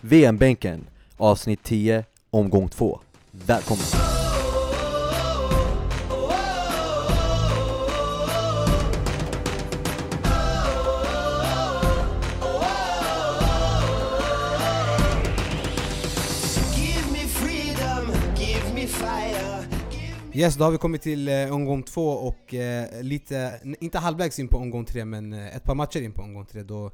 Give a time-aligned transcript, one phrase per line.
[0.00, 3.00] VM-bänken, avsnitt 10, omgång 2.
[3.30, 3.84] Välkommen!
[16.76, 19.64] Give me freedom, give me fire.
[20.32, 24.48] Yes, då har vi kommit till eh, omgång två och eh, lite, inte halvvägs in
[24.48, 26.90] på omgång tre men eh, ett par matcher in på omgång tre då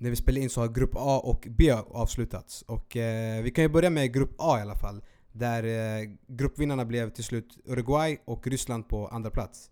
[0.00, 2.62] när vi spelar in så har grupp A och B avslutats.
[2.62, 5.02] Och eh, vi kan ju börja med grupp A i alla fall.
[5.32, 9.70] Där eh, gruppvinnarna blev till slut Uruguay och Ryssland på andra plats.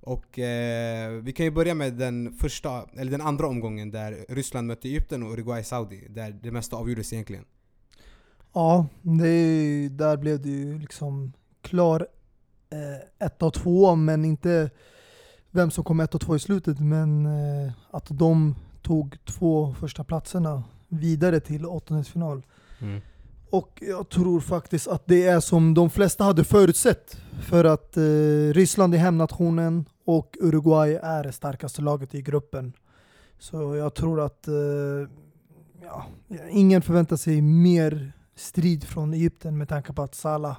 [0.00, 4.66] Och eh, vi kan ju börja med den första, eller den andra omgången där Ryssland
[4.66, 6.06] mötte Egypten och Uruguay Saudi.
[6.08, 7.44] Där det mesta avgjordes egentligen.
[8.52, 12.06] Ja, det, där blev det ju liksom klar
[12.70, 14.70] eh, ett och två, men inte
[15.50, 16.80] vem som kom ett och två i slutet.
[16.80, 22.42] Men eh, att de tog två första platserna vidare till åttondelsfinal.
[23.50, 27.16] Och jag tror faktiskt att det är som de flesta hade förutsett.
[27.42, 28.02] För att eh,
[28.52, 32.72] Ryssland är hemnationen och Uruguay är det starkaste laget i gruppen.
[33.38, 34.54] Så jag tror att eh,
[35.82, 36.06] ja,
[36.50, 40.56] ingen förväntar sig mer strid från Egypten med tanke på att Salah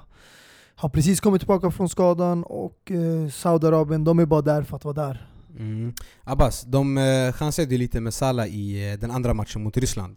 [0.74, 4.84] har precis kommit tillbaka från skadan och eh, Saudiarabien, de är bara där för att
[4.84, 5.28] vara där.
[5.58, 5.94] Mm.
[6.24, 10.16] Abbas, de eh, chansade ju lite med Salah i eh, den andra matchen mot Ryssland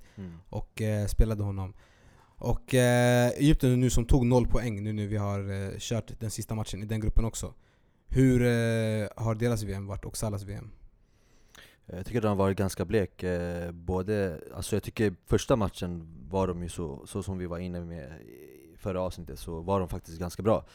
[0.50, 1.74] och eh, spelade honom.
[2.40, 6.32] Och eh, Egypten nu som tog noll poäng nu när vi har eh, kört den
[6.32, 7.54] sista matchen i den gruppen också.
[8.08, 10.72] Hur eh, har deras VM varit och Salahs VM?
[11.86, 16.48] Jag tycker den har varit ganska blek, eh, både, alltså jag tycker första matchen var
[16.48, 19.90] de ju så, så som vi var inne med i förra avsnittet, så var de
[19.90, 20.66] faktiskt ganska bra.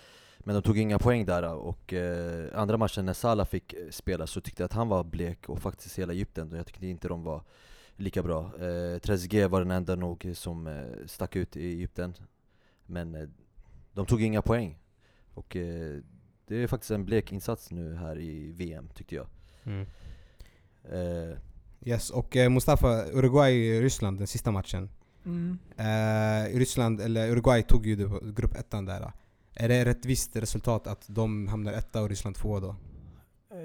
[0.44, 4.26] Men de tog inga poäng där och eh, andra matchen när Salah fick eh, spela
[4.26, 7.08] så tyckte jag att han var blek och faktiskt hela Egypten, och jag tyckte inte
[7.08, 7.42] de var
[7.96, 8.50] lika bra.
[8.60, 12.14] Eh, Trezeguet var den enda nog som eh, stack ut i Egypten,
[12.86, 13.28] men eh,
[13.92, 14.78] de tog inga poäng.
[15.34, 15.98] Och eh,
[16.46, 19.26] det är faktiskt en blek insats nu här i VM tyckte jag.
[20.84, 21.38] Eh,
[21.84, 24.88] Yes, och eh, Mustafa, Uruguay-Ryssland den sista matchen.
[25.76, 29.12] Eh, Ryssland, eller Uruguay tog ju grupp ettan där.
[29.54, 32.76] Är det ett rättvist resultat att de hamnar etta och Ryssland tvåa då?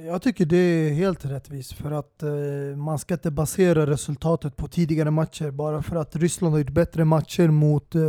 [0.06, 4.68] Jag tycker det är helt rättvist för att eh, man ska inte basera resultatet på
[4.68, 8.02] tidigare matcher bara för att Ryssland har gjort bättre matcher mot eh,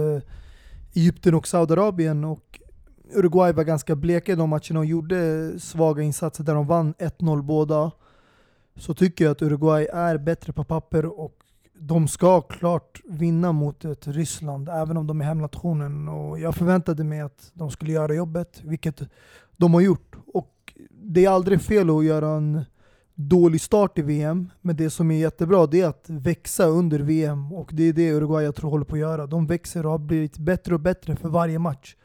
[0.94, 2.60] Egypten och Saudiarabien och
[3.14, 7.42] Uruguay var ganska bleka i de matcherna och gjorde svaga insatser där de vann 1-0
[7.42, 7.90] båda.
[8.76, 11.37] Så tycker jag att Uruguay är bättre på papper och
[11.80, 16.08] de ska klart vinna mot ett Ryssland även om de är hemnationen.
[16.08, 19.02] Och jag förväntade mig att de skulle göra jobbet, vilket
[19.56, 20.16] de har gjort.
[20.26, 22.64] Och det är aldrig fel att göra en
[23.14, 27.52] dålig start i VM, men det som är jättebra det är att växa under VM
[27.52, 29.26] och det är det Uruguay jag tror håller på att göra.
[29.26, 31.96] De växer och har blivit bättre och bättre för varje match.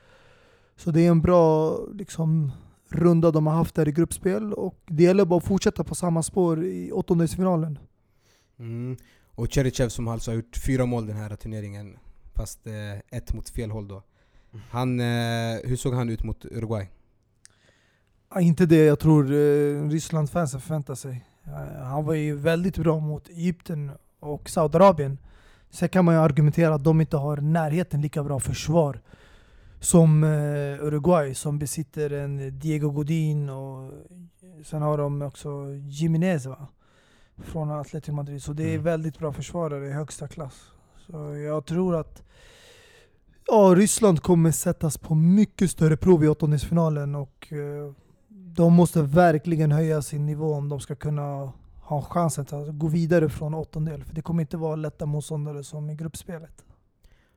[0.75, 2.51] Så det är en bra liksom,
[2.89, 6.23] runda de har haft där i gruppspel och det gäller bara att fortsätta på samma
[6.23, 7.79] spår i åttondelsfinalen.
[8.59, 8.97] Mm.
[9.35, 11.97] Och Cherichev som alltså har gjort fyra mål den här turneringen,
[12.35, 14.03] fast eh, ett mot fel håll då.
[14.69, 16.89] Han, eh, hur såg han ut mot Uruguay?
[18.33, 21.25] Ja, inte det jag tror eh, Rysslandsfansen förväntar sig.
[21.45, 25.17] Eh, han var ju väldigt bra mot Egypten och Saudiarabien.
[25.69, 29.01] Sen kan man ju argumentera att de inte har närheten lika bra försvar
[29.79, 33.91] som eh, Uruguay som besitter en Diego Godin och
[34.63, 35.49] sen har de också
[35.89, 36.67] Jiménez va?
[37.37, 38.43] Från Atletico Madrid.
[38.43, 38.83] Så det är Mm.
[38.83, 40.61] väldigt bra försvarare i högsta klass.
[41.07, 42.23] Så jag tror att
[43.47, 47.91] ja, Ryssland kommer sättas på mycket större prov i åttondelsfinalen och eh,
[48.55, 51.51] de måste verkligen höja sin nivå om de ska kunna
[51.81, 54.03] ha chansen att gå vidare från åttondel.
[54.03, 56.65] För det kommer inte vara lätta motståndare som i gruppspelet.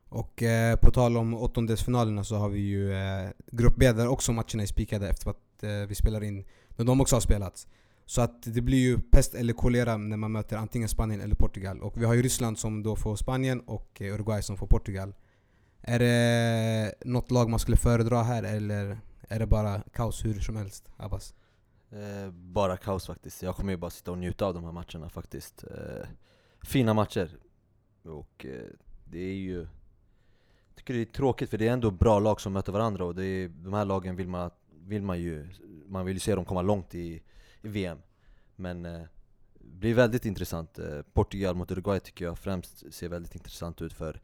[0.09, 4.31] Och eh, på tal om åttondelsfinalerna så har vi ju eh, Grupp B där också
[4.31, 7.67] matcherna är spikade efter att eh, vi spelar in när de också har spelats.
[8.09, 11.81] Så att det blir ju pest eller kolera när man möter antingen Spanien eller Portugal.
[11.81, 15.13] Och vi har ju Ryssland som då får Spanien och eh, Uruguay som får Portugal.
[15.81, 20.55] Är det något lag man skulle föredra här eller är det bara kaos hur som
[20.55, 20.89] helst?
[20.97, 21.33] Abbas?
[21.89, 23.43] Eh, bara kaos faktiskt.
[23.43, 25.63] Jag kommer ju bara sitta och njuta av de här matcherna faktiskt.
[25.63, 26.07] Eh,
[26.61, 27.37] fina matcher.
[28.03, 28.69] Och eh,
[29.05, 29.57] det är ju...
[30.67, 33.15] Jag tycker det är tråkigt för det är ändå bra lag som möter varandra och
[33.15, 34.51] det är, de här lagen vill man,
[34.83, 35.49] vill man ju...
[35.87, 37.21] Man vill ju se dem komma långt i,
[37.61, 37.97] i VM.
[38.55, 39.01] Men eh,
[39.53, 40.79] det blir väldigt intressant.
[40.79, 44.21] Eh, Portugal mot Uruguay tycker jag främst ser väldigt intressant ut för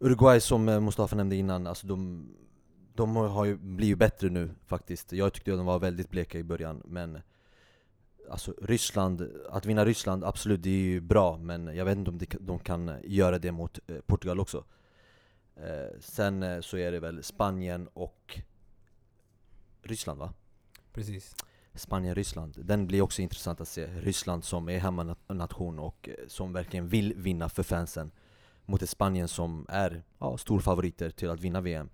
[0.00, 2.28] Uruguay som eh, Mustafa nämnde innan, alltså de,
[2.94, 5.12] de har ju, blir ju bättre nu faktiskt.
[5.12, 7.18] Jag tyckte att de var väldigt bleka i början, men
[8.30, 12.18] Alltså Ryssland, att vinna Ryssland, absolut det är ju bra Men jag vet inte om
[12.18, 14.64] de, de kan göra det mot eh, Portugal också
[15.56, 18.40] eh, Sen så är det väl Spanien och
[19.82, 20.32] Ryssland va?
[20.92, 21.34] Precis.
[21.74, 26.88] Spanien-Ryssland, den blir också intressant att se Ryssland som är hemmanation och eh, som verkligen
[26.88, 28.10] vill vinna för fansen
[28.66, 31.90] Mot ett Spanien som är ja, storfavoriter till att vinna VM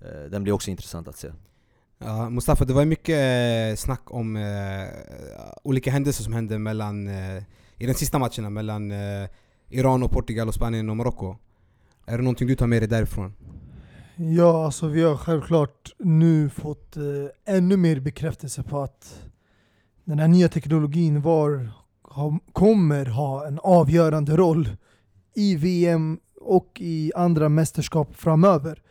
[0.00, 1.32] eh, Den blir också intressant att se
[1.98, 3.18] Ja, Mustafa, det var ju mycket
[3.72, 4.88] eh, snack om eh,
[5.62, 7.42] olika händelser som hände mellan, eh,
[7.78, 9.28] i de sista matcherna mellan eh,
[9.68, 11.36] Iran och Portugal och Spanien och Marocko.
[12.06, 13.34] Är det någonting du tar med dig därifrån?
[14.16, 19.22] Ja, alltså vi har självklart nu fått eh, ännu mer bekräftelse på att
[20.04, 21.70] den här nya teknologin var,
[22.02, 24.68] ha, kommer ha en avgörande roll
[25.34, 28.82] i VM och i andra mästerskap framöver.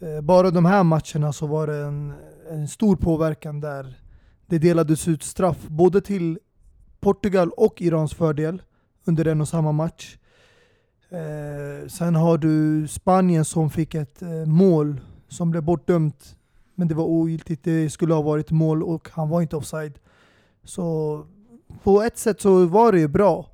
[0.00, 2.12] Eh, bara de här matcherna så var det en,
[2.50, 3.98] en stor påverkan där
[4.46, 6.38] det delades ut straff både till
[7.00, 8.62] Portugal och Irans fördel
[9.04, 10.16] under en och samma match.
[11.10, 16.36] Eh, sen har du Spanien som fick ett eh, mål som blev bortdömt.
[16.74, 19.98] Men det var ogiltigt, det skulle ha varit mål och han var inte offside.
[20.64, 21.26] Så
[21.82, 23.46] på ett sätt så var det ju bra.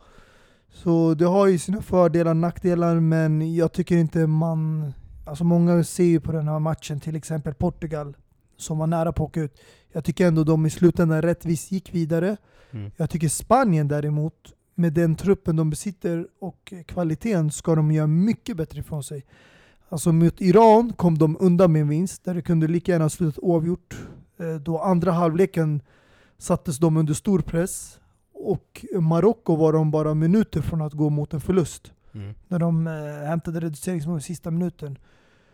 [0.69, 4.93] Så det har ju sina fördelar och nackdelar men jag tycker inte man...
[5.27, 8.17] Alltså många ser ju på den här matchen, till exempel Portugal,
[8.57, 9.61] som var nära på att åka ut.
[9.93, 12.37] Jag tycker ändå de i slutändan rättvist gick vidare.
[12.71, 12.91] Mm.
[12.97, 18.57] Jag tycker Spanien däremot, med den truppen de besitter och kvaliteten, ska de göra mycket
[18.57, 19.25] bättre ifrån sig.
[19.89, 23.39] Alltså mot Iran kom de undan med en vinst, där det kunde lika gärna slutat
[23.39, 23.97] oavgjort.
[24.39, 25.83] Eh, Då andra halvleken
[26.39, 28.01] sattes de under stor press.
[28.33, 31.93] Och Marocko var de bara minuter från att gå mot en förlust.
[32.15, 32.35] Mm.
[32.49, 34.99] När de eh, hämtade reduceringsmål i sista minuten.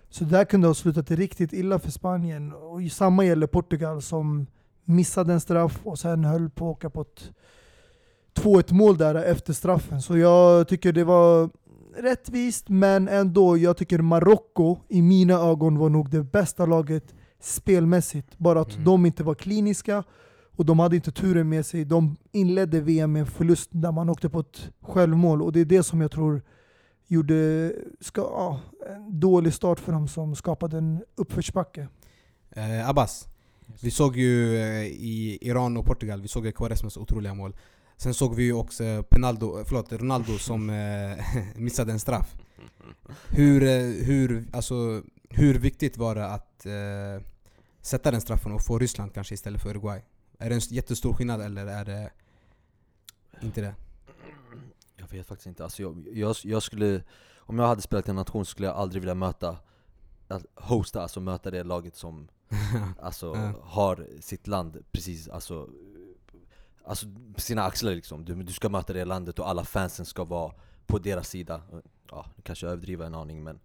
[0.08, 2.52] Så där kunde ha slutat riktigt illa för Spanien.
[2.52, 4.46] Och samma gäller Portugal som
[4.84, 7.30] missade en straff och sen höll på att åka på ett
[8.34, 10.02] 2-1 mål där efter straffen.
[10.02, 11.50] Så jag tycker det var
[11.96, 18.38] rättvist, men ändå, jag tycker Marocko i mina ögon var nog det bästa laget spelmässigt.
[18.38, 18.84] Bara att Mm.
[18.84, 20.04] de inte var kliniska
[20.56, 21.84] och de hade inte turen med sig.
[21.84, 25.64] De inledde VM med en förlust där man åkte på ett självmål och det är
[25.64, 26.42] det som jag tror
[27.06, 28.60] gjorde ska, ja,
[28.94, 31.88] en dålig start för dem som skapade en uppförsbacke.
[32.50, 33.28] Eh, Abbas,
[33.82, 37.56] vi såg ju eh, i Iran och Portugal, vi såg Quaresmas otroliga mål.
[38.02, 41.18] Sen såg vi ju också Penaldo, förlåt, Ronaldo som eh,
[41.56, 42.36] missade en straff.
[43.28, 47.26] Hur, eh, hur, alltså, hur viktigt var det att eh,
[47.80, 50.02] sätta den straffen och få Ryssland kanske istället för Uruguay?
[50.38, 52.10] Är det en jättestor skillnad eller är det
[53.42, 53.74] inte det?
[54.96, 57.02] Jag vet faktiskt inte, alltså jag, jag, jag skulle
[57.38, 59.56] Om jag hade spelat i en nation skulle jag aldrig vilja möta
[60.54, 62.28] Hosta, alltså möta det laget som
[63.00, 65.68] Alltså har sitt land precis, alltså
[66.84, 67.06] Alltså
[67.36, 70.52] sina axlar liksom, du, du ska möta det landet och alla fansen ska vara
[70.86, 71.62] på deras sida
[72.10, 73.60] Ja, nu kanske jag överdriver en aning men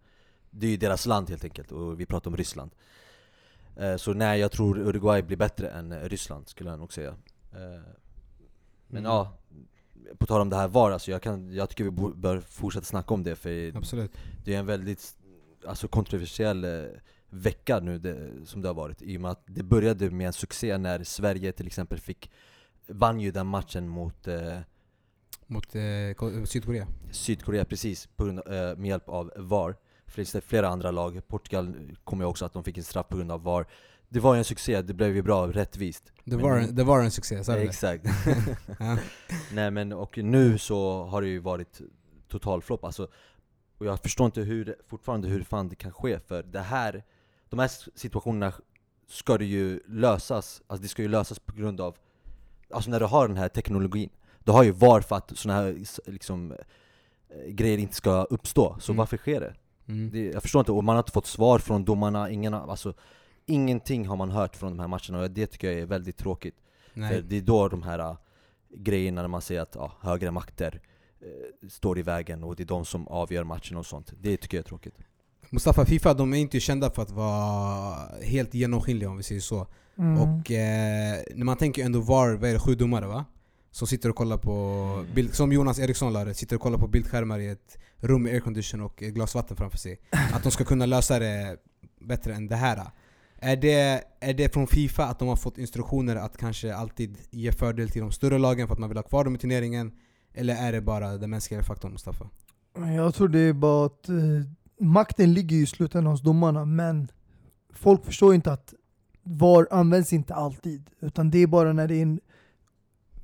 [0.50, 2.72] Det är ju deras land helt enkelt, och vi pratar om Ryssland
[3.76, 7.10] eh, Så nej, jag tror Uruguay blir bättre än eh, Ryssland skulle jag nog säga
[7.52, 7.82] eh,
[8.88, 9.04] Men Mm.
[9.04, 9.34] ja,
[10.18, 13.14] på tal om det här VAR, alltså jag, kan, jag tycker vi bör fortsätta snacka
[13.14, 14.12] om det för Absolut.
[14.46, 15.18] det är en väldigt
[15.68, 16.66] alltså, kontroversiell
[17.30, 20.34] vecka nu det, som det har varit I och med att det började med en
[20.34, 22.32] succé när Sverige till exempel fick
[22.88, 24.60] Vann ju den matchen mot eh,
[25.48, 25.82] Mot eh,
[26.18, 26.88] Ko- Sydkorea.
[27.12, 29.76] Sydkorea precis, på grund, av- eh, med hjälp av VAR.
[30.08, 33.08] För det finns flera andra lag, Portugal kommer ju också att de fick en straff
[33.10, 33.68] på grund av VAR.
[34.10, 36.12] Det var ju en succé, det blev ju bra, rättvist.
[36.24, 37.60] Det Men- var, en- det var en succé, sa du?
[37.62, 38.06] Exakt.
[39.52, 41.82] Nej men och nu så har det ju varit
[42.28, 42.84] total flopp.
[42.84, 43.08] Alltså
[43.78, 47.04] Och jag förstår inte hur, fortfarande hur fan det kan ske för det här
[47.50, 48.54] De här situationerna
[49.08, 51.96] ska det ju lösas, alltså det ska ju lösas på grund av
[52.70, 54.10] Alltså när du har den här teknologin
[54.44, 56.52] Du har ju VAR för att såna här liksom
[57.30, 58.98] eh, grejer inte ska uppstå, så Mm.
[58.98, 59.54] varför sker det?
[59.88, 60.10] Mm.
[60.12, 60.26] det?
[60.26, 62.94] Jag förstår inte, och man har inte fått svar från domarna, ingen alltså
[63.50, 66.56] Ingenting har man hört från de här matcherna och det tycker jag är väldigt tråkigt
[67.10, 68.16] för det är då de här äh,
[68.70, 70.82] grejerna när man säger att ja, högre makter
[71.22, 74.14] eh, står i vägen och det är de som avgör matchen och sånt.
[74.22, 74.98] Det tycker jag är tråkigt.
[75.50, 79.68] Mustafa Fifa, de är inte kända för att vara helt genomskinliga om vi säger så.
[79.98, 80.22] Mm.
[80.22, 83.26] Och eh, när man tänker ändå VAR, vad är det, sju domare va?
[83.72, 87.40] Som sitter och kollar på, bild, som Jonas Eriksson lärde, sitter och kollar på bildskärmar
[87.40, 90.00] i ett rum med aircondition och ett glas vatten framför sig.
[90.34, 91.58] Att de ska kunna lösa det
[92.02, 92.92] bättre än det här.
[93.40, 97.52] Är det, är det från Fifa att de har fått instruktioner att kanske alltid ge
[97.52, 99.92] fördel till de större lagen för att man vill ha kvar dem i turneringen?
[100.34, 102.30] Eller är det bara den mänskliga faktorn Mustafa?
[102.96, 104.16] Jag tror det är bara att eh,
[104.80, 107.08] makten ligger ju i slutändan hos domarna, men
[107.74, 108.74] folk förstår inte att
[109.24, 110.90] VAR används inte alltid.
[111.00, 112.20] Utan det är bara när det är en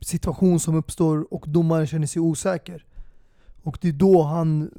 [0.01, 2.85] situation som uppstår och domaren känner sig osäker.
[3.63, 4.71] Och det är då han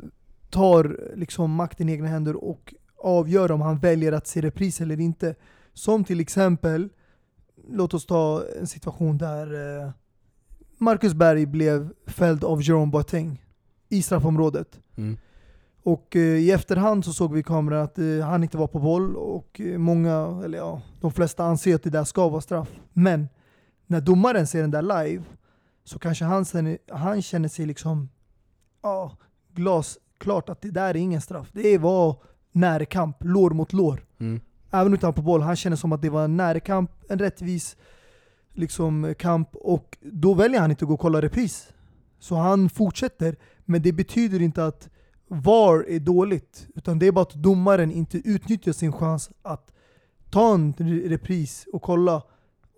[0.51, 5.01] tar liksom makten i egna händer och avgör om han väljer att se repris eller
[5.01, 5.35] inte.
[5.73, 6.89] Som till exempel,
[7.69, 9.91] låt oss ta en situation där eh,
[10.79, 13.45] Marcus Berg blev fälld av Jerome Boateng
[13.89, 14.81] i straffområdet.
[14.97, 15.17] Mm.
[15.85, 18.79] Och eh, i efterhand så såg vi i kameran att eh, han inte var på
[18.79, 22.69] boll och eh, många, eller ja, de flesta anser att det där ska vara straff.
[22.93, 23.29] Men
[23.87, 25.25] när domaren ser den där live
[25.85, 26.45] så kanske han,
[26.91, 28.09] han känner sig liksom
[28.83, 29.17] ja,
[29.55, 31.49] glasklart att det där är ingen straff.
[31.53, 32.17] Det var
[32.53, 34.05] närkamp, lår mot lår.
[34.21, 34.41] Mm.
[34.71, 37.77] Även utan på boll, han känner som att det var en närkamp, en rättvis
[38.53, 41.69] liksom, kamp och då väljer han inte att gå och kolla repris.
[42.19, 44.89] Så han fortsätter, men det betyder inte att
[45.29, 46.67] VAR är dåligt.
[46.75, 49.71] Utan det är bara att domaren inte utnyttjar sin chans att
[50.31, 52.23] ta en re- repris och kolla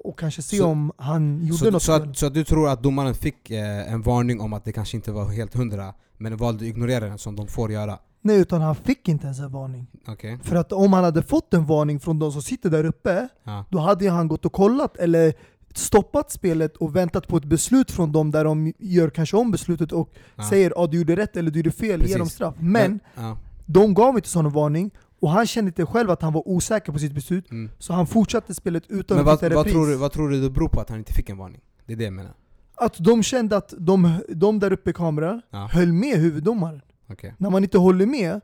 [0.04, 2.68] och kanske se Så- om han gjorde Så, något så, att, så att du tror
[2.68, 6.36] att domaren fick eh, en varning om att det kanske inte var helt hundra, men
[6.36, 7.98] valde att ignorera den som de får göra?
[8.22, 9.86] Nej, utan han fick inte ens en varning.
[10.06, 10.38] Okej?
[10.42, 13.64] För att om han hade fått en varning från de som sitter där uppe, Ja.
[13.70, 15.34] då hade han gått och kollat eller
[15.78, 19.92] stoppat spelet och väntat på ett beslut från dem där de gör kanske om beslutet
[19.92, 20.48] och Ja.
[20.48, 22.54] säger att ah, du gjorde rätt eller du gjorde fel, ge dem straff.
[22.58, 23.38] Men ja.
[23.66, 24.90] de gav inte sån varning
[25.20, 27.70] och han kände inte själv att han var osäker på sitt beslut, Mm.
[27.78, 29.72] så han fortsatte spelet utan Men att vad, titta vad, repris.
[29.72, 31.60] tror du, vad tror du det beror på att han inte fick en varning?
[31.86, 32.32] Det är det jag menar.
[32.74, 35.68] Att de kände att de, de där uppe i kameran Ja.
[35.72, 36.80] höll med huvuddomaren.
[37.10, 37.34] Okej.
[37.38, 38.40] När man inte håller med,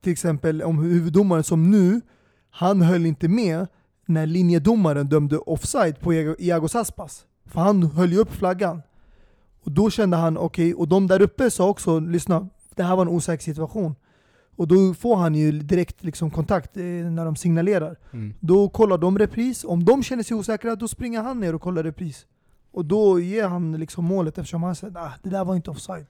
[0.00, 2.00] till exempel om huvuddomaren som nu,
[2.50, 3.66] han höll inte med
[4.10, 7.24] när linjedomaren dömde offside på Iago- Aspas.
[7.46, 8.82] För han höll ju upp flaggan.
[9.64, 13.02] Och då kände han, okej, och de där uppe sa också, lyssna, det här var
[13.02, 13.94] en osäker situation.
[14.56, 17.96] Och då får han ju direkt liksom kontakt eh, när de signalerar.
[18.12, 18.34] Mm.
[18.40, 21.82] Då kollar de repris, om de känner sig osäkra, då springer han ner och kollar
[21.82, 22.26] repris.
[22.72, 26.06] Och då ger han liksom målet eftersom han säger ah, det där var inte offside.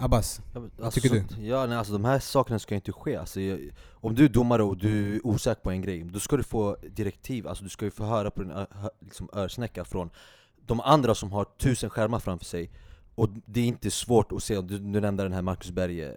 [0.00, 0.40] Abbas?
[0.54, 2.92] Ja, men, Vad alltså, tycker sånt- Ja, nej, alltså, de här sakerna ska ju inte
[2.92, 3.16] ske.
[3.16, 3.60] Alltså, jag,
[3.92, 6.76] om du är domare och du är osäker på en grej, då ska du få
[6.90, 8.52] direktiv, alltså, du ska ju få höra på din
[9.00, 10.10] liksom, örsnäcka från
[10.66, 12.70] de andra som har tusen skärmar framför sig.
[13.14, 16.12] Och det är inte svårt att se, du, du nämnde den här Marcus Berg eh,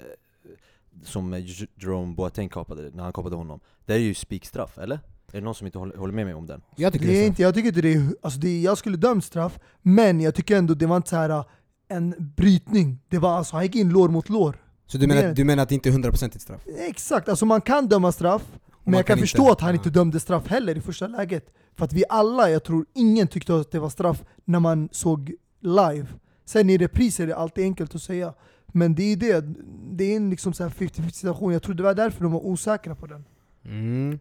[1.04, 1.34] som
[1.76, 3.60] Jerome Boateng kapade, när han kapade honom.
[3.86, 5.00] Det är ju spikstraff, eller?
[5.34, 6.62] Är det någon som inte håller, håller med mig om den?
[6.76, 7.28] Jag tycker Det är så.
[7.28, 10.36] inte, jag tycker inte det är, alltså det är, jag skulle dömt straff, men jag
[10.36, 11.44] tycker ändå det var inte så här
[11.92, 13.00] en brytning.
[13.10, 14.58] Det var alltså, han gick in lår mot lår.
[14.88, 16.62] Så du menar, du menar att det inte är 100% ett straff?
[16.78, 18.44] Exakt, alltså man kan döma straff,
[18.84, 19.52] men jag kan, kan förstå inte.
[19.52, 21.54] att han inte dömde straff heller i första läget.
[21.76, 25.34] För att vi alla, jag tror ingen tyckte att det var straff när man såg
[25.60, 26.08] live.
[26.46, 28.34] Sen i repris är det alltid enkelt att säga.
[28.68, 29.46] Men det är det,
[29.92, 32.46] det är en liksom så här 50-50 situation, jag tror det var därför de var
[32.46, 33.26] osäkra på den.
[33.66, 34.20] Mm.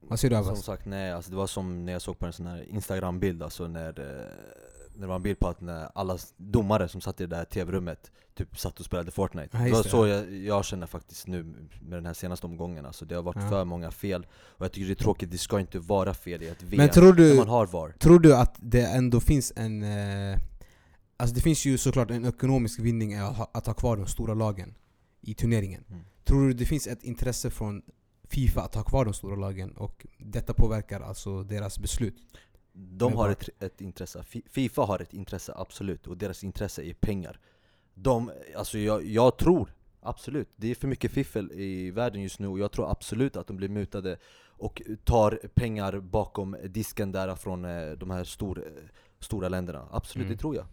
[0.00, 0.64] Vad säger du Som Abbas?
[0.64, 3.68] sagt, nej, alltså, det var som när jag såg på en sån här instagram-bild, alltså
[3.68, 7.26] när, eh, när det var en bild på att när alla domare som satt i
[7.26, 9.48] det där tv-rummet typ satt och spelade Fortnite.
[9.58, 11.42] Ja, det var så jag, jag känner faktiskt nu
[11.80, 13.48] med den här senaste omgången, alltså, det har varit Ja.
[13.48, 16.48] för många fel, och jag tycker det är tråkigt, det ska inte vara fel i
[16.48, 17.94] ett VM Men tror du, man har VAR.
[17.98, 19.82] tror du att det ändå finns en...
[19.82, 20.38] Eh,
[21.16, 24.34] alltså det finns ju såklart en ekonomisk vinning att ha, att ha kvar de stora
[24.34, 24.74] lagen
[25.20, 25.84] i turneringen.
[25.90, 26.00] Mm.
[26.24, 27.82] Tror du det finns ett intresse från
[28.24, 32.14] Fifa att ha kvar de stora lagen och detta påverkar alltså deras beslut?
[32.80, 36.82] De Men har ett, ett intresse, Fi- Fifa har ett intresse, absolut, och deras intresse
[36.82, 37.38] är pengar.
[37.94, 42.48] De, alltså jag, jag tror, absolut, det är för mycket fiffel i världen just nu
[42.48, 44.16] och jag tror absolut att de blir mutade
[44.48, 48.72] och tar pengar bakom disken där från eh, de här stor, eh,
[49.20, 49.88] stora länderna.
[49.90, 50.36] Absolut, Mm.
[50.36, 50.66] det tror jag.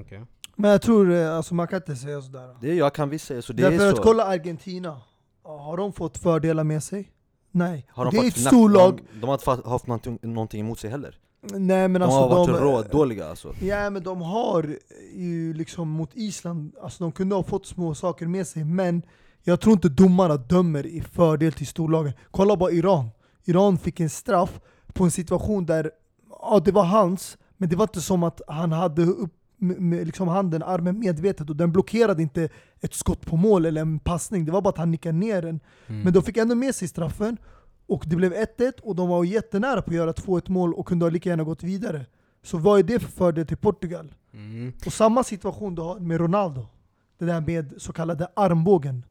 [0.00, 0.20] Okay.
[0.56, 2.56] Men jag tror, eh, alltså man kan inte säga sådär.
[2.60, 4.02] Det är, jag kan visst säga så, det Därför är att så.
[4.02, 5.00] kolla Argentina,
[5.42, 7.12] har de fått fördelar med sig?
[7.50, 7.86] Nej.
[7.90, 10.78] Har de det är fått ett storlag, De, de har inte haft någonting, någonting emot
[10.78, 11.18] sig heller.
[11.40, 13.54] Nej men De alltså har varit de, rådåliga alltså.
[13.60, 14.76] Ja men de har
[15.14, 19.02] ju liksom mot Island, alltså de kunde ha fått små saker med sig men
[19.42, 22.12] jag tror inte domarna dömer i fördel till storlagen.
[22.30, 23.08] Kolla bara Iran.
[23.44, 25.90] Iran fick en straff på en situation där,
[26.42, 30.06] ja det var hans, men det var inte som att han hade upp med, med
[30.06, 32.48] liksom handen, armen medvetet och den blockerade inte
[32.80, 35.60] ett skott på mål eller en passning, det var bara att han nickade ner den.
[35.86, 36.02] Mm.
[36.02, 37.36] Men de fick ändå med sig straffen,
[37.88, 41.04] och det blev 1-1 och de var jättenära på att göra 2-1 mål och kunde
[41.04, 42.06] ha lika gärna gått vidare.
[42.42, 44.14] Så vad är det för fördel till Portugal?
[44.32, 44.72] Mm.
[44.86, 46.66] Och samma situation du har med Ronaldo.
[47.18, 49.04] Det där med så kallade armbågen.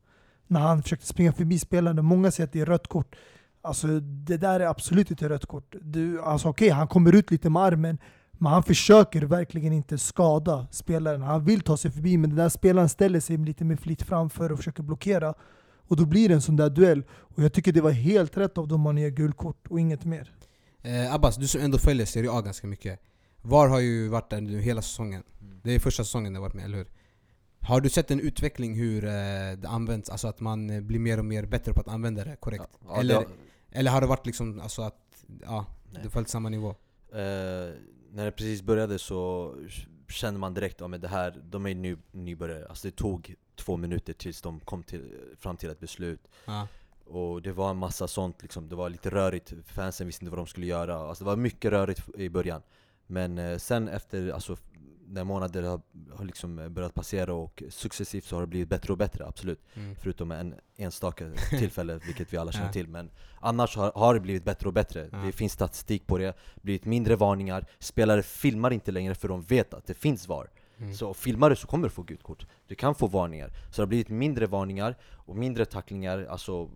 [0.47, 2.05] När han försökte springa förbi spelaren.
[2.05, 3.15] Många säger att det är rött kort.
[3.61, 5.75] Alltså det där är absolut inte rött kort.
[5.81, 7.97] Du, alltså okej, han kommer ut lite med armen.
[8.31, 11.21] Men han försöker verkligen inte skada spelaren.
[11.21, 14.51] Han vill ta sig förbi men den där spelaren ställer sig lite med flit framför
[14.51, 15.33] och försöker blockera.
[15.87, 17.03] Och då blir det en sån där duell.
[17.11, 20.05] Och jag tycker det var helt rätt av dem att ge gult kort och inget
[20.05, 20.33] mer.
[20.81, 22.99] Eh, Abbas, du som ändå följer Serie A ganska mycket.
[23.41, 25.23] VAR har ju varit där nu hela säsongen.
[25.41, 25.59] Mm.
[25.63, 26.87] Det är första säsongen det har varit med, eller hur?
[27.59, 29.09] Har du sett en utveckling hur eh,
[29.57, 30.09] det används?
[30.09, 32.63] Alltså att man eh, blir mer och mer bättre på att använda det korrekt?
[32.71, 33.27] Ja, ja, eller, det har-
[33.71, 36.01] eller har det varit liksom alltså att, ja, Nej.
[36.03, 36.69] det följt samma nivå?
[36.69, 37.15] Eh,
[38.11, 39.53] när det precis började så
[40.07, 42.67] kände man direkt att det här, de är ny, nybörjare.
[42.69, 46.27] Alltså det tog två minuter tills de kom till, fram till ett beslut.
[46.45, 46.67] Ja.
[47.05, 50.39] Och det var en massa sånt liksom, det var lite rörigt, fansen visste inte vad
[50.39, 50.95] de skulle göra.
[50.95, 52.61] Alltså det var mycket rörigt i början.
[53.07, 54.57] Men eh, sen efter, alltså
[55.07, 55.81] när månader har,
[56.17, 59.59] har liksom börjat passera och successivt så har det blivit bättre och bättre, absolut.
[59.75, 59.95] Mm.
[60.01, 62.71] Förutom en enstaka tillfälle, vilket vi alla känner Ja.
[62.73, 62.87] till.
[62.87, 63.09] Men
[63.39, 65.09] annars har, har det blivit bättre och bättre.
[65.11, 65.17] Ja.
[65.17, 67.65] Det finns statistik på det, blivit mindre varningar.
[67.79, 70.49] Spelare filmar inte längre för de vet att det finns VAR.
[70.79, 70.93] Mm.
[70.93, 72.47] Så filmar du så kommer du få gult kort.
[72.67, 73.47] Du kan få varningar.
[73.49, 76.69] Så det har blivit mindre varningar och mindre tacklingar, alltså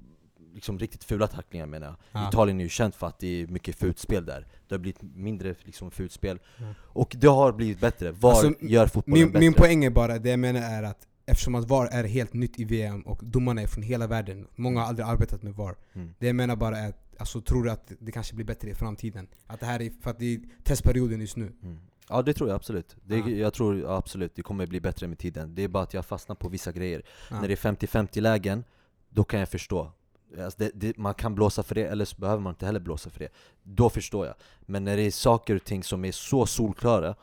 [0.54, 1.96] liksom riktigt fula tacklingar menar jag.
[2.12, 2.30] Ja.
[2.30, 4.48] Italien är ju känt för att det är mycket fult spel där.
[4.68, 6.40] Det har blivit mindre liksom fult spel.
[6.58, 6.74] Mm.
[6.80, 8.12] Och det har blivit bättre.
[8.12, 9.40] VAR Alltså, gör fotbollen Min, bättre.
[9.40, 12.60] min poäng är bara, det jag menar är att eftersom att VAR är helt nytt
[12.60, 15.76] i VM och domarna är från hela världen, många har aldrig arbetat med VAR.
[15.94, 16.14] Mm.
[16.20, 18.76] Det jag menar bara är, att, alltså tror du att det kanske blir bättre i
[18.76, 19.28] framtiden?
[19.48, 21.54] Att det här är, för att det är testperioden just nu.
[21.64, 21.80] Mm.
[22.10, 22.96] Ja det tror jag absolut.
[23.04, 23.30] Det, Ja.
[23.30, 25.56] Jag tror ja, absolut det kommer bli bättre med tiden.
[25.56, 27.04] Det är bara att jag fastnar på vissa grejer.
[27.30, 27.42] Ja.
[27.42, 28.64] När det är 50-50 lägen,
[29.10, 29.92] då kan jag förstå.
[30.40, 33.10] Alltså det, det, man kan blåsa för det, eller så behöver man inte heller blåsa
[33.10, 33.30] för det.
[33.64, 34.36] Då förstår jag.
[34.62, 37.16] Men när det är saker och ting som är så solklara,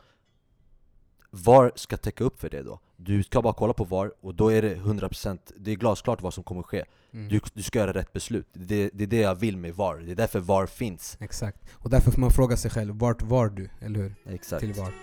[1.31, 2.79] VAR ska täcka upp för det då?
[2.97, 6.33] Du ska bara kolla på VAR, och då är det 100% Det är glasklart vad
[6.33, 6.85] som kommer ske.
[7.11, 7.29] Mm.
[7.29, 8.47] Du, du ska göra rätt beslut.
[8.53, 9.97] Det, det är det jag vill med VAR.
[9.97, 11.17] Det är därför VAR finns.
[11.19, 11.57] Exakt.
[11.73, 13.69] Och därför får man fråga sig själv, vart var du?
[13.79, 14.15] Eller hur?
[14.25, 14.59] Exakt.
[14.59, 14.93] Till VAR.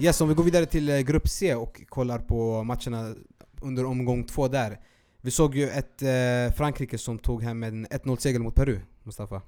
[0.00, 3.14] Yes, om vi går vidare till eh, Grupp C och kollar på matcherna
[3.62, 4.80] under omgång två där.
[5.20, 9.42] Vi såg ju ett eh, Frankrike som tog hem en 1-0-seger mot Peru, Mustafa.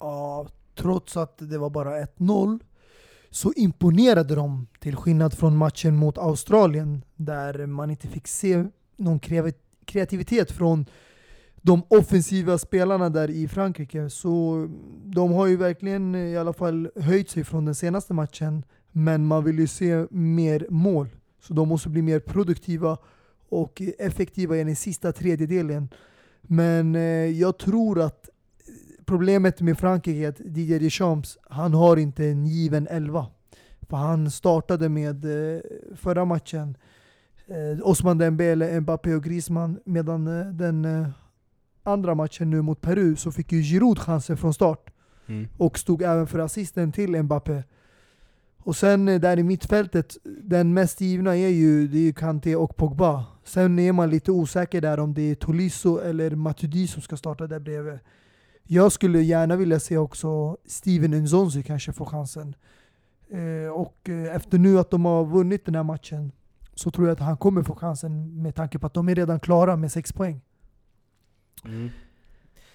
[0.00, 2.60] Ja, trots att det var bara 1-0
[3.30, 8.64] så imponerade de till skillnad från matchen mot Australien där man inte fick se
[8.96, 9.20] någon
[9.84, 10.86] kreativitet från
[11.56, 14.10] de offensiva spelarna där i Frankrike.
[14.10, 14.66] Så
[15.04, 18.64] de har ju verkligen eh, i alla fall höjt sig från den senaste matchen.
[18.98, 21.08] Men man vill ju se mer mål.
[21.40, 22.98] Så de måste bli mer produktiva
[23.48, 25.88] och effektiva i den sista tredjedelen.
[26.42, 27.02] Men eh,
[27.40, 28.28] jag tror att
[29.04, 33.26] problemet med Frankrike är att Didier Deschamps, han har inte en given elva.
[33.80, 35.60] För han startade med eh,
[35.96, 36.76] förra matchen
[37.46, 41.08] eh, Osman Dembele, Mbappé och Griezmann medan eh, den eh,
[41.82, 44.90] andra matchen nu mot Peru så fick ju Giroud chansen från start
[45.56, 47.62] och stod även för assisten till Mbappé.
[48.66, 52.56] Och sen eh, där i mittfältet, den mest givna är ju, det är ju Kanté
[52.56, 53.24] och Pogba.
[53.44, 57.46] Sen är man lite osäker där om det är Tolisso eller Matuidi som ska starta
[57.46, 57.98] där bredvid.
[58.62, 62.54] Jag skulle gärna vilja se också Steven Nzonzi kanske få chansen.
[63.30, 66.32] Eh, och eh, efter nu att de har vunnit den här matchen
[66.74, 69.40] så tror jag att han kommer få chansen med tanke på att de är redan
[69.40, 70.40] klara med sex poäng.
[71.64, 71.90] Mm.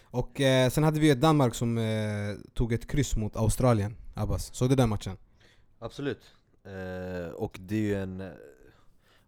[0.04, 1.84] Och eh, sen hade vi ju Danmark som eh,
[2.54, 4.56] tog ett kryss mot Australien, Abbas.
[4.56, 5.18] Såg du den matchen?
[5.82, 6.36] Absolut.
[6.64, 8.22] Eh, och det är ju en...
[8.22, 8.28] eh,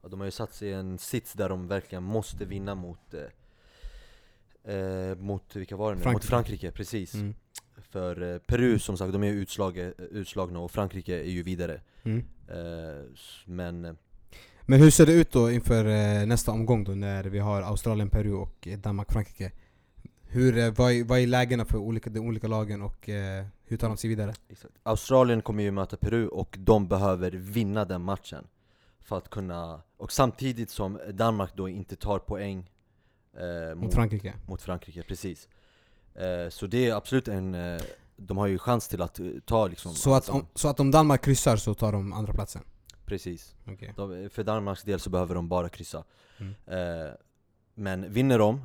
[0.03, 3.13] Ja, de har ju satt sig i en sits där de verkligen måste vinna mot...
[3.13, 5.97] Eh, eh, mot, vilka var det nu?
[5.97, 6.27] Mot Frankrike.
[6.27, 7.13] Frankrike, precis.
[7.13, 7.33] Mm.
[7.77, 11.81] För eh, Peru som sagt, de är ju utslag, utslagna och Frankrike är ju vidare.
[12.03, 12.25] Mm.
[12.47, 13.05] Eh,
[13.45, 13.97] men...
[14.61, 15.85] Men hur ser det ut då inför
[16.25, 19.51] nästa omgång då när vi har Australien, Peru och Danmark, Frankrike?
[20.21, 23.09] Hur, vad, är, vad är lägena för olika, de olika lagen och
[23.73, 24.33] hur tar de sig vidare?
[24.49, 24.73] Exakt.
[24.83, 28.47] Australien kommer ju möta Peru och de behöver vinna den matchen
[28.99, 32.69] för att kunna, och samtidigt som Danmark då inte tar poäng
[33.37, 34.33] eh, Mot Frankrike?
[34.47, 35.49] mot Frankrike, precis.
[36.15, 37.81] Eh, så det är absolut en, eh,
[38.15, 40.91] de har ju chans till att eh, ta liksom Så att, om, så att om
[40.91, 42.61] Danmark kryssar så tar de andra platsen?
[43.05, 43.55] Precis.
[43.67, 43.93] Okej.
[43.95, 46.03] De, för Danmarks del så behöver de bara kryssa.
[46.37, 46.53] Mm.
[46.65, 47.13] Eh,
[47.75, 48.61] men vinner de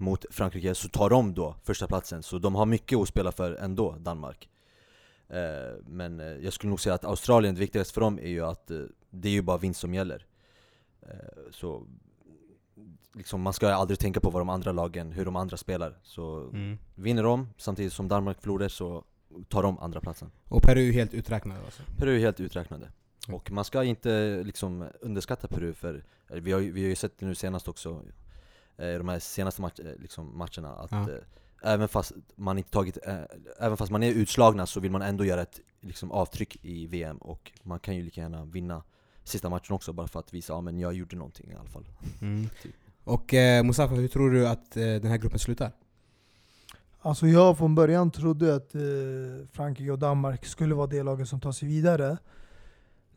[0.00, 3.52] mot Frankrike så tar de då första platsen så de har mycket att spela för
[3.54, 4.48] ändå, Danmark.
[5.28, 8.44] Eh, men eh, jag skulle nog säga att Australien, det viktigaste för dem är ju
[8.46, 8.78] att eh,
[9.10, 10.26] det är ju bara vinst som gäller.
[11.50, 11.86] Så
[13.14, 15.98] liksom, man ska aldrig tänka på vad de andra lagen, hur de andra spelar.
[16.02, 16.78] Så Mm.
[16.94, 19.04] vinner de samtidigt som Danmark förlorar så
[19.48, 20.30] tar de andra platsen.
[20.48, 21.82] Och Peru är helt uträknade alltså?
[21.96, 22.84] Peru är helt uträknade.
[23.28, 23.34] Mm.
[23.34, 27.26] Och man ska inte liksom underskatta Peru för, vi har, vi har ju sett det
[27.26, 28.02] nu senast också,
[28.80, 31.00] eh, de här senaste match, eh, liksom matcherna, att Ja.
[31.10, 33.20] eh, även fast man inte tagit, eh,
[33.60, 37.16] även fast man är utslagna så vill man ändå göra ett liksom, avtryck i VM
[37.16, 38.82] och man kan ju lika gärna vinna
[39.24, 41.84] sista matchen också bara för att visa att ja, jag gjorde någonting i alla fall.
[42.20, 42.48] Mm.
[42.62, 42.74] Typ.
[43.04, 45.72] Och eh, Mustafa, hur tror du att eh, den här gruppen slutar?
[47.02, 48.80] Alltså jag från början trodde att eh,
[49.52, 52.18] Frankrike och Danmark skulle vara det laget som tar sig vidare.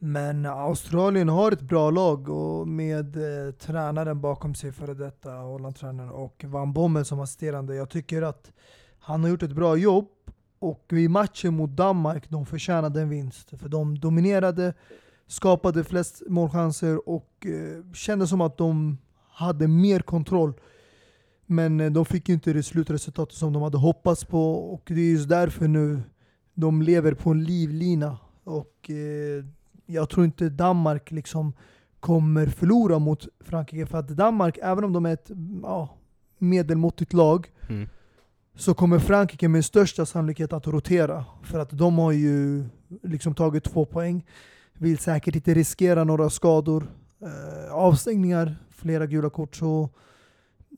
[0.05, 6.09] Men Australien har ett bra lag och med eh, tränaren bakom sig, före detta Holland-tränaren
[6.09, 7.75] och Van Bommel som assisterande.
[7.75, 8.51] Jag tycker att
[8.99, 10.07] han har gjort ett bra jobb
[10.59, 13.49] och i matchen mot Danmark, de förtjänade en vinst.
[13.59, 14.73] För de dominerade,
[15.27, 18.97] skapade flest målchanser och eh, kände som att de
[19.29, 20.53] hade mer kontroll.
[21.45, 25.11] Men eh, de fick inte det slutresultatet som de hade hoppats på och det är
[25.11, 26.01] just därför nu
[26.53, 28.17] de lever på en livlina.
[28.43, 29.45] Och eh,
[29.85, 31.53] jag tror inte Danmark liksom
[31.99, 33.85] kommer förlora mot Frankrike.
[33.85, 35.31] För att Danmark, även om de är ett
[35.63, 35.89] ja,
[36.37, 37.89] medelmåttigt lag, Mm.
[38.55, 41.25] så kommer Frankrike med största sannolikhet att rotera.
[41.43, 42.63] För att de har ju
[43.03, 44.25] liksom tagit två poäng.
[44.73, 46.87] Vill säkert inte riskera några skador,
[47.21, 49.55] eh, avstängningar, flera gula kort.
[49.55, 49.89] Så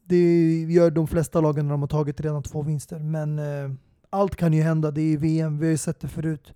[0.04, 3.00] det gör de flesta lagen när de har tagit redan två vinster.
[3.00, 3.72] Men eh,
[4.10, 6.54] allt kan ju hända, det är VM, vi har ju sett det förut.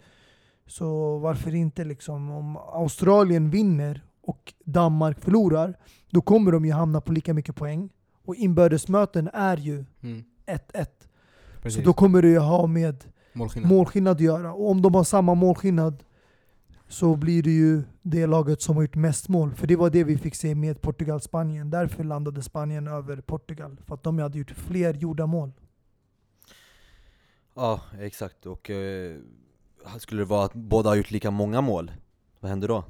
[0.69, 5.77] Så varför inte liksom, om Australien vinner och Danmark förlorar,
[6.09, 7.89] då kommer de ju hamna på lika mycket poäng.
[8.25, 10.23] Och inbördesmöten är ju Mm.
[10.45, 10.85] 1-1.
[11.55, 11.83] Så Precis.
[11.85, 13.71] då kommer det ju ha med Målskillnad.
[13.71, 14.53] målskillnad att göra.
[14.53, 16.03] Och om de har samma målskillnad
[16.87, 19.53] så blir det ju det laget som har gjort mest mål.
[19.53, 21.69] För det var det vi fick se med Portugal-Spanien.
[21.69, 23.77] Därför landade Spanien över Portugal.
[23.85, 25.51] För att de hade gjort fler gjorda mål.
[27.55, 28.45] Ja, exakt.
[28.45, 29.17] Och eh,
[29.99, 31.91] skulle det vara att båda har gjort lika många mål,
[32.39, 32.83] vad händer då?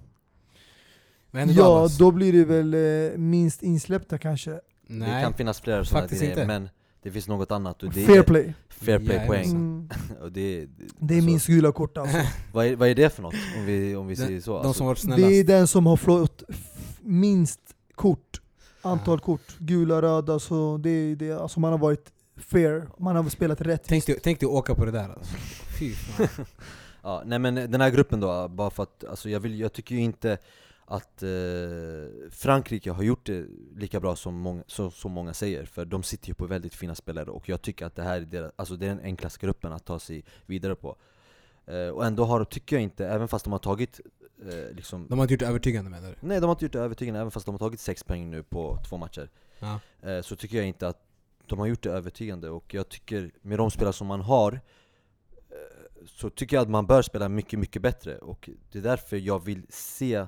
[1.31, 1.97] Vad händer då Ja, Abbas?
[1.97, 4.51] då blir det väl eh, minst insläppta kanske.
[4.51, 5.23] Det Nej.
[5.23, 6.47] kan finnas flera sådana faktiskt grejer, inte.
[6.47, 6.69] men
[7.03, 8.53] det finns något annat och det Fair är play.
[8.69, 9.29] fair play poäng.
[9.29, 9.89] Jajamensan.
[10.11, 10.21] Mm.
[10.21, 10.65] Och det,
[10.99, 12.17] Det är alltså, minst gula kort alltså.
[12.53, 13.35] vad, är, vad är det för något?
[13.57, 14.51] Om vi, om vi säger så?
[14.51, 17.59] De Alltså, som varit Det är den som har fått f- minst
[17.95, 18.41] kort,
[18.81, 19.57] antal kort.
[19.59, 21.31] Gula, röda, så det är det.
[21.31, 22.87] Alltså man har varit fair.
[22.97, 23.83] Man har spelat rätt.
[23.87, 25.35] Tänk dig, tänk dig åka på det där alltså.
[25.79, 26.45] Fy fan.
[27.01, 29.95] Ja, nej men den här gruppen då, bara för att alltså jag, vill, jag tycker
[29.95, 30.37] ju inte
[30.85, 31.29] att eh,
[32.31, 36.27] Frankrike har gjort det lika bra som många, så, som många säger För de sitter
[36.27, 38.85] ju på väldigt fina spelare och jag tycker att det här är, deras, alltså det
[38.85, 40.95] är den enklaste gruppen att ta sig vidare på
[41.65, 43.99] eh, Och ändå har, tycker jag inte, även fast de har tagit
[44.41, 46.15] eh, liksom De har inte gjort det övertygande menar du?
[46.27, 48.43] Nej de har inte gjort det övertygande, även fast de har tagit sex poäng nu
[48.43, 49.79] på två matcher Ja.
[50.09, 50.97] eh, Så tycker jag inte att
[51.47, 54.61] de har gjort det övertygande och jag tycker, med de spelare som man har
[56.05, 59.45] Så tycker jag att man bör spela mycket, mycket bättre och det är därför jag
[59.45, 60.27] vill se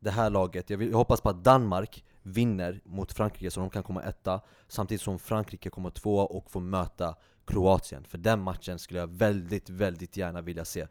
[0.00, 3.70] det här laget Jag, vill, jag hoppas på att Danmark vinner mot Frankrike så de
[3.70, 8.78] kan komma etta Samtidigt som Frankrike kommer tvåa och får möta Kroatien För den matchen
[8.78, 10.86] skulle jag väldigt, väldigt gärna vilja se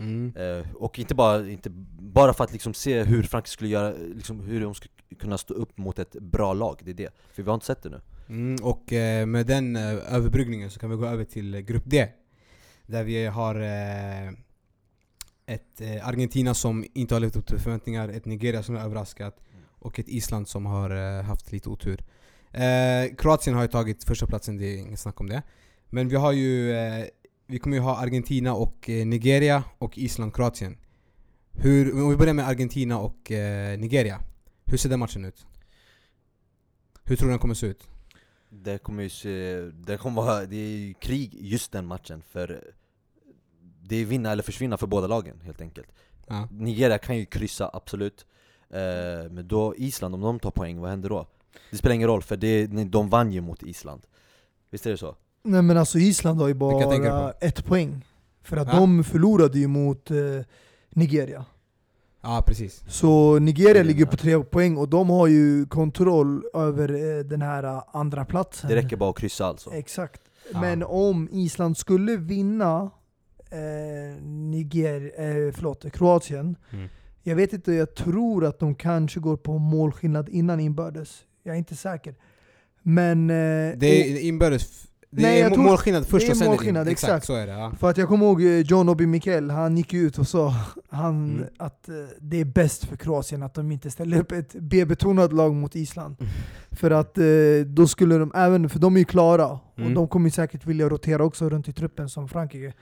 [0.00, 0.32] Mm.
[0.36, 4.40] Eh, och inte bara, inte bara för att liksom se hur Frankrike skulle göra, liksom
[4.40, 7.14] hur de skulle kunna stå upp mot ett bra lag, det är det.
[7.32, 8.00] För vi har inte sett det nu.
[8.28, 11.82] Mm, och eh, med den eh, överbryggningen så kan vi gå över till eh, grupp
[11.86, 12.08] D.
[12.90, 14.28] Där vi har eh,
[15.46, 19.36] ett eh, Argentina som inte har levt upp till förväntningar, ett Nigeria som har överraskat
[19.78, 22.04] och ett Island som har eh, haft lite otur.
[23.18, 25.42] Kroatien har ju tagit första platsen, det är inget snack om det.
[25.90, 26.74] Men vi har ju,
[27.46, 30.76] vi kommer ju ha Argentina och Nigeria och Island, Kroatien.
[31.52, 33.30] Hur, om vi börjar med Argentina och
[33.78, 34.20] Nigeria.
[34.64, 35.46] Hur ser den matchen ut?
[37.04, 37.88] Hur tror du den kommer se ut?
[38.48, 42.74] Det kommer ju se, det kommer vara, det är ju krig just den matchen för
[43.90, 45.88] det är vinna eller försvinna för båda lagen helt enkelt.
[46.26, 46.48] Ja.
[46.50, 48.26] Nigeria kan ju kryssa, absolut.
[48.70, 51.26] Eh, men då Island, om de tar poäng, vad händer då?
[51.70, 54.02] Det spelar ingen roll för det, de vann ju mot Island.
[54.70, 55.16] Visst är det så?
[55.42, 58.04] Nej men alltså Island har ju bara ett poäng.
[58.42, 58.74] För att Ja.
[58.80, 60.16] de förlorade ju mot eh,
[60.90, 61.44] Nigeria.
[62.22, 62.82] Ja, precis.
[62.88, 67.64] Så Nigeria ligger på tre poäng och de har ju kontroll över eh, den här
[67.64, 68.70] eh, andra platsen.
[68.70, 69.70] Det räcker bara att kryssa alltså.
[69.72, 70.20] Exakt.
[70.52, 70.60] Ja.
[70.60, 72.90] Men om Island skulle vinna
[73.50, 76.56] eh, Niger, eh, förlåt, Kroatien.
[76.72, 76.88] Mm.
[77.22, 81.18] Jag vet inte, jag tror att de kanske går på målskillnad innan inbördes.
[81.42, 82.14] Jag är inte säker.
[82.82, 83.30] Men...
[83.30, 83.34] Eh,
[83.78, 84.86] Det är inbördes...
[85.12, 86.92] Det Nej, är målskillnad först och sen målskillnad, in.
[86.92, 87.26] exakt.
[87.26, 87.52] så är det.
[87.52, 87.72] Ja.
[87.80, 90.54] För att jag kommer ihåg eh, John Obi Mikel, han gick ut och sa
[90.88, 91.44] han, Mm.
[91.58, 95.54] att eh, det är bäst för Kroatien att de inte ställer upp ett B-betonat lag
[95.54, 96.16] mot Island.
[96.20, 96.32] Mm.
[96.70, 97.24] För att eh,
[97.66, 99.88] då skulle de, även, för de är ju klara, Mm.
[99.88, 102.72] och de kommer säkert vilja rotera också runt i truppen som Frankrike.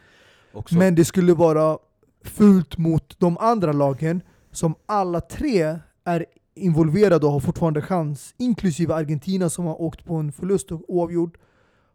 [0.52, 1.78] Också, Men det skulle vara
[2.24, 8.94] fult mot de andra lagen som alla tre är involverade och har fortfarande chans, inklusive
[8.94, 11.38] Argentina som har åkt på en förlust och oavgjord,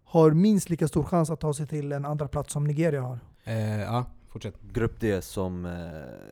[0.03, 3.19] har minst lika stor chans att ta sig till en andra plats som Nigeria har.
[3.43, 4.55] Eh, ja, Fortsätt.
[4.73, 5.71] Grupp D som, eh,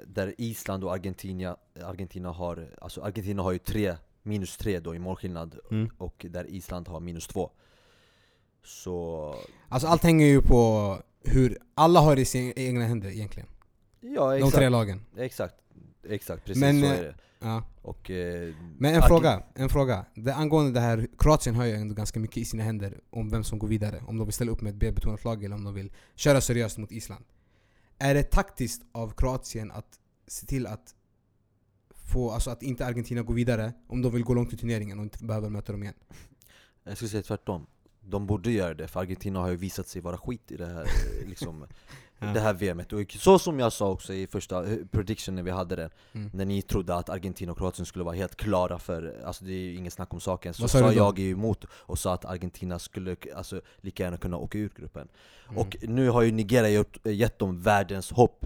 [0.07, 4.99] där Island och Argentina, Argentina har, alltså Argentina har ju tre, minus tre då i
[4.99, 5.89] målskillnad Mm.
[5.97, 7.49] och där Island har minus två
[8.63, 9.35] Så,
[9.69, 13.49] Alltså allt hänger ju på hur alla har det i sina egna händer egentligen.
[13.99, 15.01] ja De exakt, tre lagen.
[15.17, 15.55] exakt,
[16.09, 17.63] exakt precis Men, så eh, är det Ja.
[17.81, 20.05] och, eh, Men en fråga, en fråga.
[20.15, 23.43] Det, angående det här, Kroatien har ju ändå ganska mycket i sina händer om vem
[23.43, 24.03] som går vidare.
[24.07, 26.77] Om de vill ställa upp med ett B-betonat lag eller om de vill köra seriöst
[26.77, 27.25] mot Island.
[27.97, 30.95] Är det taktiskt av Kroatien att se till att
[31.89, 35.03] få, alltså att inte Argentina går vidare om de vill gå långt i turneringen och
[35.03, 35.95] inte behöver möta dem igen?
[36.83, 37.65] Jag skulle säga tvärtom
[38.01, 40.81] De borde göra det, för Argentina har ju visat sig vara skit i det här,
[40.81, 41.65] eh, liksom,
[42.23, 42.27] Ja.
[42.27, 45.75] det här VMet Och så som jag sa också i första eh, predictionen vi hade
[45.75, 46.29] den Mm.
[46.33, 49.57] När ni trodde att Argentina och Kroatien skulle vara helt klara för, alltså det är
[49.57, 53.15] ju inget snack om saken Så sa, jag ju emot och sa att Argentina skulle
[53.35, 55.07] alltså, lika gärna kunna åka ur gruppen
[55.45, 55.57] Mm.
[55.57, 58.45] Och nu har ju Nigeria gjort, gett dem världens hopp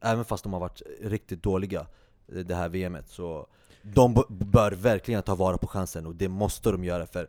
[0.00, 1.86] Även fast de har varit riktigt dåliga
[2.28, 3.46] eh, det här VMet Så
[3.82, 7.28] de bör verkligen ta vara på chansen och det måste de göra för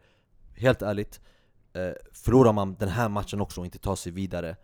[0.56, 1.22] Helt ärligt,
[1.74, 4.56] eh, förlorar man den här matchen också och inte tar sig vidare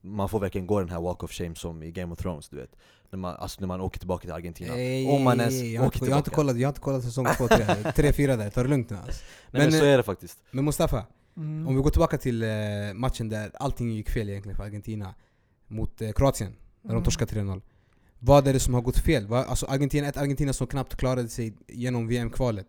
[0.00, 2.56] Man får verkligen gå den här walk of shame som i Game of Thrones du
[2.56, 2.76] vet
[3.10, 5.86] När man, alltså när man åker tillbaka till Argentina Ey, Om man ens jag, har
[5.88, 6.36] åker inte, jag, har inte tillbaka.
[6.36, 8.50] kollat, jag har inte kollat säsong 2, 3, 3, 4 där.
[8.50, 9.24] Ta det lugnt nu alltså.
[9.50, 11.68] Nej men Men, så eh, är det faktiskt Men Mustafa, Mm.
[11.68, 12.48] om vi går tillbaka till eh,
[12.94, 15.14] matchen där allting gick fel egentligen för Argentina
[15.66, 16.50] mot eh, Kroatien,
[16.82, 17.04] när de Mm.
[17.04, 17.62] torskade 3-0.
[18.18, 19.26] Vad är det som har gått fel?
[19.26, 19.44] Va?
[19.44, 22.66] Alltså Argentina, ett Argentina som knappt klarade sig genom VM-kvalet.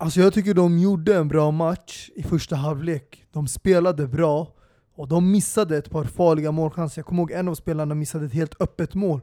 [0.00, 3.24] Alltså jag tycker de gjorde en bra match i första halvlek.
[3.32, 4.54] De spelade bra
[4.94, 6.98] och de missade ett par farliga målchanser.
[6.98, 9.20] Jag kommer ihåg en av spelarna missade ett helt öppet mål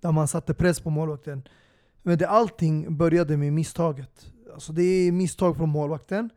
[0.00, 1.42] där man satte press på målvakten.
[2.02, 4.32] Men det, allting började med misstaget.
[4.54, 6.30] Alltså det är misstag från målvakten.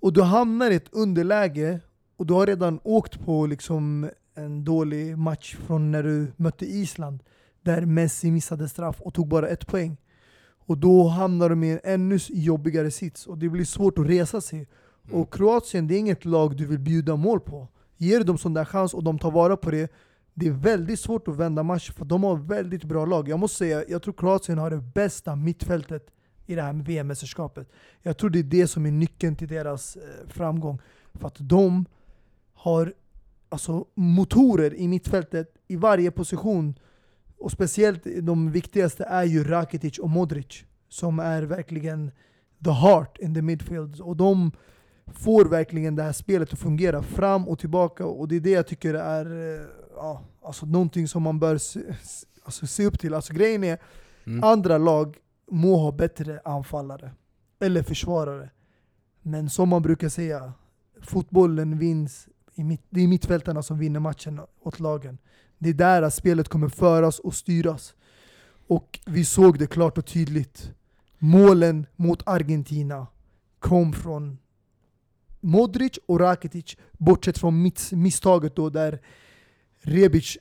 [0.00, 1.80] Och du hamnar i ett underläge
[2.16, 7.22] och du har redan åkt på liksom en dålig match från när du mötte Island.
[7.62, 9.96] Där Messi missade straff och tog bara ett poäng.
[10.70, 14.40] Och då hamnar de i en ännu jobbigare sits och det blir svårt att resa
[14.40, 14.68] sig.
[15.10, 17.68] Och Kroatien, det är inget lag du vill bjuda mål på.
[17.96, 19.92] Ger du dem sån där chans och de tar vara på det,
[20.34, 23.28] det är väldigt svårt att vända match för de har väldigt bra lag.
[23.28, 26.06] Jag måste säga, jag tror Kroatien har det bästa mittfältet
[26.46, 27.68] i det här VM-mästerskapet.
[28.02, 30.78] Jag tror det är det som är nyckeln till deras eh, framgång.
[31.14, 31.86] För att de
[32.54, 32.94] har
[33.48, 36.74] alltså, motorer i mittfältet i varje position.
[37.40, 40.64] Och speciellt de viktigaste är ju Rakitic och Modric.
[40.88, 42.10] Som är verkligen
[42.64, 44.00] the heart in the midfield.
[44.00, 44.52] Och de
[45.06, 48.06] får verkligen det här spelet att fungera fram och tillbaka.
[48.06, 51.80] Och det är det jag tycker är eh, ja, alltså någonting som man bör se,
[52.44, 53.14] alltså se upp till.
[53.14, 53.78] Alltså grejen är,
[54.24, 54.44] Mm.
[54.44, 55.16] andra lag
[55.50, 57.10] må ha bättre anfallare.
[57.60, 58.50] Eller försvarare.
[59.22, 60.52] Men som man brukar säga,
[61.02, 65.18] fotbollen vinns, i mitt, det är mittfältarna som vinner matchen åt lagen.
[65.60, 67.94] Det är där att spelet kommer föras och styras.
[68.66, 70.72] Och vi såg det klart och tydligt.
[71.18, 73.06] Målen mot Argentina
[73.58, 74.38] kom från
[75.40, 79.00] Modric och Rakitic, bortsett från mitt, misstaget då där
[79.82, 80.38] Rebic,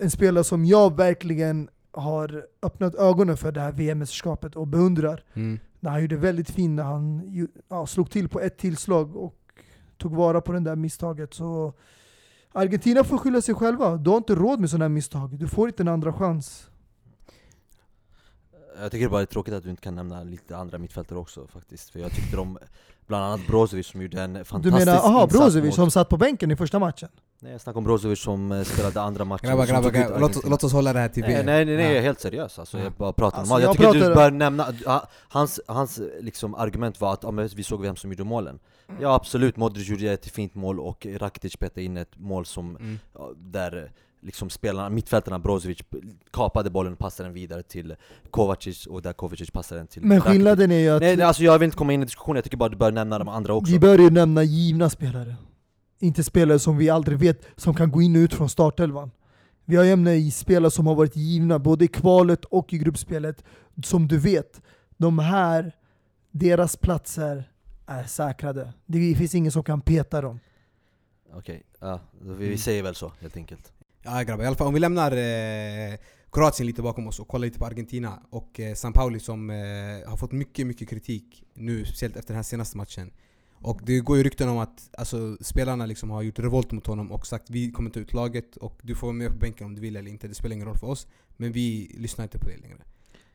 [0.00, 5.24] en spelare som jag verkligen har öppnat ögonen för det här VM-mästerskapet och beundrar.
[5.34, 5.58] Mm.
[5.80, 7.22] När han gjorde väldigt fint när han
[7.68, 9.34] ja, slog till på ett tillslag och
[9.96, 11.34] tog vara på det där misstaget.
[11.34, 11.72] Så
[12.52, 13.96] Argentina får skylla sig själva.
[13.96, 15.38] Du har inte råd med sådana här misstag.
[15.38, 16.70] Du får inte en andra chans.
[18.80, 21.46] Jag tycker det bara är tråkigt att du inte kan nämna lite andra mittfältare också
[21.46, 22.58] faktiskt För jag tyckte de,
[23.06, 26.08] bland annat Brozovic som gjorde en Du fantastisk menar, aha, insats Brozovic mot- som satt
[26.08, 27.08] på bänken i första matchen?
[27.40, 30.18] Nej jag snackar om Brozovic som eh, spelade andra matchen Grabbar, grabbar, grabbar.
[30.20, 32.84] Låt, låt oss hålla det här till Nej nej nej, nej helt seriös alltså, Ja.
[32.84, 34.66] jag bara pratar Alltså, Jag jag tycker du bör nämna,
[35.28, 38.58] hans, hans liksom, argument var att ja, vi såg vem som gjorde målen
[39.00, 42.98] Ja absolut, Modric gjorde ett fint mål och Rakitic petade in ett mål som, Mm.
[43.36, 45.78] där liksom spelarna, mittfältarna Brozovic
[46.30, 47.94] kapade bollen och passade den vidare till
[48.30, 50.32] Kovacic och där Kovacic passade den till Men Rakitic.
[50.32, 52.44] skillnaden är ju att Nej, nej alltså jag vill inte komma in i diskussionen, jag
[52.44, 55.34] tycker bara du bör nämna de andra också vi bör ju nämna givna spelare.
[56.00, 59.10] Inte spelare som vi aldrig vet, som kan gå in och ut från startelvan.
[59.64, 63.44] Vi har ämne i spelare som har varit givna, både i kvalet och i gruppspelet.
[63.84, 64.62] Som du vet,
[64.96, 65.72] de här,
[66.30, 67.50] deras platser
[67.86, 68.72] är säkrade.
[68.86, 70.40] Det finns ingen som kan peta dem.
[71.34, 72.58] Okej, ja, då vi, vi Mm.
[72.58, 75.98] säger väl så helt enkelt Ja grabbar, i alla fall om vi lämnar eh,
[76.32, 79.56] Kroatien lite bakom oss och kollar lite på Argentina och eh, San Pauli som eh,
[80.08, 83.10] har fått mycket, mycket kritik nu, speciellt efter den här senaste matchen.
[83.60, 87.12] Och det går ju rykten om att alltså, spelarna liksom har gjort revolt mot honom
[87.12, 89.74] och sagt vi kommer ta ut laget och du får vara med på bänken om
[89.74, 91.06] du vill eller inte, det spelar ingen roll för oss.
[91.36, 92.78] Men vi lyssnar inte på det längre.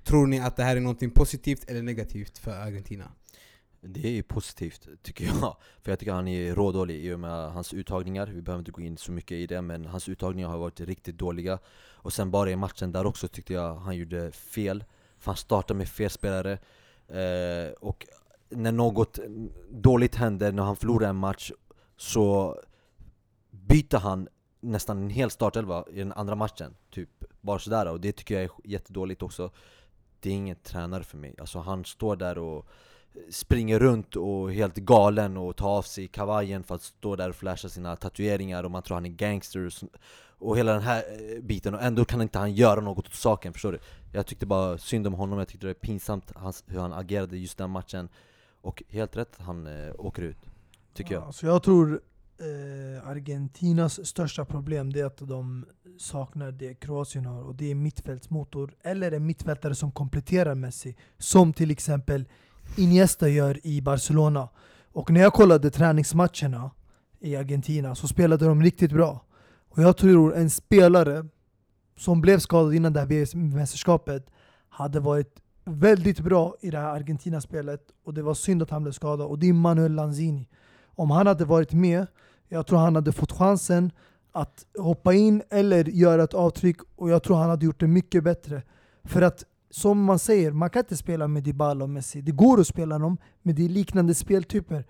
[0.04, 3.12] Tror ni att det här är något positivt eller negativt för Argentina?
[3.86, 5.58] Det är positivt, tycker jag.
[5.82, 8.28] För jag tycker han är rådålig i och med hans uttagningar.
[8.28, 11.18] Vi behöver inte gå in så mycket i det, men hans uttagningar har varit riktigt
[11.18, 11.60] dåliga.
[11.76, 14.84] Och sen bara i matchen där också tyckte jag han gjorde fel.
[15.20, 16.58] För han startade med fel spelare.
[17.08, 18.06] Eh, och
[18.56, 19.20] när något
[19.72, 21.52] dåligt händer, när han förlorar en match,
[21.98, 22.58] så
[23.52, 24.28] byter han
[24.60, 26.76] nästan en hel startelva i den andra matchen.
[26.92, 27.10] Typ
[27.42, 27.86] bara sådär.
[27.86, 29.52] Och det tycker jag är jättedåligt också.
[30.20, 31.36] Det är ingen tränare för mig.
[31.40, 32.68] Alltså han står där och
[33.30, 37.30] springer runt och är helt galen och tar av sig kavajen för att stå där
[37.30, 39.74] och flasha sina tatueringar och man tror han är gangster och,
[40.48, 43.54] och hela den här eh, biten och ändå kan inte han göra något åt saken,
[43.54, 43.80] förstår du?
[44.14, 47.38] Jag tyckte bara synd om honom, jag tyckte det var pinsamt hans, hur han agerade
[47.38, 48.10] just den matchen
[48.64, 50.38] och helt rätt, han eh, åker ut,
[50.94, 52.02] tycker jag Ja, så jag tror
[52.38, 55.66] eh, Argentinas största problem det är att de
[55.98, 60.96] saknar det Kroatien har och det är mittfältsmotor eller en mittfältare som kompletterar Messi.
[61.18, 62.26] Som till exempel
[62.78, 64.50] Iniesta gör i Barcelona.
[64.92, 66.72] Och när jag kollade träningsmatcherna
[67.20, 69.26] i Argentina så spelade de riktigt bra.
[69.70, 71.26] Och jag tror en spelare
[71.98, 74.30] som blev skadad innan det här VM-mästerskapet
[74.70, 78.92] hade varit väldigt bra i det här Argentina-spelet och det var synd att han blev
[78.92, 80.48] skadad och det är Manuel Lanzini.
[80.96, 82.08] Om han hade varit med,
[82.50, 83.92] jag tror han hade fått chansen
[84.32, 88.24] att hoppa in eller göra ett avtryck och jag tror han hade gjort det mycket
[88.24, 88.62] bättre.
[89.04, 92.22] För att som man säger, man kan inte spela med Dybala och Messi.
[92.22, 94.86] Det går att spela dem, men det är liknande speltyper.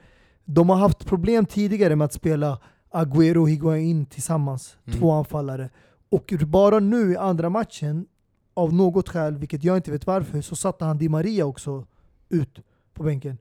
[0.45, 2.59] De har haft problem tidigare med att spela
[2.91, 4.99] Agüero och Higuain tillsammans, Mm.
[4.99, 5.69] två anfallare.
[6.09, 8.05] Och bara nu i andra matchen,
[8.54, 11.86] av något skäl, vilket jag inte vet varför, så satte han Di Maria också
[12.30, 12.60] ut
[12.94, 13.38] på bänken.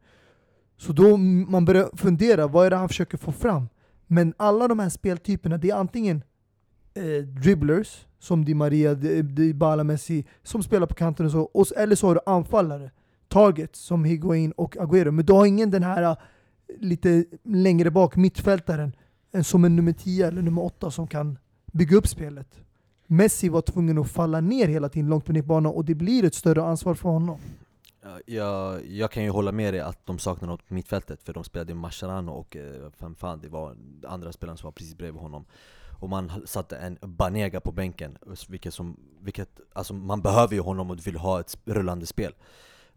[0.77, 3.68] Så då man börjar fundera, vad är det han försöker få fram?
[4.07, 6.22] Men alla de här speltyperna, det är antingen
[6.94, 11.96] eh, dribblers, som Di Maria, Dybala, Messi, som spelar på kanten och så, och, eller
[11.96, 12.90] så har du anfallare,
[13.29, 15.11] targets som Higuain och Agüero.
[15.11, 16.16] Men du har ingen den här eh,
[16.79, 18.92] lite längre bak mittfältaren,
[19.33, 21.38] eh, som en nummer 10 eller nummer 8 som kan
[21.72, 22.61] bygga upp spelet.
[23.12, 26.35] Messi var tvungen att falla ner hela tiden långt på banan och det blir ett
[26.35, 27.38] större ansvar för honom.
[28.03, 31.33] Ja, jag, jag kan ju hålla med dig att de saknar något på mittfältet för
[31.33, 35.22] de spelade Mascherano och eh, vem fan det var andra spelaren som var precis bredvid
[35.22, 35.44] honom
[36.01, 40.90] Och man satte en Banega på bänken, vilket, som, vilket alltså man behöver ju honom
[40.90, 42.33] och vill ha ett rullande spel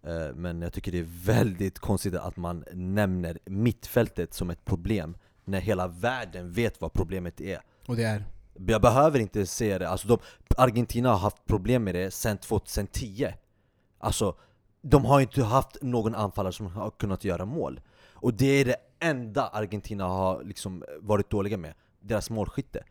[0.06, 5.18] Eh, Men jag tycker det är väldigt konstigt att man nämner mittfältet som ett problem
[5.46, 8.26] När hela världen vet vad problemet är Och det är?
[8.68, 10.18] Jag behöver inte se det, alltså de,
[10.58, 13.34] Argentina har haft problem med det sedan 2010
[14.06, 14.36] Alltså,
[14.82, 17.82] de har inte haft någon anfallare som har kunnat göra mål.
[18.14, 22.84] Och det är det enda Argentina har liksom varit dåliga med, deras målskytte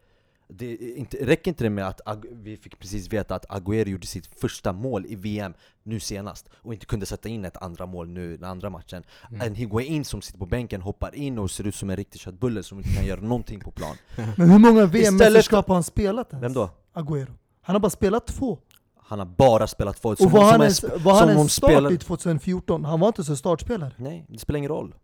[0.49, 4.41] det inte, räcker inte det med att vi fick precis veta att Agüero gjorde sitt
[4.41, 8.35] första mål i VM nu senast och inte kunde sätta in ett andra mål nu
[8.35, 9.03] i den andra matchen
[9.43, 12.63] En Higuain som sitter på bänken hoppar in och ser ut som en riktig köttbulle
[12.63, 13.97] som inte kan göra någonting på plan
[14.37, 16.45] Men hur många VM-mästerskap har han spelat ens?
[16.45, 16.71] Vem då?
[16.95, 17.33] Agüero.
[17.63, 18.59] Han har bara spelat två.
[19.07, 21.99] Han har bara spelat två Och var han en ens, var han ens start i
[21.99, 22.85] 2014?
[22.85, 23.93] Han var inte så startspelare.
[23.97, 24.95] Nej, det spelar ingen roll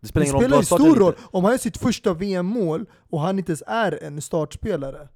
[0.00, 1.14] Det Det spelar ingen roll spelar stor roll.
[1.20, 5.08] Om han gör sitt första VM-mål och han inte ens är en startspelare.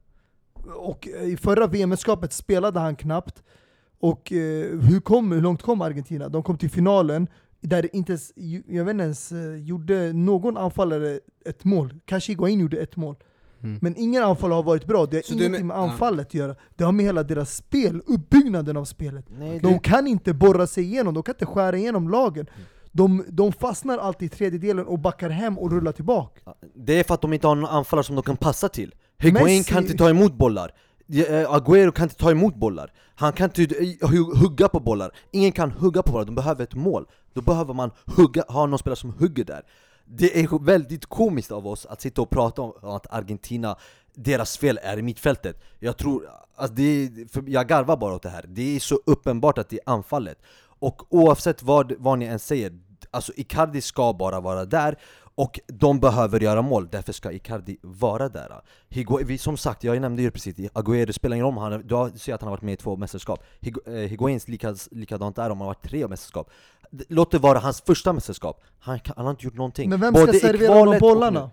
[0.74, 3.42] Och eh, i förra VM-mästerskapet spelade han knappt.
[4.00, 6.28] Och eh, hur, kom, hur långt kom Argentina?
[6.28, 7.28] De kom till finalen,
[7.60, 8.32] där inte ens,
[8.66, 11.94] jag vet inte ens, eh, gjorde någon anfallare ett mål.
[12.04, 13.16] Kanske Higuain gjorde ett mål.
[13.62, 13.78] Mm.
[13.82, 16.56] Men ingen anfall har varit bra, det har Så ingenting med anfallet att göra.
[16.76, 19.24] Det har med hela deras spel, uppbyggnaden av spelet.
[19.38, 22.46] Nej, De det, kan inte borra sig igenom, de kan inte skära igenom lagen.
[22.96, 26.40] De, de fastnar alltid i tredjedelen och backar hem och rullar tillbaka.
[26.74, 28.94] det är för att de inte har någon anfallare som de kan passa till.
[29.18, 30.70] Higuain kan inte ta emot bollar.
[31.08, 32.92] Eh, Agüero kan inte ta emot bollar.
[33.14, 35.10] Han kan inte eh, hu- hugga på bollar.
[35.30, 37.06] Ingen kan hugga på bollar, de behöver ett mål.
[37.32, 39.62] Då behöver man hugga, ha någon spelare som hugger där.
[40.04, 43.76] Det är väldigt komiskt av oss att sitta och prata om att Argentina
[44.16, 45.60] Deras fel är i mittfältet.
[45.78, 47.10] Jag tror, alltså det är,
[47.50, 48.44] jag garvar bara åt det här.
[48.48, 50.38] Det är så uppenbart att det är anfallet.
[50.78, 52.72] Och oavsett vad, vad ni än säger
[53.14, 54.98] Alltså Icardi ska bara vara där
[55.36, 58.62] och de behöver göra mål, därför ska Icardi vara där.
[58.88, 62.34] Higu Som sagt, jag nämnde ju precis, Agüero spelar ingen roll om han, du ser
[62.34, 63.44] att han har varit med i två mästerskap.
[63.60, 66.50] Higu, eh, Higuains likas, likadant där om han har varit tre mästerskap.
[67.08, 69.90] Låt det vara hans första mästerskap, han, kan, han har inte gjort någonting.
[69.90, 71.50] Men vem Både ska servera honom bollarna?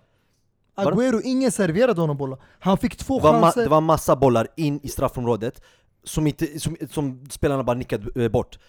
[0.75, 2.39] Agüero, ingen serverade honom bollar.
[2.59, 3.61] Han fick två det chanser.
[3.61, 5.61] det var massa bollar in i straffområdet
[6.03, 8.59] som, inte, som, som spelarna bara nickade eh, bort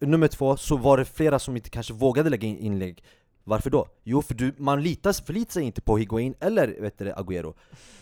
[0.00, 3.04] Nummer två, så var det flera som inte kanske vågade lägga in inlägg.
[3.44, 3.88] Varför då?
[4.04, 7.54] Jo, för du, man litar, förlitar sig inte på Higuain eller vet du, Agüero.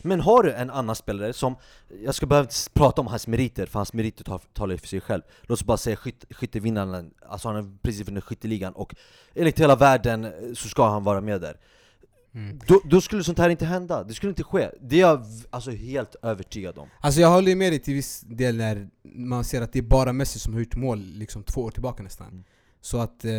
[0.03, 1.57] Men har du en annan spelare som,
[2.05, 5.01] jag ska behöva inte prata om hans meriter, för hans meriter talar ju för sig
[5.01, 5.23] själv.
[5.43, 8.95] Låt oss bara säga skyt, skyttevinnaren, alltså han har precis vunnit skytteligan och
[9.35, 11.57] enligt hela världen eh, så ska han vara med där.
[12.35, 12.59] Mm.
[12.67, 15.71] då, då skulle sånt här inte hända, det skulle inte ske Det är jag alltså
[15.71, 19.63] helt övertygad om Alltså jag håller ju med dig till viss del när man ser
[19.63, 22.29] att det är bara Messi som har gjort mål liksom två år tillbaka nästan.
[22.29, 22.45] Mm.
[22.81, 23.31] Så att eh,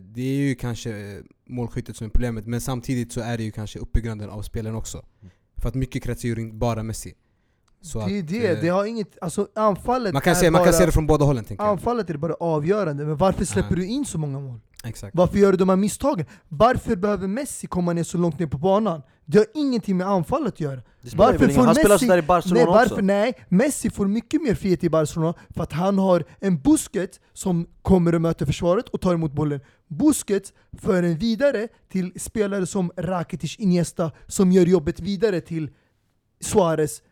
[0.00, 3.50] det är ju kanske eh, målskyttet som är problemet, men samtidigt så är det ju
[3.50, 4.98] kanske uppbyggnaden av spelen också.
[4.98, 5.32] Mm.
[5.56, 7.14] För att mycket kretsar ju runt bara Messi.
[7.80, 10.58] Så det är att, det, eh, det har inget, alltså anfallet man kan, se, man
[10.58, 11.70] kan bara, se det från båda hållen tänker jag.
[11.70, 13.76] Anfallet är bara avgörande, men varför släpper Ja.
[13.76, 14.60] du in så många mål?
[14.84, 15.16] Exakt.
[15.16, 16.26] Varför gör du de här misstagen?
[16.48, 19.02] Varför behöver Messi komma ner så långt ner på banan?
[19.24, 20.80] Det har ingenting med anfallet att göra.
[21.04, 22.92] Spelar Varför får Han spelar Messi- sådär i Barcelona Nej, varför?
[22.92, 27.20] också Nej, Messi får mycket mer frihet i Barcelona för att han har en Busquets
[27.32, 29.60] som kommer och möter försvaret och tar emot bollen.
[29.88, 35.70] Busquets för den vidare till spelare som Rakitic, Iniesta som gör jobbet vidare till
[36.40, 37.02] Suarez,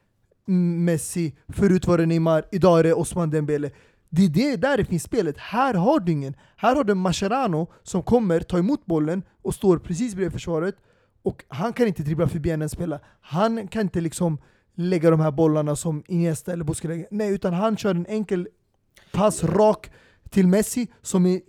[0.47, 3.71] Messi, förut var det Neymar, idag är det Osman Dembele.
[4.11, 5.39] Det är det där det finns spelet.
[5.39, 6.35] Här har du ingen.
[6.57, 10.77] Här har du Mascherano som kommer, tar emot bollen och står precis bredvid försvaret
[11.23, 13.01] och han kan inte dribbla förbi en spelare.
[13.21, 14.39] Han kan inte liksom
[14.75, 17.09] lägga de här bollarna som Iniesta eller Busquets lägger.
[17.11, 18.49] Nej, utan han kör en enkel
[19.13, 19.91] pass rak
[20.31, 21.41] till Messi som är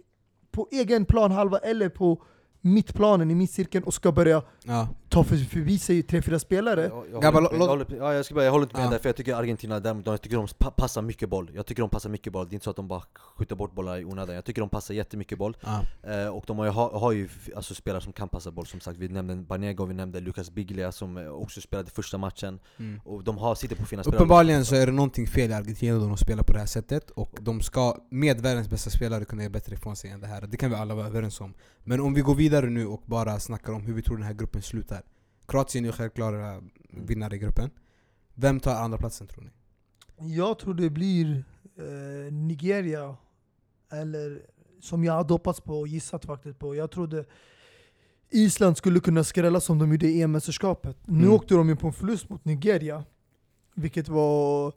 [0.52, 2.24] på egen planhalva eller på
[2.62, 4.88] mittplanen i mittcirkeln och ska börja Ja.
[5.10, 6.82] ta för, förbi sig tre, fyra spelare.
[7.12, 8.90] Jag, jag, låt- jag, håller, ja, jag, ska bara, jag håller inte med Ja.
[8.90, 11.82] där, för jag tycker Argentina däremot, jag tycker de pa- passar mycket boll Jag tycker
[11.84, 13.02] de passar mycket boll, det är inte så att de bara
[13.38, 15.82] skjuter bort bollar i onödan Jag tycker de passar jättemycket boll Ja.
[16.12, 19.08] eh, Och de har har ju alltså, spelare som kan passa boll som sagt Vi
[19.10, 23.00] nämnde Banega och vi nämnde Lucas Biglia som eh, också spelade första matchen Mm.
[23.06, 25.98] Och de har, sitter på fina spelare Uppenbarligen så är det någonting fel i Argentina
[26.00, 29.42] då de spelar på det här sättet och de ska med världens bästa spelare kunna
[29.44, 30.42] göra bättre ifrån sig än det här.
[30.42, 31.54] Det kan vi alla vara överens om.
[31.84, 34.34] Men om vi går vidare nu och bara snackar om hur vi tror den här
[34.34, 35.04] gruppen slutar.
[35.48, 37.70] Kroatien är självklara vinnare i gruppen.
[38.34, 39.50] Vem tar andra platsen tror ni?
[40.36, 41.44] Jag tror det blir
[41.78, 43.16] eh, Nigeria,
[43.92, 44.42] eller
[44.80, 46.76] som jag hade hoppats på och gissat faktiskt på.
[46.76, 47.26] Jag trodde
[48.30, 50.98] Island skulle kunna skrälla som de gjorde i EM-mästerskapet.
[51.06, 51.34] Nu Mm.
[51.34, 53.04] åkte de ju på en förlust mot Nigeria,
[53.76, 54.74] vilket var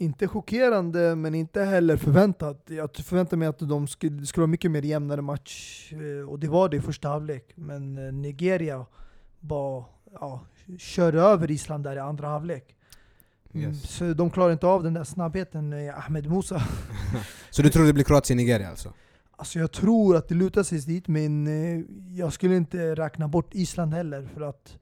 [0.00, 2.62] inte chockerande men inte heller förväntat.
[2.66, 6.48] Jag förväntade mig att de skulle, skulle vara mycket mer jämnare match, eh, och det
[6.48, 7.52] var det i första halvlek.
[7.54, 8.86] Men eh, Nigeria
[9.40, 10.40] bara ja,
[10.78, 12.76] körde över Island där i andra halvlek.
[13.54, 13.90] Mm, Yes.
[13.90, 16.62] Så de klarar inte av den där snabbheten med Ahmed Musa.
[17.50, 18.92] Så du tror det blir Kroatien-Nigeria alltså?
[19.36, 21.84] Alltså jag tror att det lutar sig dit, men eh,
[22.18, 24.28] jag skulle inte räkna bort Island heller.
[24.34, 24.78] För att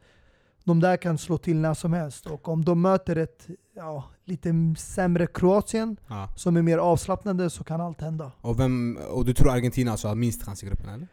[0.68, 2.26] de där kan slå till när som helst.
[2.26, 3.46] Och om de möter ett
[3.76, 6.28] ja, lite sämre Kroatien, Ja.
[6.36, 8.32] som är mer avslappnade, så kan allt hända.
[8.40, 11.08] Och, vem, och du tror Argentina alltså har minst chans i gruppen eller?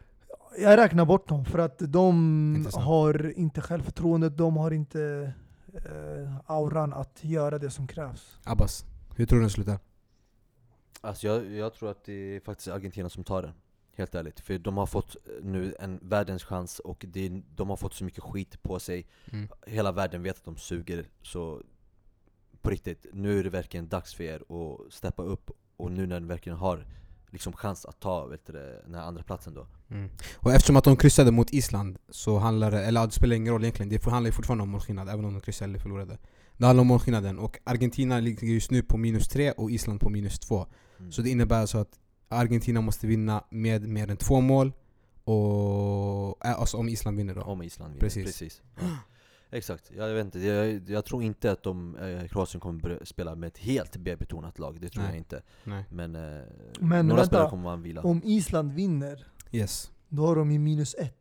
[0.58, 2.84] Jag räknar bort dem, för att de Intressant.
[2.84, 5.32] har inte självförtroendet, de har inte
[5.74, 8.38] eh, auran att göra det som krävs.
[8.44, 8.84] Abbas,
[9.16, 9.78] hur tror du den slutar?
[11.00, 13.52] Alltså jag, jag tror att det är faktiskt Argentina som tar den
[13.96, 17.76] Helt ärligt, för de har fått eh, nu en världens chans och det, de har
[17.76, 19.48] fått så mycket skit på sig Mm.
[19.66, 21.62] Hela världen vet att de suger, så
[22.62, 26.20] på riktigt, nu är det verkligen dags för er att steppa upp Och nu när
[26.20, 26.86] ni verkligen har
[27.30, 28.52] liksom chans att ta vet du,
[28.84, 30.10] den här andra platsen då Mm.
[30.36, 33.62] Och eftersom att de kryssade mot Island så handlar det, eller det spelar ingen roll
[33.62, 36.18] egentligen, det handlar ju fortfarande om målskillnad även om de kryssade eller förlorade.
[36.56, 40.10] Det handlar om målskillnaden och Argentina ligger just nu på minus tre och Island på
[40.10, 40.66] minus två.
[40.98, 41.12] Mm.
[41.12, 41.98] Så det innebär alltså att
[42.28, 44.72] Argentina måste vinna med mer än två mål
[45.24, 47.40] och äh, alltså om Island vinner då.
[47.42, 48.24] Om Island vinner, Precis.
[48.24, 48.62] precis.
[49.50, 53.34] Exakt, jag vet inte, jag, jag tror inte att de, eh, Kroatien kommer börja spela
[53.34, 55.10] med ett helt B-betonat lag, det tror Nej.
[55.12, 55.84] jag inte Nej.
[55.90, 56.20] Men, eh,
[56.80, 57.26] Men några vänta.
[57.26, 59.90] spelare kommer man vila Om Island vinner, Yes.
[60.08, 61.14] då har de ju minus ett.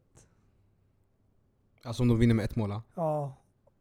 [1.83, 2.81] Alltså om de vinner med ett mål.
[2.95, 3.33] ja.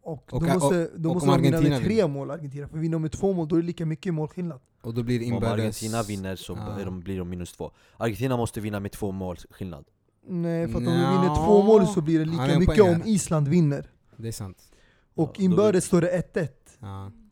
[0.05, 2.69] Och, Och- då måste, då och måste om de vinna Argentina med tre mål, Argentina.
[2.69, 4.61] För vinner de med två mål, då är det lika mycket målskillnad.
[4.83, 5.53] Och då blir det Om inbördes...
[5.83, 9.85] Argentina vinner så de, blir de minus två Argentina måste vinna med två måls skillnad
[10.29, 13.03] Nej, för att om de vinner två mål så blir det lika mycket om.
[13.05, 13.91] Island vinner.
[14.17, 14.59] Det är sant.
[15.15, 16.49] Och Ja, då- inbördes står det 1-1.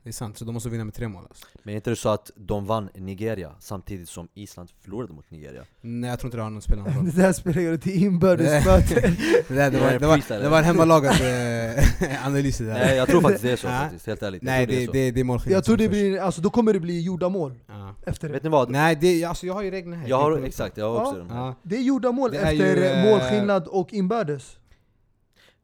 [0.05, 0.39] Det är sant.
[0.39, 1.47] Så de måste vinna med tre mål alltså.
[1.63, 5.63] Men är inte det så att de vann Nigeria samtidigt som Island förlorade mot Nigeria?
[5.81, 7.05] Nej jag tror inte det har någon spelande roll.
[7.15, 9.01] Det där spelar inbördes möte.
[9.49, 12.75] det, där, det, var, det, var, det var en hemmalagad eh, analys det där.
[12.75, 15.21] Nej jag tror faktiskt det är så faktiskt, helt ärligt Nej det, är det, det
[15.21, 17.95] är målskillnad Jag tror det blir, alltså då kommer det bli gjorda mål Ja.
[18.07, 18.35] efter det.
[18.35, 18.71] Vet ni vad?
[18.71, 20.09] Nej det, alltså jag har ju reglerna här.
[20.09, 21.19] jag har, exakt, jag har också Ja.
[21.19, 21.55] de här Ja.
[21.63, 24.57] Det är gjorda mål är efter ju, eh, målskillnad och inbördes.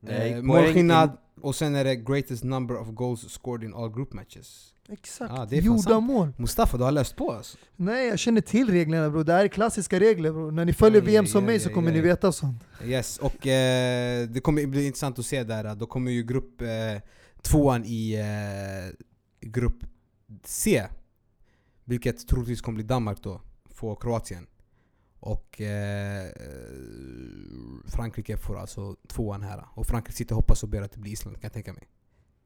[0.00, 3.90] Nej, eh, målskillnad, in- och sen är det greatest number of goals scored in all
[3.94, 4.74] group matches.
[4.90, 6.06] Exakt, Ja, det är fan gjorda sant.
[6.06, 6.32] mål.
[6.38, 7.58] Mustafa, du har läst på alltså.
[7.76, 10.50] Nej jag känner till reglerna bro, det här är klassiska regler bro.
[10.50, 12.64] När ni följer Aj, VM som aj, mig så aj, kommer ni veta sånt.
[12.84, 15.74] Yes, och eh, det kommer bli intressant att se där.
[15.74, 16.68] Då kommer ju grupp eh,
[17.42, 18.96] tvåan i eh,
[19.48, 19.84] grupp
[20.44, 20.86] C,
[21.84, 23.40] vilket troligtvis kommer bli Danmark då,
[23.74, 24.46] få Kroatien.
[25.20, 26.26] Och eh,
[27.86, 29.64] Frankrike får alltså tvåan här.
[29.74, 31.82] Och Frankrike sitter och hoppas och ber att det blir Island kan jag tänka mig.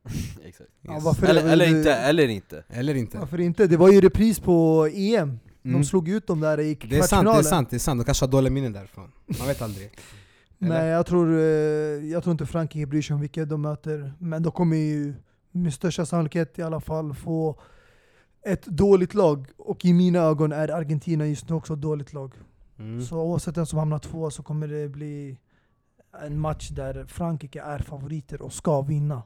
[0.44, 0.70] Exakt.
[0.80, 1.04] Ja, Yes.
[1.04, 2.64] varför Eller, eller inte, eller inte.
[2.68, 3.18] Eller inte.
[3.18, 3.66] Varför inte?
[3.66, 5.38] Det var ju repris på EM.
[5.64, 5.80] Mm.
[5.80, 7.44] De slog ut dem där i Det är kvartsfinalen.
[7.44, 8.00] sant, det är sant, det är sant.
[8.00, 9.12] De kanske har dåliga minnen därifrån.
[9.38, 9.84] Man vet aldrig.
[9.86, 9.94] Eller?
[10.74, 11.42] Nej jag tror, eh,
[12.10, 14.12] jag tror inte Frankrike bryr sig om vilka de möter.
[14.18, 15.14] Men de kommer ju
[15.52, 17.60] med största sannolikhet i alla fall få
[18.46, 19.46] ett dåligt lag.
[19.58, 22.34] Och i mina ögon är Argentina just nu också ett dåligt lag.
[22.82, 23.02] Mm.
[23.02, 25.38] Så oavsett vem som hamnar två så kommer det bli
[26.22, 29.22] en match där Frankrike är favoriter och ska vinna.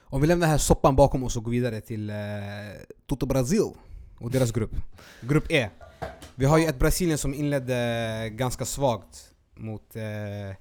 [0.00, 2.16] Om vi lämnar här soppan bakom oss och går vidare till eh,
[3.06, 3.72] Toto Brasil
[4.18, 4.76] och deras grupp.
[5.20, 5.68] Grupp E.
[6.34, 9.96] Vi har ju ett Brasilien som inledde ganska svagt mot...
[9.96, 10.56] Eh,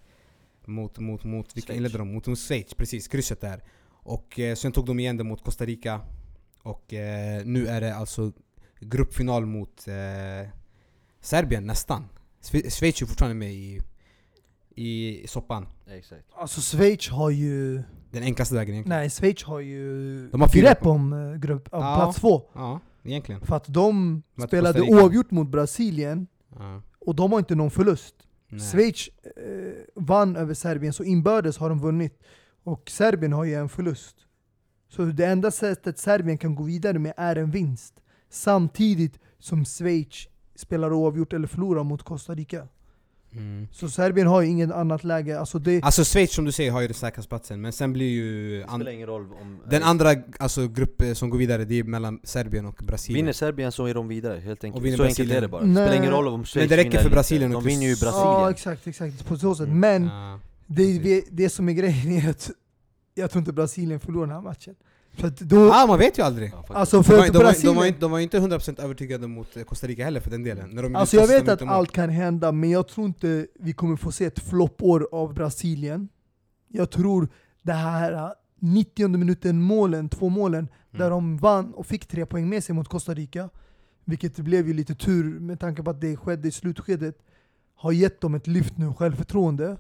[0.68, 1.78] mot, mot, mot vilka Schweiz.
[1.78, 2.14] inledde de?
[2.14, 3.08] Mot, mot Schweiz, precis.
[3.08, 3.64] Krysset där.
[3.88, 6.02] Och eh, sen tog de igen det mot Costa Rica.
[6.64, 8.32] Och eh, nu är det alltså
[8.80, 10.50] gruppfinal mot eh,
[11.22, 12.10] Serbien nästan.
[12.46, 13.82] Schweiz är fortfarande med i,
[14.76, 15.66] i soppan.
[15.88, 16.24] Exakt.
[16.36, 17.84] Alltså Schweiz har ju...
[18.12, 19.00] Den enklaste vägen egentligen.
[19.00, 21.96] Nej, Schweiz har ju De har grepp om eh, grupp, om Ja.
[21.96, 22.44] plats två.
[22.54, 23.42] Ja, egentligen.
[23.42, 25.04] För att de Mötte spelade Costa Rica.
[25.04, 26.28] oavgjort mot Brasilien
[26.60, 28.16] Ja, och de har inte någon förlust.
[28.50, 28.60] nej.
[28.62, 32.20] Schweiz eh, vann över Serbien, så inbördes har de vunnit.
[32.64, 34.16] Och Serbien har ju en förlust.
[34.90, 37.94] Så det enda sättet Serbien kan gå vidare med är en vinst.
[38.30, 42.68] Samtidigt som Schweiz spelar oavgjort eller förlorar mot Costa Rica.
[43.32, 43.68] Mm.
[43.72, 45.40] Så Serbien har ju inget annat läge.
[45.40, 48.10] Alltså det, Alltså Schweiz som du säger har ju den säkraste platsen, men sen blir
[48.10, 48.58] ju...
[48.60, 49.60] Det An- spelar ingen roll om...
[49.70, 53.24] den andra alltså, grupp eh, som går vidare, det är mellan Serbien och Brasilien.
[53.26, 54.80] Vinner Serbien så är de vidare, helt enkelt.
[54.82, 55.38] Och vinner så enkelt Brasilien.
[55.38, 55.66] är det bara.
[55.66, 55.74] Nej.
[55.88, 57.96] Spelar ingen roll om Schweiz det räcker för Brasilien De vinner ju.
[57.96, 58.28] Brasilien.
[58.32, 59.26] ja exakt, exakt.
[59.26, 59.68] På så sätt.
[59.68, 59.80] Mm.
[59.80, 62.52] Men Ja, det, det som är grejen är att
[63.14, 64.76] jag tror inte Brasilien förlorar den här matchen.
[65.16, 66.52] För att då, ah, man vet ju aldrig.
[66.54, 67.76] Ja, alltså De för var, att de, var, de, Brasilien...
[67.76, 70.70] var inte, de var inte 100% övertygade mot Costa Rica heller för den delen.
[70.70, 73.96] När de Alltså jag vet att allt kan hända, men jag tror inte vi kommer
[73.96, 76.10] få se ett floppår av Brasilien.
[76.68, 77.30] Jag tror
[77.62, 82.64] det här 90 minuten målen, två målen, där de vann och fick tre poäng med
[82.64, 83.50] sig mot Costa Rica,
[84.06, 87.18] vilket blev ju lite tur med tanke på att det skedde i slutskedet,
[87.76, 89.78] har gett dem ett lyft nu, självförtroende.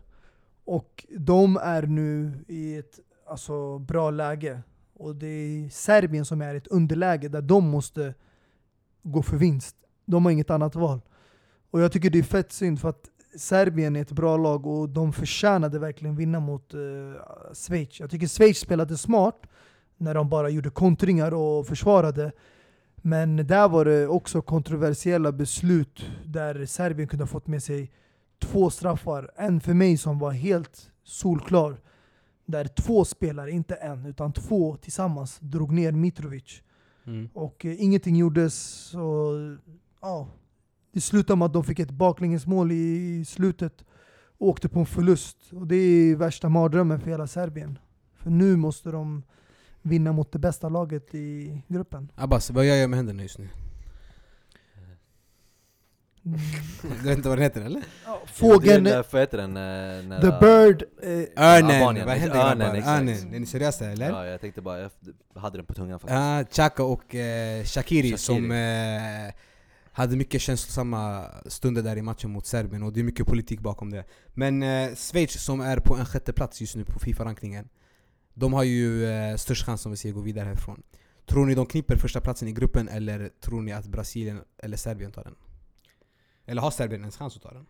[0.65, 4.61] Och de är nu i ett alltså, bra läge.
[4.95, 8.13] Och det är Serbien som är i ett underläge där de måste
[9.03, 9.75] gå för vinst.
[10.05, 11.01] De har inget annat val.
[11.71, 14.89] Och jag tycker det är fett synd för att Serbien är ett bra lag och
[14.89, 17.13] de förtjänade verkligen vinna mot uh,
[17.53, 17.99] Schweiz.
[17.99, 19.47] Jag tycker Schweiz spelade smart
[19.97, 22.31] när de bara gjorde kontringar och försvarade.
[22.95, 27.91] Men där var det också kontroversiella beslut där Serbien kunde ha fått med sig
[28.39, 29.31] två straffar.
[29.35, 31.77] En för mig som var helt solklar.
[32.45, 36.61] Där två spelare, inte en, utan två tillsammans drog ner Mitrovic.
[37.05, 37.29] Mm.
[37.33, 38.93] Och eh, ingenting gjordes.
[38.93, 39.57] Och,
[40.01, 40.27] ja,
[40.91, 43.85] det slutade med att de fick ett baklängesmål i slutet
[44.37, 45.37] och åkte på en förlust.
[45.51, 47.79] Och det är värsta mardrömmen för hela Serbien.
[48.15, 49.23] För nu måste de
[49.81, 52.11] vinna mot det bästa laget i gruppen.
[52.15, 53.49] Abbas, vad gör jag med händerna just nu?
[56.25, 56.39] Mm.
[57.01, 57.83] Du vet inte vad den heter eller?
[58.05, 59.49] Ja, Det är Fågeln, heter den?
[59.57, 61.71] eh, när- the bird, eh, Örnen!
[61.71, 62.75] Albanien, vad händer örnen, grabbar?
[62.75, 62.99] exakt.
[62.99, 64.09] Örnen, är ni seriösa eller?
[64.09, 64.91] Ja, jag tänkte bara, jag
[65.35, 66.15] hade den på tungan faktiskt.
[66.57, 68.17] Ja, Chaka och eh, Shakiri, Shaqiri.
[68.17, 69.33] som eh,
[69.91, 73.89] hade mycket känslosamma stunder där i matchen mot Serbien och det är mycket politik bakom
[73.91, 74.03] det.
[74.33, 77.67] Men eh, Schweiz som är på en sjätte plats just nu på Fifa-rankningen,
[78.33, 80.83] de har ju eh, störst chans om vi säger gå vidare härifrån.
[81.25, 85.11] Tror ni de kniper första platsen i gruppen eller tror ni att Brasilien eller Serbien
[85.11, 85.35] tar den?
[86.45, 87.65] Eller har Serbien ens chans att ta den?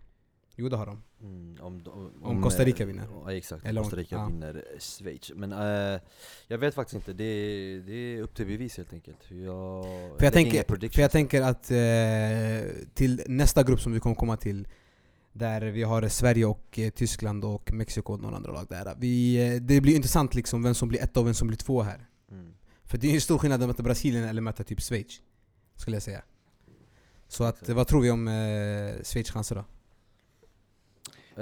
[0.58, 1.02] Jo det har de.
[1.22, 3.08] Mm, om, om, Om Costa Rica vinner.
[3.26, 4.26] Ja, exakt, Eller om om- Costa Rica ja.
[4.26, 5.32] vinner Schweiz.
[5.36, 6.02] Men eh,
[6.48, 9.32] jag vet faktiskt inte, det är, det är upp till bevis helt enkelt.
[9.32, 9.86] Jag,
[10.18, 14.38] För jag, tänker, för jag tänker att eh, till nästa grupp som vi kommer komma
[14.38, 14.68] till
[15.34, 18.96] där vi har Sverige och eh, Tyskland och Mexiko och några andra lag där.
[19.00, 21.82] Vi, eh, det blir intressant liksom vem som blir ett och vem som blir två
[21.82, 22.08] här.
[22.32, 22.54] Mm.
[22.84, 25.22] För det är ju stor skillnad att möta Brasilien eller möta typ Schweiz.
[25.76, 26.24] Skulle jag säga.
[27.36, 29.66] Så att, vad tror vi om eh, Schweiz chanser då?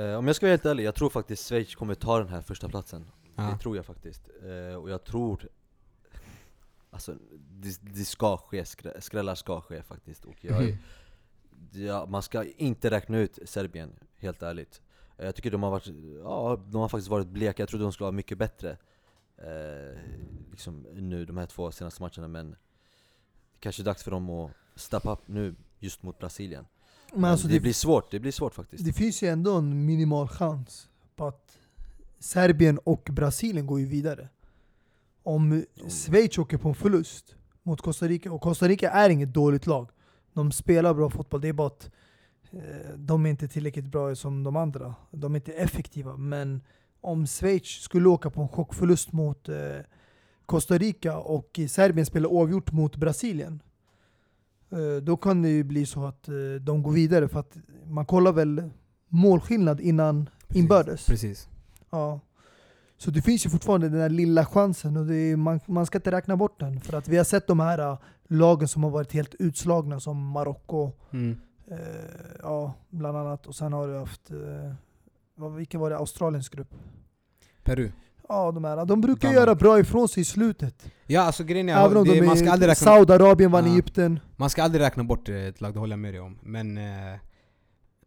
[0.01, 2.41] Eh, om jag ska vara helt ärlig, jag tror faktiskt Schweiz kommer ta den här
[2.41, 3.05] första platsen.
[3.35, 3.43] Ja.
[3.43, 4.29] Det tror jag faktiskt.
[4.43, 5.49] Eh, och jag tror...
[6.89, 7.15] Alltså,
[7.49, 10.25] det, det ska ske, skrä- skrällar ska ske faktiskt.
[10.25, 10.77] Och jag,
[11.71, 14.81] ja, man ska inte räkna ut Serbien, helt ärligt.
[15.17, 15.87] Eh, Jag tycker de har varit,
[16.23, 18.77] ja, de har faktiskt varit bleka, jag trodde de skulle vara mycket bättre
[19.37, 19.99] eh,
[20.51, 22.55] liksom nu, de här två senaste matcherna men
[23.59, 26.65] kanske dags för dem att steppa upp nu just mot Brasilien.
[27.11, 28.85] Men Men alltså det, det, blir svårt, det blir svårt faktiskt.
[28.85, 31.57] det finns ju ändå en minimal chans på att
[32.19, 34.29] Serbien och Brasilien går ju vidare.
[35.23, 39.67] Om Schweiz åker på en förlust mot Costa Rica, och Costa Rica är inget dåligt
[39.67, 39.89] lag.
[40.33, 41.91] De spelar bra fotboll, det är bara att
[42.51, 44.95] eh, de är inte tillräckligt bra som de andra.
[45.11, 46.17] De är inte effektiva.
[46.17, 46.61] Men
[47.01, 49.55] om Schweiz skulle åka på en chockförlust mot eh,
[50.45, 53.61] Costa Rica och Serbien spelar oavgjort mot Brasilien.
[54.73, 58.05] Eh, då kan det ju bli så att eh, de går vidare för att man
[58.05, 58.69] kollar väl
[59.07, 60.61] målskillnad innan Precis.
[60.63, 61.05] inbördes.
[61.07, 61.49] Precis.
[61.89, 62.19] Ja.
[62.97, 66.11] Så det finns ju fortfarande den där lilla chansen och är, man, man ska inte
[66.11, 66.81] räkna bort den.
[66.81, 67.97] För att vi har sett de här äh,
[68.27, 71.37] lagen som har varit helt utslagna som Marocko, Mm.
[71.67, 71.77] eh,
[72.41, 73.47] ja bland annat.
[73.47, 76.73] Och sen har du haft, eh, vilka var det, Australiens grupp?
[77.63, 77.91] Peru.
[78.33, 79.39] Ja de här, de brukar Danmark.
[79.47, 80.85] göra bra ifrån sig i slutet.
[81.07, 83.71] Ja alltså grejen är, Även om det, de man, ska aldrig räkna, Saudiarabien vann Ja.
[83.71, 84.19] Egypten.
[84.35, 86.39] man ska aldrig räkna bort ett lag, det håller jag med dig om.
[86.43, 86.83] Men eh,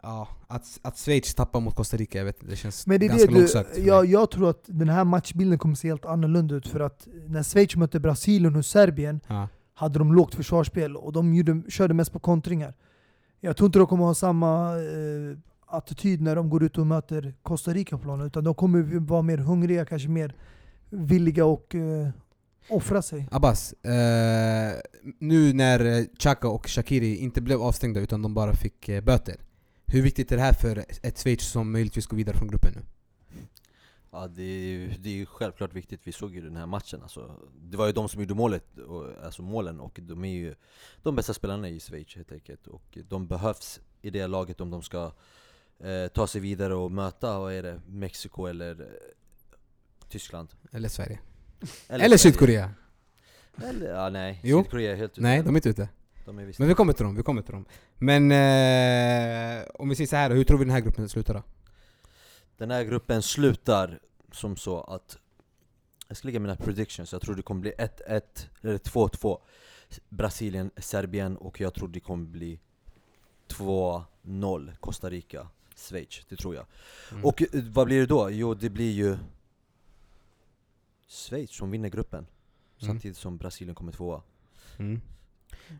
[0.03, 3.27] ja, att, att Schweiz tappar mot Costa Rica, jag vet, det känns Men det ganska
[3.27, 3.79] det långsökt.
[3.79, 7.43] jag, jag tror att den här matchbilden kommer se helt annorlunda ut för att när
[7.43, 9.49] Schweiz mötte Brasilien och Serbien Ja.
[9.75, 12.75] hade de lågt försvarsspel och de gjorde, körde mest på kontringar.
[13.41, 15.39] Jag tror inte de kommer ha samma eh,
[15.77, 19.23] attityd när de går ut och möter Costa Rica på planen, utan de kommer vara
[19.23, 20.35] mer hungriga, kanske mer
[20.91, 22.09] villiga och eh,
[22.71, 23.29] offra sig.
[23.31, 24.73] Abbas, eh,
[25.19, 29.37] nu när Chaka och Shakiri inte blev avstängda utan de bara fick eh, böter.
[29.87, 32.83] Hur viktigt är det här för ett Schweiz som möjligtvis går vidare från gruppen nu?
[34.11, 37.31] Ja, det, är, ju- det är självklart viktigt, vi såg ju den här matchen alltså.
[37.63, 40.55] Det var ju de som gjorde målet, och, alltså målen, och de är ju
[41.03, 42.67] de bästa spelarna i Schweiz helt enkelt.
[42.67, 45.13] Och de behövs i det laget om de ska
[45.81, 48.87] eh, ta sig vidare och möta, vad är det, Mexiko eller eh,
[50.09, 50.49] Tyskland?
[50.73, 51.19] Eller Sverige?
[51.89, 52.19] Eller, Sverige.
[52.19, 52.71] Sydkorea?
[53.65, 54.63] Eller, ja nej, Jo.
[54.63, 55.21] Sydkorea är helt ute.
[55.21, 55.89] Nej, de är inte ute.
[56.25, 57.65] de är visst Men vi kommer till dem, vi kommer till dem.
[57.99, 61.43] Men eh, om vi säger så här, hur tror vi den här gruppen slutar då?
[62.57, 64.01] Den här gruppen slutar
[64.33, 65.19] som så att
[66.09, 68.21] Jag ska lägga mina predictions, jag tror det kommer bli 1-1
[68.63, 69.39] eller 2-2
[70.09, 72.61] Brasilien, Serbien och jag tror det kommer bli
[73.49, 76.67] 2-0 Costa Rica, Schweiz, det tror jag
[77.13, 77.25] Mm.
[77.25, 78.31] Och eh, vad blir det då?
[78.31, 79.17] Jo det blir ju
[81.09, 82.27] Schweiz som vinner gruppen
[82.79, 82.87] Mm.
[82.89, 84.23] Samtidigt som Brasilien kommer tvåa
[84.79, 85.01] Mm.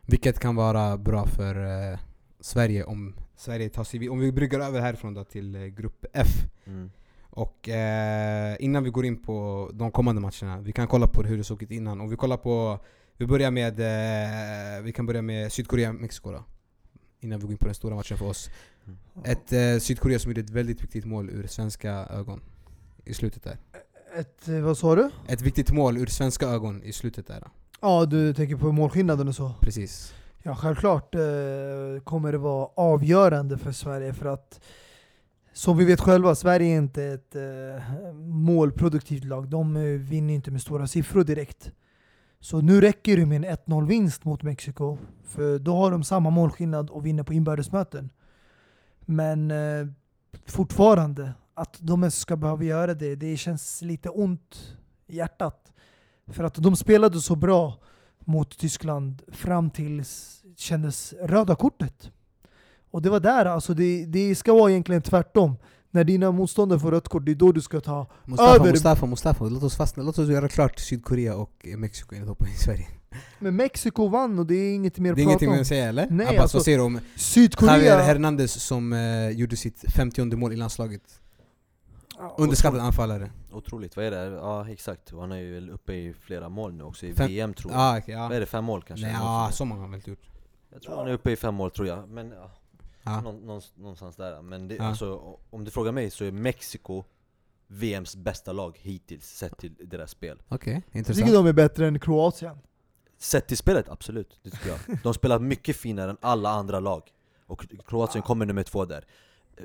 [0.01, 1.55] Vilket kan vara bra för
[1.91, 1.99] eh,
[2.39, 6.27] Sverige om Sverige tar sig Om vi bryggar över härifrån då till eh, grupp F.
[6.65, 6.91] mm.
[7.29, 11.37] Och eh, innan vi går in på de kommande matcherna, vi kan kolla på hur
[11.37, 12.01] det såg ut innan.
[12.01, 12.79] Om vi kollar på,
[13.17, 16.43] vi börjar med, eh, vi kan börja med Sydkorea, Mexiko då.
[17.19, 18.49] Innan vi går in på den stora matchen för oss.
[19.23, 22.41] Ett eh, Sydkorea som gjorde ett väldigt viktigt mål ur svenska ögon.
[23.05, 23.57] I slutet där.
[24.15, 25.09] Ett, eh, vad sa du?
[25.27, 27.43] Ett viktigt mål ur svenska ögon i slutet där.
[27.81, 29.53] Ja, du tänker på målskillnaden och så?
[29.61, 30.13] Precis.
[30.43, 31.21] Ja, självklart eh,
[32.03, 34.59] kommer det vara avgörande för Sverige för att
[35.53, 39.49] som vi vet själva, Sverige är inte ett eh, målproduktivt lag.
[39.49, 41.71] De eh, vinner inte med stora siffror direkt.
[42.39, 46.29] Så nu räcker det med en 1-0 vinst mot Mexiko, för då har de samma
[46.29, 48.09] målskillnad och vinner på inbördesmöten.
[49.09, 49.87] Men eh,
[50.45, 54.77] fortfarande, att de ens ska behöva göra det, det känns lite ont
[55.07, 55.73] i hjärtat.
[56.27, 57.79] För att de spelade så bra
[58.19, 62.11] mot Tyskland fram tills kändes röda kortet.
[62.91, 65.55] Och det var där, alltså det, det ska vara egentligen tvärtom.
[65.97, 69.05] När dina motståndare får rött kort, det är då du ska ta Mustafa, Över- Mustafa,
[69.05, 69.45] Mustafa.
[69.45, 72.57] Låt oss, fastna, låt oss göra klart Sydkorea och Mexiko innan vi hoppar in i
[72.57, 72.87] Sverige.
[73.39, 75.53] Men Mexiko vann och det är inget mer att Det är prata ingenting om.
[75.55, 76.07] mer att säga eller?
[76.09, 77.97] Nej, Abbas, alltså, vad säger du om Javier Sydkorea...
[78.01, 81.01] Hernandez som eh, gjorde sitt 50 mål i landslaget?
[82.37, 83.31] Underskattad anfallare.
[83.51, 84.23] Otroligt, vad är det?
[84.35, 87.71] Ja exakt, han är ju uppe i flera mål nu också i Fem- VM tror
[87.73, 88.21] jag Ah, okay, ja.
[88.27, 89.05] Vad är det, fem mål kanske?
[89.05, 90.29] Nej, ja, så många har han väl gjort.
[90.73, 92.51] Jag tror han är uppe i fem mål tror jag, men ja,
[93.09, 93.21] Ja.
[93.21, 94.83] någon, någonstans, där Men det, Ja.
[94.83, 97.03] alltså, om du frågar mig så är Mexiko
[97.67, 101.31] VMs bästa lag hittills, sett till deras spel Okej, Jag tycker intressant.
[101.33, 102.57] de är bättre än Kroatien.
[103.17, 107.03] Sett till spelet, absolut, det tycker jag De spelar mycket finare än alla andra lag
[107.47, 109.05] Och Kroatien kommer nummer två där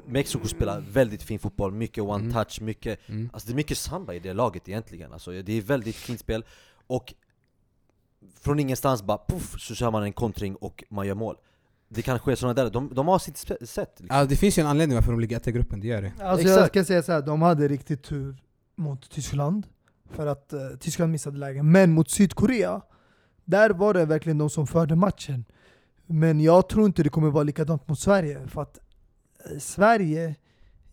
[0.06, 2.32] Mexiko spelar väldigt fin fotboll, mycket one Mm.
[2.32, 3.30] touch, mycket Mm.
[3.32, 6.44] Alltså det är mycket samba i det laget egentligen, alltså, det är väldigt fint spel
[6.86, 7.14] Och
[8.40, 11.36] från ingenstans bara puff, så kör man en kontring och man gör mål
[11.94, 14.06] Det kan ske sådana där, de, de har sitt sätt liksom.
[14.16, 16.12] Ja, det finns ju en anledning varför de ligger etta i gruppen, det gör det.
[16.20, 18.36] Alltså jag ska säga så här, de hade riktigt tur
[18.76, 19.66] mot Tyskland.
[20.10, 21.72] För att eh, Tyskland missade lägen.
[21.72, 22.80] Men mot Sydkorea,
[23.44, 25.44] där var det verkligen de som förde matchen.
[26.06, 28.48] Men jag tror inte det kommer vara likadant mot Sverige.
[28.48, 28.78] För att
[29.50, 30.34] eh, Sverige,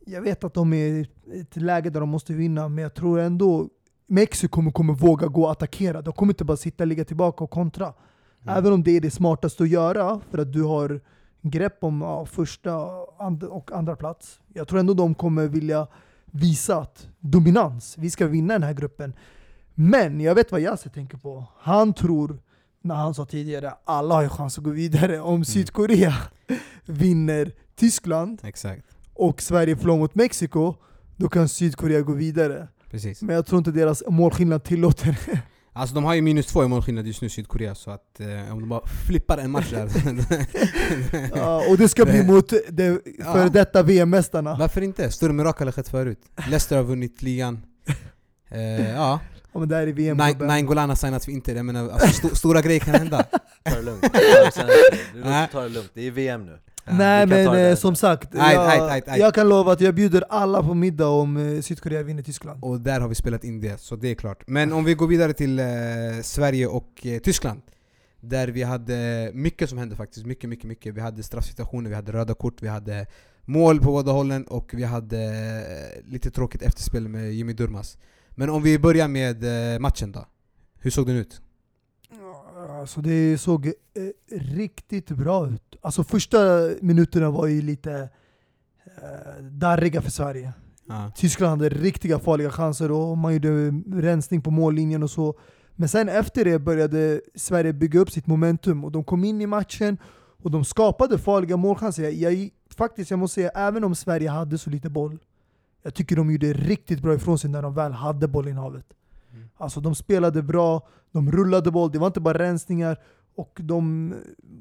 [0.06, 1.08] jag vet att de är i
[1.42, 3.70] ett läge där de måste vinna, men jag tror ändå
[4.08, 6.02] Mexiko kommer, kommer våga gå och attackera.
[6.02, 7.94] De kommer inte bara sitta och ligga tillbaka och kontra.
[8.46, 11.02] Även om det är det smartaste att göra, för att du har
[11.42, 12.88] grepp om ja, första
[13.18, 14.40] and och andra plats.
[14.54, 15.88] Jag tror ändå de kommer vilja
[16.26, 19.14] visa att dominans, vi ska vinna den här gruppen.
[19.74, 21.44] Men jag vet vad Yasser tänker på.
[21.60, 22.40] Han tror,
[22.82, 25.20] när han sa tidigare, alla har chans att gå vidare.
[25.20, 26.14] Om Sydkorea
[26.86, 28.86] vinner Tyskland Exakt.
[29.14, 30.76] och Sverige förlorar mot Mexiko,
[31.16, 32.68] då kan Sydkorea gå vidare.
[32.90, 33.22] Precis.
[33.22, 35.42] Men jag tror inte deras målskillnad tillåter det.
[35.80, 38.60] Alltså de har ju minus två i målskillnad just nu, Sydkorea, så att eh, om
[38.60, 39.90] de bara flippar en match där...
[41.36, 43.34] Ja, och det ska bli mot de Ja.
[43.34, 44.56] före detta VM-mästarna.
[44.60, 45.12] Varför inte?
[45.12, 46.20] Större mirakel har skett förut.
[46.50, 47.62] Leicester har vunnit ligan.
[48.52, 49.20] Eh, ja,
[49.54, 50.48] Ja, men där är VM gubben.
[50.48, 53.24] Nainggolan har signats för Inter, jag menar alltså, sto stora grejer kan hända.
[53.64, 54.02] Ta det lugnt.
[54.02, 54.68] Ta det sen.
[55.14, 55.48] Du Nej.
[55.52, 56.60] Ta det lugnt, det är VM nu.
[56.86, 59.20] Nej vi kan men eh, som sagt, jag, aj, aj, aj.
[59.20, 62.64] jag kan lova att jag bjuder alla på middag om eh, Sydkorea vinner Tyskland.
[62.64, 64.44] Och där har vi spelat in det, så det är klart.
[64.48, 65.66] Men om vi går vidare till eh,
[66.24, 67.62] Sverige och eh, Tyskland.
[68.22, 70.96] Där vi hade mycket som hände faktiskt, mycket, mycket, mycket.
[70.96, 73.06] Vi hade straffsituationer, vi hade röda kort, vi hade
[73.46, 77.98] mål på båda hållen och vi hade eh, lite tråkigt efterspel med Jimmy Durmaz.
[78.30, 80.26] Men om vi börjar med eh, matchen då.
[80.80, 81.42] Hur såg den ut?
[82.68, 83.72] Alltså det såg eh,
[84.32, 85.76] riktigt bra ut.
[85.82, 86.38] Alltså första
[86.82, 88.10] minuterna var ju lite
[88.86, 90.54] eh, darriga för Sverige.
[90.88, 91.12] Ja.
[91.16, 95.40] Tyskland hade riktiga farliga chanser och man gjorde rensning på mållinjen och så.
[95.76, 99.46] Men sen efter det började Sverige bygga upp sitt momentum och de kom in i
[99.46, 99.98] matchen
[100.44, 102.04] och de skapade farliga målchanser.
[102.04, 105.20] Jag, jag, faktiskt, jag måste säga, även om Sverige hade så lite boll,
[105.84, 108.86] jag tycker de gjorde riktigt bra ifrån sig när de väl hade bollinnehavet.
[109.60, 109.64] Mm.
[109.64, 112.98] Alltså de spelade bra, de rullade boll, det var inte bara rensningar.
[113.36, 114.14] Och de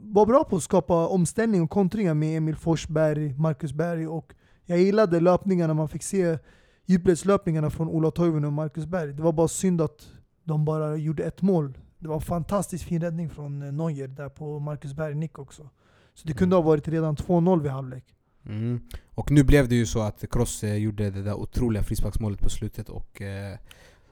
[0.03, 4.35] var bra på att skapa omställning och kontringar med Emil Forsberg, Marcus Berg och
[4.65, 6.39] jag gillade löpningarna, man fick se
[6.87, 9.13] djupledslöpningarna från Ola Toivonen och Marcus Berg.
[9.13, 10.09] Det var bara synd att
[10.45, 11.79] de bara gjorde ett mål.
[11.99, 15.71] Det var en fantastiskt fin räddning från eh, Neuer där på Marcus Berg nick också.
[16.15, 18.05] Så det kunde ha varit redan 2-0 vid halvlek.
[18.47, 18.81] Mm.
[19.15, 22.51] Och nu blev det ju så att Kroos eh, gjorde det där otroliga frisparksmålet på
[22.51, 23.59] slutet och eh,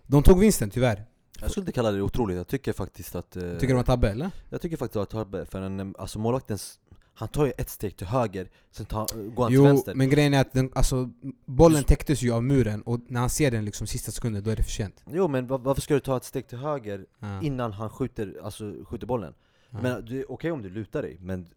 [0.07, 1.04] de tog vinsten tyvärr.
[1.40, 3.36] Jag skulle inte kalla det otroligt, jag tycker faktiskt att...
[3.36, 4.30] eh, Tycker du var tabbe eller?
[4.50, 6.80] Jag tycker faktiskt att tabbe, för en, alltså målvaktens...
[7.18, 9.94] Han tar ju ett steg till höger, sen tar, går han till Jo, vänster.
[9.94, 11.11] men grejen är att den, alltså,
[11.46, 14.57] bollen täcktes ju av muren och när han ser den liksom sista sekunden, då är
[14.57, 15.04] det för sent.
[15.11, 17.42] Jo men va- varför ska du ta ett steg till höger Ja.
[17.42, 19.34] innan han skjuter, alltså, skjuter bollen?
[19.70, 19.78] Ja.
[19.82, 21.48] Men det är okej om du lutar dig, men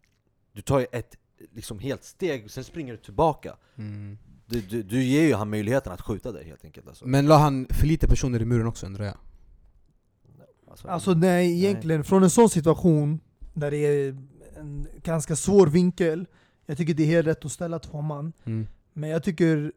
[0.54, 1.16] du tar ju ett
[1.56, 3.56] liksom helt steg, sen springer du tillbaka.
[3.76, 4.18] Mm.
[4.50, 7.08] Du, du, du ger ju han möjligheten att skjuta dig helt enkelt alltså.
[7.08, 9.18] Men la han för lite personer i muren också undrar jag?
[10.72, 13.20] Alltså, Alltså nej, egentligen från en sån situation
[13.54, 14.18] där det är
[14.58, 16.28] en ganska svår vinkel,
[16.66, 18.34] jag tycker det är helt rätt att ställa två man.
[18.45, 18.68] Mm.
[18.93, 19.72] Men jag tycker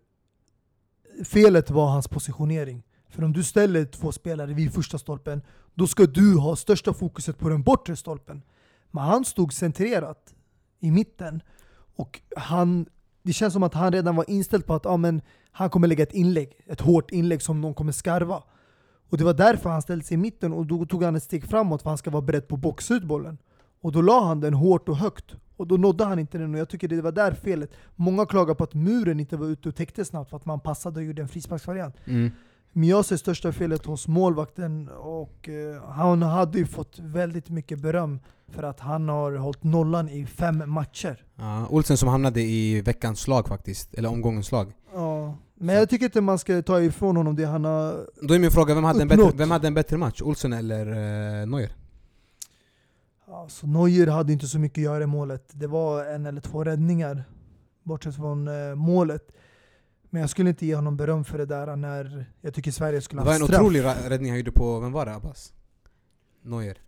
[1.24, 2.82] felet var hans positionering.
[3.08, 5.42] För om du ställer två spelare vid första stolpen,
[5.74, 8.42] då ska du ha största fokuset på den bortre stolpen.
[8.90, 10.34] Men han stod centrerat
[10.80, 11.42] i mitten.
[11.96, 12.86] Och han,
[13.22, 16.02] det känns som att han redan var inställd på att ah, men, han kommer lägga
[16.02, 18.42] ett inlägg, ett hårt inlägg som någon kommer skarva.
[19.10, 21.44] Och det var därför han ställde sig i mitten och då tog han ett steg
[21.44, 23.38] framåt för han ska vara beredd på att boxa ut bollen.
[23.80, 25.34] Och då la han den hårt och högt.
[25.56, 27.70] Och då nådde han inte den och jag tycker det var där felet.
[27.96, 31.00] Många klagar på att muren inte var ute och täckte snabbt för att man passade
[31.00, 31.96] och gjorde en frisparksvariant.
[32.04, 32.30] Mm.
[32.72, 37.78] Men jag ser största felet hos målvakten och eh, han hade ju fått väldigt mycket
[37.78, 41.24] beröm för att han har hållit nollan i fem matcher.
[41.36, 44.72] Ja, Olsen som hamnade i veckans slag faktiskt, eller omgångens slag.
[44.94, 45.36] Ja.
[45.54, 48.10] Men jag tycker inte man ska ta ifrån honom det han har...
[48.22, 50.22] Då är min fråga, vem hade, en bättre, vem hade en bättre match?
[50.22, 51.72] Olsen eller eh, Neuer?
[53.26, 55.50] Alltså, Neuer hade inte så mycket att göra i målet.
[55.52, 57.24] Det var en eller två räddningar,
[57.82, 59.32] bortsett från eh, målet.
[60.14, 63.20] Men jag skulle inte ge honom beröm för det där när jag tycker Sverige skulle
[63.20, 63.60] Det var ha en straff.
[63.60, 65.52] otrolig räddning han gjorde på, vem var det Abbas?
[66.42, 66.78] Neuer?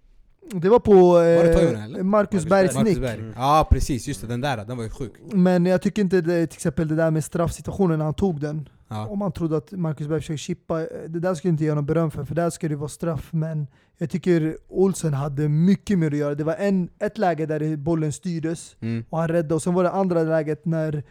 [0.53, 2.03] Det var på det eh?
[2.05, 2.85] Marcus Bergs Berg.
[2.85, 3.01] nick.
[3.01, 3.19] Berg.
[3.21, 3.33] Mm.
[3.37, 5.13] Ja precis, just det, den där, den var ju sjuk.
[5.33, 8.69] Men jag tycker inte det, till exempel det där med straffsituationen när han tog den.
[8.89, 9.07] Ja.
[9.07, 11.71] Om man trodde att Marcus Berg försökte chippa, eh, det där skulle jag inte ge
[11.71, 13.33] honom beröm för, för där ska det vara straff.
[13.33, 13.67] Men
[13.99, 16.35] jag tycker Olsen hade mycket mer att göra.
[16.35, 19.05] Det var en, ett läge där bollen styrdes Mm.
[19.11, 21.03] och han räddade, och sen var det andra läget när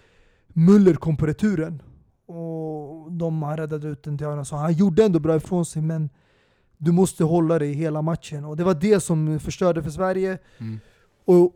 [0.47, 1.81] Muller kom på returen.
[2.33, 4.45] Och de, han räddade ut den till honom.
[4.45, 6.09] Så han gjorde ändå bra ifrån sig, men
[6.77, 8.45] du måste hålla dig hela matchen.
[8.45, 10.37] Och det var det som förstörde för Sverige.
[10.57, 10.79] Mm.
[11.25, 11.51] Och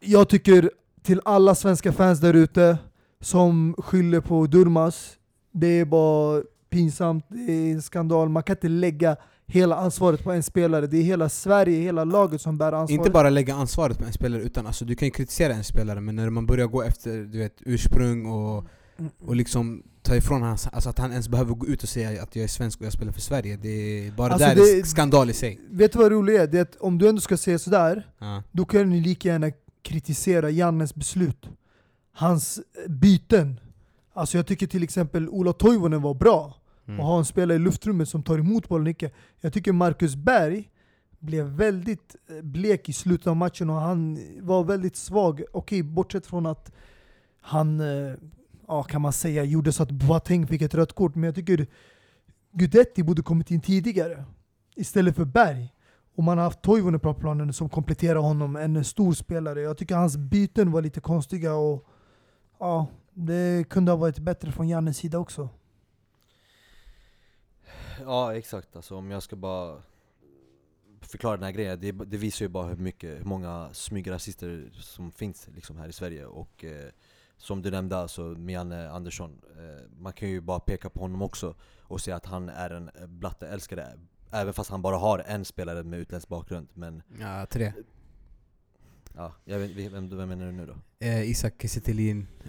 [0.00, 0.70] jag tycker
[1.02, 2.78] till alla svenska fans där ute
[3.20, 5.16] som skyller på Durmas,
[5.52, 8.28] det är bara pinsamt, det är en skandal.
[8.28, 9.16] Man kan inte lägga
[9.46, 10.86] hela ansvaret på en spelare.
[10.86, 12.90] Det är hela Sverige, hela laget som bär ansvaret.
[12.90, 16.16] Inte bara lägga ansvaret på en spelare, utan alltså, du kan kritisera en spelare men
[16.16, 18.64] när man börjar gå efter du vet, ursprung och,
[19.26, 22.36] och liksom ta ifrån hans, alltså att han ens behöver gå ut och säga att
[22.36, 23.56] jag är svensk och jag spelar för Sverige.
[23.56, 25.60] Det är bara Alltså där det- är skandal i sig.
[25.70, 26.46] Vet du vad roligt är?
[26.46, 28.42] Det är att om du ändå ska säga sådär, Ja.
[28.52, 29.50] då kan ni lika gärna
[29.82, 31.48] kritisera Jannes beslut.
[32.12, 33.60] Hans byten.
[34.12, 36.54] Alltså jag tycker till exempel Ola Toivonen var bra.
[36.88, 37.00] Mm.
[37.00, 39.12] Och ha en spelare i luftrummet som tar emot bollen mycket.
[39.40, 40.70] Jag tycker Marcus Berg
[41.18, 45.42] blev väldigt eh, blek i slutet av matchen och han var väldigt svag.
[45.52, 46.72] Okej, bortsett från att
[47.40, 48.14] han, eh,
[48.68, 51.14] ja kan man säga, gjorde så att Boateng fick ett rött kort.
[51.14, 51.66] Men jag tycker
[52.52, 54.24] Gudetti borde kommit in tidigare.
[54.76, 55.74] Istället för Berg.
[56.14, 59.60] Och man har haft Toivonen på planen som kompletterar honom, en stor spelare.
[59.60, 61.86] Jag tycker hans byten var lite konstiga och
[62.58, 65.48] ja, det kunde ha varit bättre från Jannes sida också.
[68.00, 69.82] Ja exakt, alltså om jag ska bara
[71.00, 75.12] förklara den här grejen, det, det visar ju bara hur mycket, hur många smygrasister som
[75.12, 76.90] finns liksom här i Sverige och eh,
[77.38, 81.22] som du nämnde alltså med Janne Andersson, eh, man kan ju bara peka på honom
[81.22, 83.86] också och säga att han är en eh, blatteälskare
[84.30, 87.72] Även fast han bara har en spelare med utländsk bakgrund, men Ja, tre.
[89.16, 90.74] ja, jag vet, vem, vem menar du nu då?
[91.06, 91.80] Eh, Isak Kiese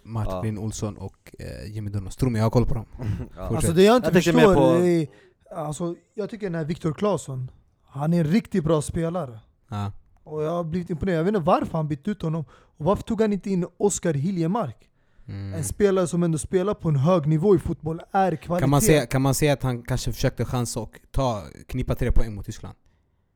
[0.03, 2.15] Martin Olsson och eh, Jimmy Donos.
[2.15, 2.85] Tro mig, jag har koll på dem.
[3.35, 3.41] ja.
[3.41, 5.07] Alltså det jag inte Jag förstår, på- är,
[5.51, 7.51] alltså, jag tycker den här Viktor Claesson,
[7.83, 9.39] han är en riktigt bra spelare.
[9.67, 9.91] Ja.
[10.29, 12.45] Och jag har blivit imponerad, jag vet inte varför han bytte ut honom.
[12.77, 14.89] Och varför tog han inte in Oskar Hiljemark?
[15.27, 15.53] Mm.
[15.53, 18.61] En spelare som ändå spelar på en hög nivå i fotboll, är kvalitet.
[18.63, 22.11] Kan man, säga, kan man säga att han kanske försökte chansa och ta, knipa tre
[22.11, 22.75] poäng mot Tyskland?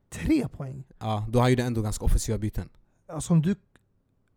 [0.09, 0.83] Tre poäng?
[0.99, 2.69] Ja, då han gjorde ändå ganska offensiva byten.
[3.07, 3.55] Alltså om du,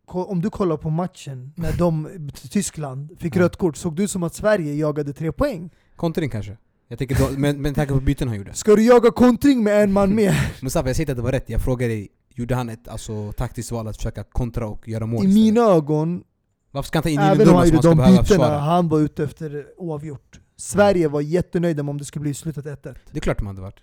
[0.06, 2.08] om du kollar på matchen när de,
[2.50, 3.40] Tyskland fick Ja.
[3.42, 5.70] rött kort, såg det ut som att Sverige jagade tre poäng?
[5.96, 6.56] Kontring kanske?
[6.88, 8.54] Jag tänker då, men, men tanke på byten han gjorde.
[8.54, 10.52] Ska du jaga kontring med en man mer?
[10.62, 11.50] Mustafa, jag säger inte att det var rätt.
[11.50, 15.24] Jag frågar dig, gjorde han ett alltså, taktiskt val att försöka kontra och göra mål
[15.24, 15.44] I istället?
[15.54, 16.24] mina ögon,
[16.70, 18.04] Varför ska han ta in även Jimmy om han Durmaz som gjorde han de ska
[18.04, 18.58] behöva bytena, försvara?
[18.58, 20.40] han var ute efter oavgjort.
[20.56, 22.96] Sverige var jättenöjda med om det skulle bli slutet 1-1.
[23.10, 23.80] Det är klart de hade varit.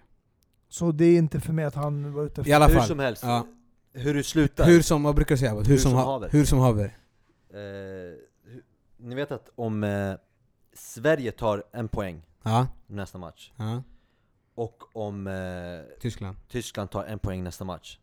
[0.70, 2.52] Så det är inte för mig att han var ute efter...
[2.52, 2.88] I alla Hur fall.
[2.88, 3.48] som helst, Ja.
[3.94, 5.54] hur du slutar Hur som, vad brukar du säga?
[5.54, 6.30] Hur, Hur som, som ha, haver.
[6.32, 6.98] hur som haver.
[7.54, 8.62] Eh, hu-
[8.98, 10.14] ni vet att om eh,
[10.74, 13.84] Sverige tar en poäng Ja, nästa match, ja.
[14.56, 15.34] och om eh,
[16.02, 16.38] Tyskland.
[16.50, 17.98] Tyskland tar en poäng nästa match,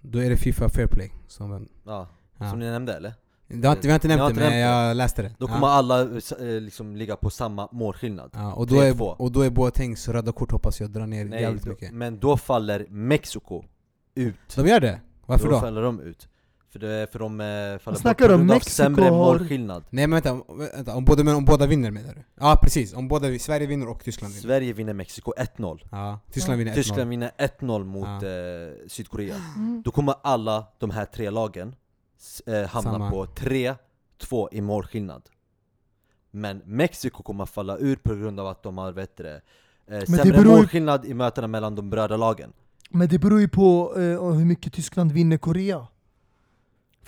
[0.00, 1.12] Då är det Fifa Fair Play.
[1.26, 2.50] Som, ja, ja.
[2.50, 3.14] som ni nämnde eller?
[3.48, 5.34] det har inte, vi har inte nämnt har det, inte men nämnt jag läste det.
[5.38, 5.52] Då ja.
[5.52, 9.16] kommer alla eh, liksom ligga på samma målskillnad ja, och, då är, 3-2.
[9.16, 11.92] och då är Boatengs röda kort hoppas jag drar ner Nej, jävligt då, mycket.
[11.92, 13.64] men då faller Mexiko
[14.14, 15.00] ut De gör det?
[15.26, 15.60] Varför Då då?
[15.60, 16.28] faller de ut
[16.72, 19.10] För, det, för de eh, faller bort snackar på om grund av Mexiko sämre har-
[19.10, 20.42] målskillnad Nej men vänta,
[20.74, 22.22] vänta om, båda, men om båda vinner menar du?
[22.40, 26.58] Ja precis, om båda, Sverige vinner och Tyskland vinner Sverige vinner Mexiko 1-0 Ja, Tyskland
[26.58, 28.28] vinner 1-0 Tyskland vinner 1-0 mot Ja.
[28.28, 29.82] eh, Sydkorea Mm.
[29.84, 31.74] Då kommer alla de här tre lagen
[32.18, 33.10] s- eh, hamna Samma.
[33.10, 35.22] på 3-2 i målskillnad
[36.30, 39.40] Men Mexiko kommer falla ur på grund av att de har vet du, det,
[39.90, 42.52] eh, sämre det beror ju- målskillnad i mötena mellan de bröda lagen
[42.90, 44.02] Men det beror ju på eh,
[44.32, 45.86] hur mycket Tyskland vinner Korea.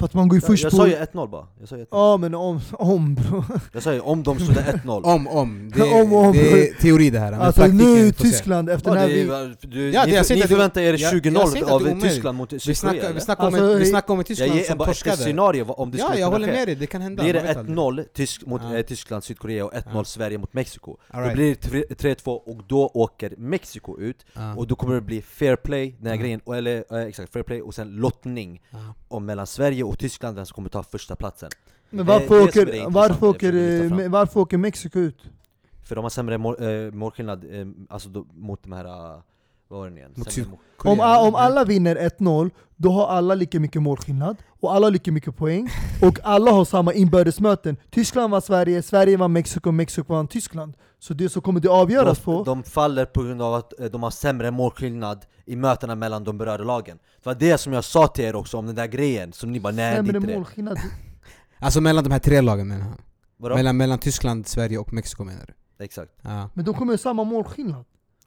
[0.01, 0.77] För att man går ju Jag, först jag på...
[0.77, 3.45] sa ju 1-0 bara, jag sa ju 1-0 Ja men om, om bro.
[3.73, 5.71] Jag sa ju om de slår 1-0 Om, om.
[5.75, 6.33] Det, är- Om, om.
[6.33, 8.13] det är teori det här, men Alltså nu.
[8.13, 11.13] Tyskland efter Ja, det vi- är, du, Ja, det- ni, jag förväntar er jag- jag
[11.15, 12.01] 20-0 säger inte att av.
[12.01, 14.65] Tyskland mot Sydkorea vi snackar, om, Alltså, vi i- snackar om ett Jag Tyskland ger
[14.67, 16.87] som bara ett torskade scenario om det Ja, skulle jag kunna håller med dig, det
[16.87, 17.77] kan hända Blir det vet aldrig.
[17.77, 18.77] 1-0 tysk, mot Ja.
[18.77, 20.05] eh, Tyskland, Sydkorea och 1-0 Ja.
[20.05, 21.85] Sverige mot Mexiko Då blir det tre-
[22.15, 24.55] 3-2 och då åker Mexiko ut Ja.
[24.57, 26.21] Och då kommer det bli fair play, den här Ja.
[26.23, 28.79] grejen, och- eller eh, exakt, fair play och sen lottning Ja.
[29.11, 31.51] Om mellan Sverige och Tyskland, vem som kommer ta första platsen
[31.91, 33.53] Men Det varför det det åker, intressanta varför, åker,
[34.03, 35.23] eh, varför åker Mexiko ut?
[35.85, 39.23] För de har sämre mål, eh, målskillnad, eh, alltså då, mot de här,
[39.71, 40.15] vad var det nu igen?
[40.15, 41.19] Sämre Korea.
[41.19, 45.37] Om, om alla vinner 1-0, då har alla lika mycket målskillnad, och alla lika mycket
[45.37, 45.69] poäng,
[46.03, 47.77] och alla har samma inbördesmöten.
[47.91, 50.75] Tyskland var Sverige, Sverige var Mexiko, Mexiko var Tyskland.
[50.99, 52.45] Så det så kommer det avgöras de, på...
[52.45, 56.39] de faller på grund av att eh, de har sämre målskillnad i mötena mellan de
[56.39, 59.33] berörda lagen Det var det som jag sa till er också om den där grejen,
[59.33, 60.79] som ni bara nej det är sämre inte det målskillnad.
[61.63, 63.57] Alltså mellan de här tre lagen menar han?
[63.57, 65.85] Mellan, mellan Tyskland, Sverige och Mexiko menar du?
[65.85, 66.51] Exakt Ja.
[66.55, 67.85] Men de kommer ha samma målskillnad.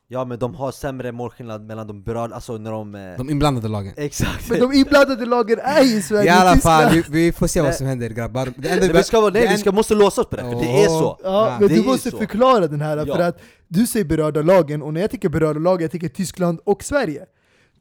[0.07, 2.95] Ja men de har sämre målskillnad mellan de berörda, alltså när de...
[2.95, 4.49] Eh, De inblandade lagen exakt!
[4.49, 7.75] Men de inblandade lagen är i Sverige I alla fall, vi, vi får se vad
[7.75, 10.35] som händer grabbar Det Nej, vi ska, vara- nej, vi ska, måste låsa oss på
[10.35, 11.19] det, för det är så!
[11.23, 12.17] Ja, Ja, men det du ju måste så.
[12.17, 13.15] förklara den här, Ja.
[13.15, 16.59] för att du säger berörda lagen, och när jag tänker berörda lagen, jag tänker Tyskland
[16.63, 17.25] och Sverige.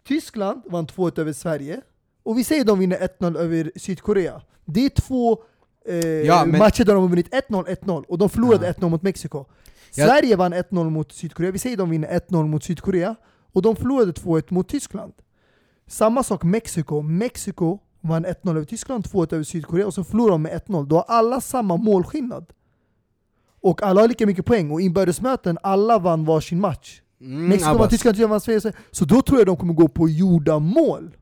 [0.08, 1.80] Tyskland vann 2-1 över Sverige,
[2.22, 4.40] och vi säger de vinner 1-0 över Sydkorea.
[4.64, 5.38] Det är två
[5.88, 8.72] eh, Ja, men- matcher där de har vunnit 1-0, 1-0, och de förlorade Ja.
[8.72, 9.44] 1-0 mot Mexiko.
[9.94, 10.06] Ja.
[10.06, 13.16] Sverige vann 1-0 mot Sydkorea, vi säger de vinner 1-0 mot Sydkorea,
[13.52, 15.12] och de förlorade 2-1 mot Tyskland.
[15.86, 20.42] Samma sak Mexiko, Mexiko vann 1-0 över Tyskland, 2-1 över Sydkorea, och så förlorade de
[20.42, 20.86] med 1-0.
[20.86, 22.46] Då har alla samma målskillnad.
[23.60, 27.00] Och alla har lika mycket poäng, och inbördesmöten, alla vann varsin match.
[27.20, 27.90] Mm, Mexiko vann Abbas.
[27.90, 28.72] Tyskland, Tyskland vann Sverige.
[28.90, 31.16] Så då tror jag de kommer gå på gjorda mål.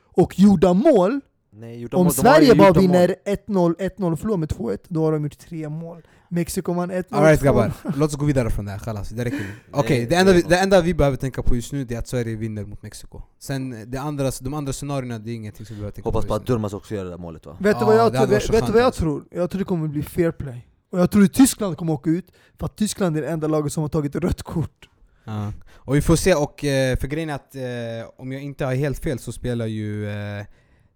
[0.00, 1.20] Och gjorda mål,
[1.50, 5.38] Nej, om mål- Sverige bara vinner 1-0, 1-0 förlorar med 2-1, då har de gjort
[5.38, 6.02] tre mål.
[6.30, 7.04] Mexiko vann 1-0.
[7.10, 9.54] Alright grabbar, låt oss gå vidare från det här, chalas, det räcker.
[9.70, 12.08] Okej, Nej, det, enda vi, det- enda vi behöver tänka på just nu är att
[12.08, 13.22] Sverige vinner mot Mexiko.
[13.38, 16.28] Sen det andra, de andra scenarierna, det är ingenting som vi behöver tänka Hoppas på
[16.28, 16.46] på just att.
[16.46, 17.56] Durmaz också gör det där målet va?
[17.60, 19.24] Vet du vad jag, tror, vet, vet du vad jag tror?
[19.30, 20.66] Jag tror det kommer bli fair play.
[20.92, 23.72] Och jag tror att Tyskland kommer åka ut, för att Tyskland är det enda laget
[23.72, 24.88] som har tagit rött kort.
[25.24, 25.52] Ja.
[25.74, 28.74] Och vi får se, och eh, för grejen är att eh, om jag inte har
[28.74, 30.44] helt fel så spelar ju eh,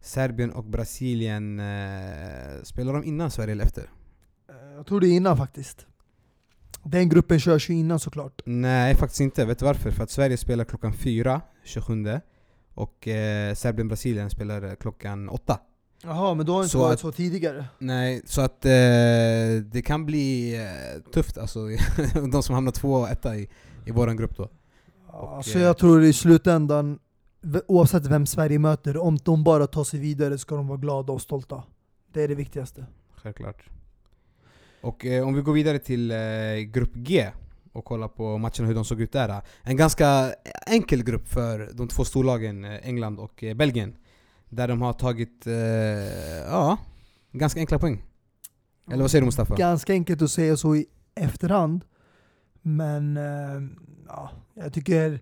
[0.03, 1.61] Serbien och Brasilien,
[2.62, 3.91] spelar de innan Sverige eller efter?
[4.83, 5.87] Jag tror det är innan faktiskt.
[6.83, 8.43] Den gruppen körs ju innan såklart.
[8.45, 9.91] Nej faktiskt inte, vet du varför?
[9.91, 12.20] För att Sverige spelar klockan fyra, 27
[12.74, 15.61] och eh, Serbien-Brasilien spelar eh, klockan åtta.
[16.03, 17.64] Jaha, men då har det inte Så varit att- så tidigare.
[17.78, 18.70] Nej, så att eh,
[19.72, 21.59] det kan bli eh, tufft alltså,
[22.33, 23.49] de som hamnar två och etta i,
[23.87, 24.49] i våran grupp då.
[25.07, 26.99] Och, så eh, jag tror i slutändan,
[27.68, 31.22] oavsett vem Sverige möter, om de bara tar sig vidare ska de vara glada och
[31.22, 31.62] stolta.
[32.12, 32.87] Det är det viktigaste.
[33.16, 33.64] Självklart.
[34.83, 36.18] Och eh, om vi går vidare till eh,
[36.57, 37.30] grupp G
[37.72, 39.28] och kollar på matcherna hur de såg ut där.
[39.28, 39.39] Eh.
[39.62, 40.35] En ganska
[40.66, 43.97] enkel grupp för de två storlagen eh, England och eh, Belgien.
[44.49, 45.53] Där de har tagit, eh,
[46.47, 46.78] ja,
[47.33, 48.03] ganska enkla poäng.
[48.91, 49.57] Eller vad säger du Mustafa?
[49.57, 51.85] Ganska enkelt att säga så i efterhand.
[52.62, 53.62] Men eh,
[54.09, 55.20] ja, jag tycker,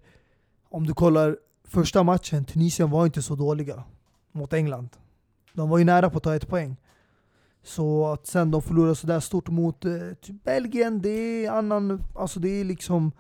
[0.69, 3.85] om du kollar första matchen, Tunisien var inte så dåliga
[4.33, 4.89] mot England.
[5.53, 6.77] De var ju nära på att ta ett poäng.
[7.63, 12.41] Så att sen de förlorar sådär stort mot eh, typ Belgien, det är annan, alltså
[12.41, 13.13] det är liksom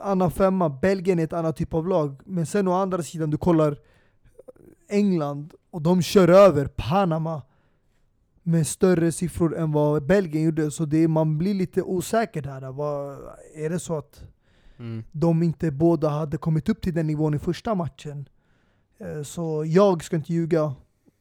[0.00, 0.68] annan femma.
[0.68, 2.20] Belgien är ett annat typ av lag.
[2.24, 3.78] Men sen å andra sidan, du kollar
[4.88, 7.42] England och de kör över Panama
[8.42, 10.70] med större siffror än vad Belgien gjorde.
[10.70, 12.72] Så det, man blir lite osäker där.
[12.72, 13.18] Vad,
[13.54, 14.22] är det så att
[14.80, 15.04] Mm.
[15.12, 18.28] de inte båda hade kommit upp till den nivån i första matchen?
[18.98, 20.74] Eh, Så jag ska inte ljuga.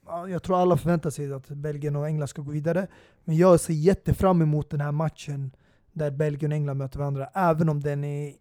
[0.08, 2.88] Ja, Jag tror alla förväntar sig att Belgien och England ska gå vidare.
[3.24, 5.52] Men jag ser jättefram emot den här matchen
[5.92, 7.26] där Belgien och England möter varandra.
[7.34, 8.34] Även om den är,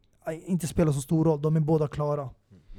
[0.47, 1.43] inte spelar så stor roll.
[1.43, 2.31] De är båda klara.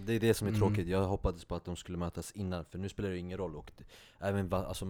[0.05, 0.61] Det är det som är Mm.
[0.61, 3.55] tråkigt, jag hoppades på att de skulle mötas innan, för nu spelar det ingen roll
[3.55, 3.71] och
[4.19, 4.85] även va, alltså,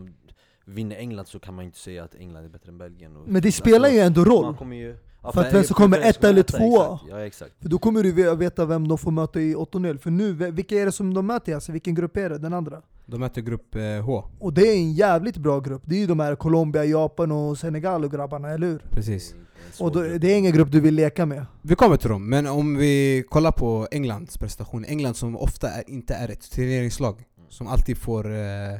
[0.65, 3.41] vinner England så kan man inte säga att England är bättre än Belgien och, Men
[3.41, 4.73] det spelar ju ändå roll.
[4.73, 6.83] ju, ja, För att vem som kommer etta eller tvåa.
[6.93, 7.09] exakt.
[7.09, 9.97] Ja exakt För då kommer du ve- veta vem de får möta i 8-0.
[9.97, 11.55] För nu, vilka är det som de möter?
[11.55, 12.37] Alltså, vilken grupp är det?
[12.37, 12.81] Den andra?
[13.09, 14.23] De möter grupp eh, H.
[14.39, 15.81] Och det är en jävligt bra grupp.
[15.85, 18.79] Det är ju de här Colombia, Japan och Senegal och grabbarna, eller hur?
[18.91, 19.31] Precis.
[19.31, 21.45] Det är en svår Och då, det är ingen grupp du vill leka med.
[21.61, 24.85] Vi kommer till dem, men om vi kollar på Englands prestation.
[24.85, 27.23] England som ofta är, inte är ett turneringslag.
[27.49, 28.79] Som alltid får, eh,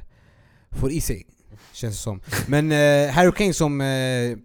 [0.71, 1.25] får i sig,
[1.73, 2.21] känns det som.
[2.47, 4.37] Men eh, Harry Kane som eh,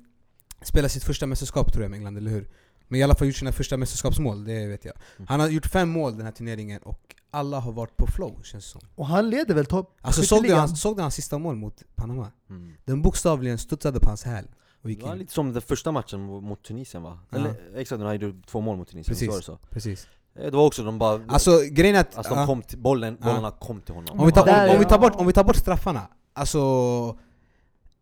[0.63, 2.49] spelar sitt första mästerskap tror jag med England, eller hur?
[2.89, 4.95] Men i alla fall gjort sina första mästerskapsmål, det vet jag.
[5.27, 8.65] Han har gjort fem mål den här turneringen och alla har varit på flow, känns
[8.65, 8.81] det som.
[8.95, 11.83] Och han leder väl topp Alltså såg du, hans, såg du hans sista mål mot
[11.95, 12.29] Panama?
[12.51, 12.75] Mm.
[12.85, 14.45] Den bokstavligen studsade på hans häl
[14.83, 17.19] Det var lite som den första matchen mot Tunisien va?
[17.31, 17.37] Ja.
[17.39, 19.29] Eller exakt, när han gjorde två mål mot Tunisien, Precis.
[19.29, 19.59] var det så?
[19.71, 20.07] Precis.
[20.37, 22.17] Eh, Det var också, de bara Alltså grejen att...
[22.17, 23.27] Alltså de kom till, bollen, Ja.
[23.27, 25.45] bollarna kom till honom Om vi, tar, om, om, vi tar bort, om vi tar
[25.45, 26.59] bort straffarna, alltså...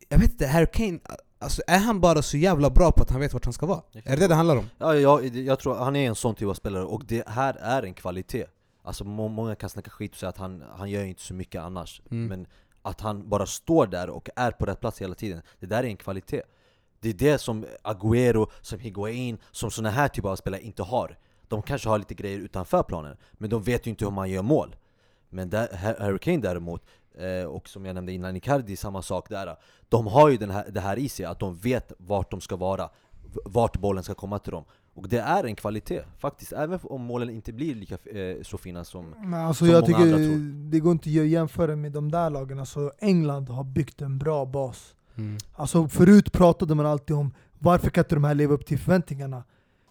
[0.09, 0.99] Jag vet inte, Harry Kane,
[1.39, 3.83] alltså, är han bara så jävla bra på att han vet vart han ska vara?
[3.93, 4.66] Är det det det handlar om?
[4.78, 7.83] Ja, jag, jag tror han är en sån typ av spelare, och det här är
[7.83, 8.47] en kvalitet
[8.91, 11.61] Alltså må, många kan snacka skit och säga att han, han gör inte så mycket
[11.62, 12.03] annars.
[12.11, 12.26] Mm.
[12.26, 12.47] Men
[12.82, 15.86] att han bara står där och är på rätt plats hela tiden, det där är
[15.88, 16.43] en kvalitet.
[17.01, 21.18] Det är det som Agüero, som Higuain, som såna här typer av spelare inte har.
[21.49, 24.43] De kanske har lite grejer utanför planen, men de vet ju inte hur man gör
[24.43, 24.76] mål.
[25.28, 26.82] Men där, Har- Harry Kane däremot,
[27.18, 29.57] eh, och som jag nämnde innan, Icardi, samma sak där.
[29.88, 32.57] De har ju den här, det här i sig, att de vet vart de ska
[32.57, 32.91] vara
[33.45, 34.64] Vart bollen ska komma till dem
[34.95, 38.84] Och det är en kvalitet, faktiskt, även om målen inte blir lika eh, så fina
[38.84, 40.70] som Men alltså Som jag många tycker andra tror.
[40.70, 42.59] det går inte att jämföra med de där lagen.
[42.59, 44.95] Alltså England har byggt en bra bas.
[45.16, 45.36] Mm.
[45.55, 49.45] Alltså förut pratade man alltid om varför kan inte de här leva upp till förväntningarna?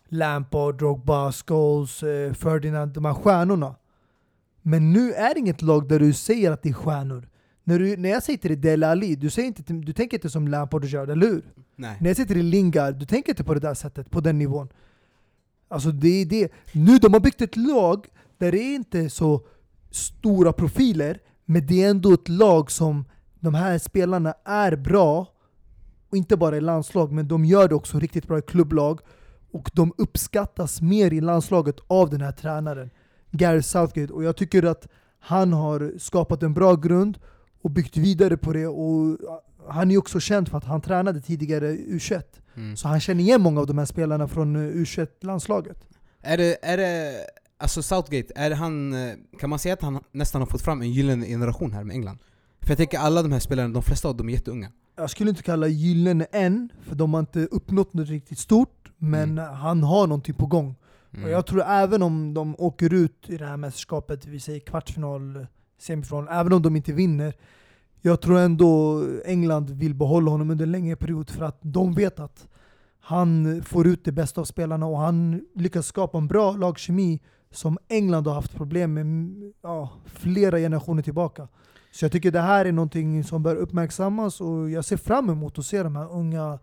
[0.08, 3.76] Lampard, Drogba, Scholes, eh, Ferdinand, de här stjärnorna.
[4.62, 7.30] Men nu är det inget lag där du säger att det är stjärnor.
[7.64, 10.18] När, du, när jag säger till dig Dele Ali, du, säger inte, till- du tänker
[10.18, 11.44] inte som Lampard och Gerrard, eller hur?
[11.76, 11.98] Nej.
[12.02, 14.38] När jag säger till dig Lingard, du tänker inte på det där sättet, på den
[14.38, 14.68] nivån.
[15.70, 16.52] Alltså det är det.
[16.74, 18.08] Nu de har byggt ett lag
[18.38, 19.42] där det är inte så
[19.92, 23.06] stora profiler, men det är ändå ett lag som
[23.40, 25.28] de här spelarna är bra,
[26.10, 29.00] och inte bara i landslag, men de gör det också riktigt bra i klubblag.
[29.52, 32.90] Och de uppskattas mer i landslaget av den här tränaren,
[33.32, 34.14] Gary Southgate.
[34.14, 34.88] Och jag tycker att
[35.20, 37.18] han har skapat en bra grund,
[37.62, 38.68] och byggt vidare på det.
[38.68, 39.18] Och
[39.68, 42.24] han är också känd för att han tränade tidigare U21.
[42.56, 42.78] Mm.
[42.78, 45.88] Så han känner igen många av de här spelarna från eh, U21-landslaget.
[46.22, 47.14] Är det, är det,
[47.58, 50.92] alltså Southgate, är han, eh, kan man säga att han nästan har fått fram en
[50.92, 52.18] gyllene generation här med England?
[52.62, 54.72] För jag tänker alla de här spelarna, de flesta av dem är jätteunga.
[54.96, 58.92] Jag skulle inte kalla gyllene än, för de har inte uppnått något riktigt stort.
[58.98, 60.76] Men han har någonting på gång.
[61.12, 61.26] Mm.
[61.26, 65.48] Och jag tror även om de åker ut i det här mästerskapet, vi säger kvartsfinal,
[65.80, 67.34] semifinal, även om de inte vinner.
[68.02, 72.20] Jag tror ändå England vill behålla honom under en längre period för att de vet
[72.20, 72.48] att
[73.00, 77.20] han får ut det bästa av spelarna och han lyckas skapa en bra lagkemi
[77.52, 81.48] som England har haft problem med mm, ja, flera generationer tillbaka.
[81.92, 85.60] Så jag tycker det här är någonting som bör uppmärksammas och jag ser fram emot
[85.60, 86.60] att se de här unga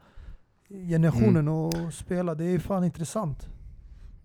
[0.68, 2.34] generationen och spela.
[2.34, 3.48] Det är fan intressant.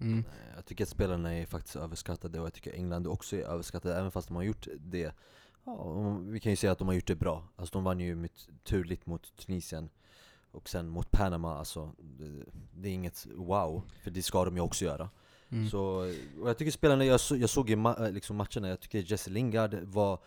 [0.01, 0.23] Mm.
[0.61, 4.11] Jag tycker att spelarna är faktiskt överskattade och jag tycker England också är överskattade även
[4.11, 5.13] fast de har gjort det
[5.65, 7.47] Ja, vi kan ju säga att de har gjort det bra.
[7.55, 8.29] Alltså de vann ju med
[8.63, 9.89] turligt mot Tunisien
[10.51, 12.45] och sen mot Panama, alltså det,
[12.75, 15.09] det är inget wow, för det ska de ju också göra.
[15.49, 15.69] Mm.
[15.69, 15.81] Så,
[16.41, 19.29] och jag tycker spelarna, jag, så, jag såg i ma liksom matcherna, jag tycker Jesse
[19.29, 20.19] Lingard var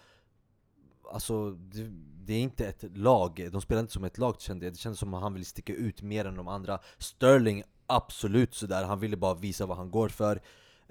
[1.12, 1.92] Alltså det,
[2.26, 4.98] det är inte ett lag, de spelar inte som ett lag kände jag, det kändes
[4.98, 6.78] som att han ville sticka ut mer än de andra.
[6.98, 10.40] Sterling, absolut sådär, han ville bara visa vad han går för.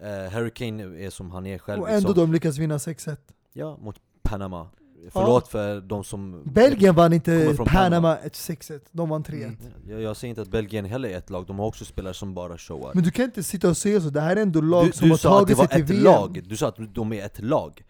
[0.03, 2.25] Uh, Harry Kane är som han är själv Och ändå liksom.
[2.25, 3.17] de lyckas vinna 6-1.
[3.53, 4.69] Ja, mot Panama.
[5.11, 8.17] Förlåt för de som Belgien vann inte Panama.
[8.17, 9.43] Ett 6-1, de vann 3-1.
[9.43, 9.57] Mm.
[9.87, 12.33] jag, jag säger inte att Belgien heller är ett lag, de har också spelare som
[12.33, 12.91] bara showar.
[12.93, 15.07] Men du kan inte sitta och säga så, det här är ändå lag Du, som
[15.07, 16.13] du har sa att det tagit sig var till ett VM.
[16.13, 17.83] lag, du sa att de är ett lag.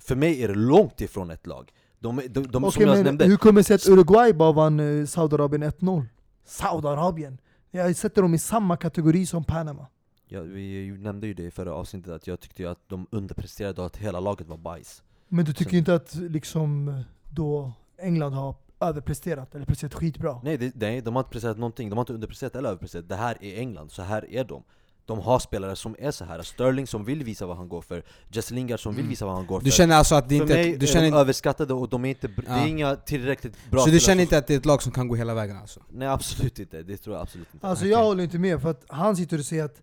[0.00, 3.24] För mig är det långt ifrån ett lag De, de, de, som jag men nämnde
[3.24, 6.06] hur kommer det sig att Uruguay bara vann eh, Saudiarabien 1-0?
[6.44, 7.38] Saudiarabien!
[7.70, 9.86] Jag sätter dem i samma kategori som Panama.
[10.26, 13.86] Ja, vi nämnde ju det i förra avsnittet att jag tyckte att de underpresterade och
[13.86, 18.54] att hela laget var bajs Men du tycker Sen- inte att liksom då England har
[18.80, 20.40] överpresterat, eller presterat skitbra?
[20.42, 23.16] Nej, det, nej, de har inte presterat någonting, de har inte underpresterat eller överpresterat Det
[23.16, 24.62] här är England, så här är de
[25.08, 26.42] De har spelare som är så här.
[26.42, 28.02] Sterling som vill visa vad han går för
[28.32, 29.10] Jesse Lingard som vill Mm.
[29.10, 30.86] visa vad han går Du för känner alltså att det För inte mig är, du
[30.86, 32.56] är känner, de överskattade och de är inte, br- det Ja.
[32.56, 35.08] är inga tillräckligt bra Så du känner inte att det är ett lag som kan
[35.08, 35.80] gå hela vägen alltså?
[35.90, 38.84] Nej absolut inte, det tror jag absolut inte Alltså jag håller inte med, för att
[38.88, 39.82] han sitter och säger att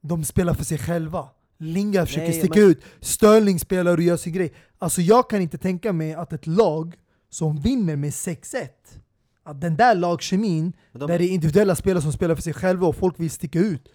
[0.00, 1.28] de spelar för sig själva.
[1.58, 4.52] Lingard försöker Nej, sticka men- ut, Sterling spelar och gör sin grej.
[4.78, 6.94] Alltså jag kan inte tänka mig att ett lag
[7.30, 8.68] som vinner med 6-1,
[9.44, 12.86] att den där lagkemin, de, där det är individuella spelare som spelar för sig själva
[12.86, 13.88] och folk vill sticka ut.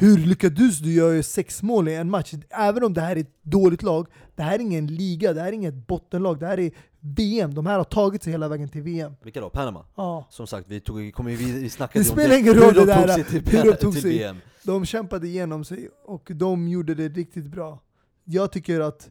[0.00, 2.34] Hur lyckades du göra sex mål i en match?
[2.50, 5.48] Även om det här är ett dåligt lag, det här är ingen liga, det här
[5.48, 6.70] är inget bottenlag, det här är
[7.00, 7.54] VM.
[7.54, 9.12] De här har tagit sig hela vägen till VM.
[9.22, 9.50] Vilka då?
[9.50, 9.84] Panama?
[9.96, 10.26] Ja.
[10.30, 12.86] Som sagt, vi, tog, kommer, vi, vi snackade Det om spelar ingen roll hur de
[12.86, 14.18] det tog där, sig till, hur de tog till sig.
[14.18, 17.82] VM De kämpade igenom sig och de gjorde det riktigt bra.
[18.24, 19.10] Jag tycker att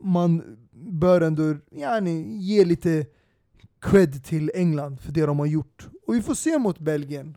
[0.00, 0.42] man
[0.72, 3.06] bör ändå yani, ge lite
[3.80, 5.88] cred till England för det de har gjort.
[6.06, 7.36] Och vi får se mot Belgien.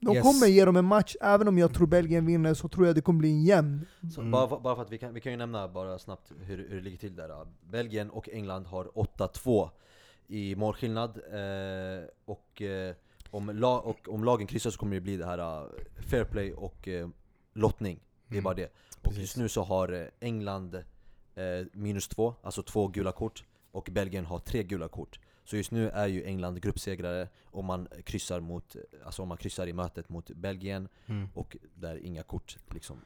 [0.00, 0.22] De Yes.
[0.22, 3.00] kommer ge dem en match, även om jag tror Belgien vinner så tror jag det
[3.00, 3.86] kommer bli en jämn.
[4.14, 4.30] Så Mm.
[4.30, 6.82] bara, bara för att vi kan, vi kan ju nämna bara snabbt hur, hur det
[6.82, 9.70] ligger till där Belgien och England har 8-2
[10.26, 12.94] i målskillnad eh, och, eh,
[13.30, 15.64] om la, och om lagen kryssar så kommer det bli det här eh,
[16.10, 17.08] fair play och eh,
[17.54, 18.44] lottning Det är Mm.
[18.44, 19.20] bara det Och Precis.
[19.20, 20.74] just nu så har eh, England
[21.34, 25.70] eh, minus två, alltså två gula kort Och Belgien har tre gula kort Så just
[25.70, 30.08] nu är ju England gruppsegrare om man kryssar mot, alltså om man kryssar i mötet
[30.08, 31.28] mot Belgien Mm.
[31.34, 32.96] och där inga kort liksom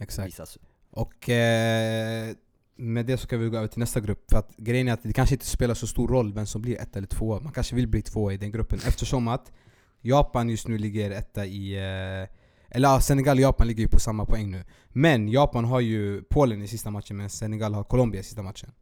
[0.00, 0.28] Exakt.
[0.28, 0.58] visas
[0.90, 2.34] Och eh,
[2.76, 4.30] med det så kan vi gå över till nästa grupp.
[4.30, 6.80] För att grejen är att det kanske inte spelar så stor roll vem som blir
[6.80, 7.40] ett eller två.
[7.40, 9.52] Man kanske vill bli två i den gruppen eftersom att
[10.00, 11.74] Japan just nu ligger etta i...
[11.74, 12.28] Eh,
[12.74, 14.64] eller ja, Senegal och Japan ligger ju på samma poäng nu.
[14.88, 18.72] Men Japan har ju Polen i sista matchen medan Senegal har Colombia i sista matchen.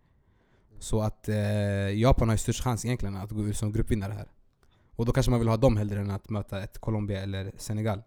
[0.80, 1.36] Så att eh,
[2.00, 4.28] Japan har ju störst chans egentligen att gå ut som gruppvinnare här.
[4.96, 8.02] Och då kanske man vill ha dem hellre än att möta ett Colombia eller Senegal.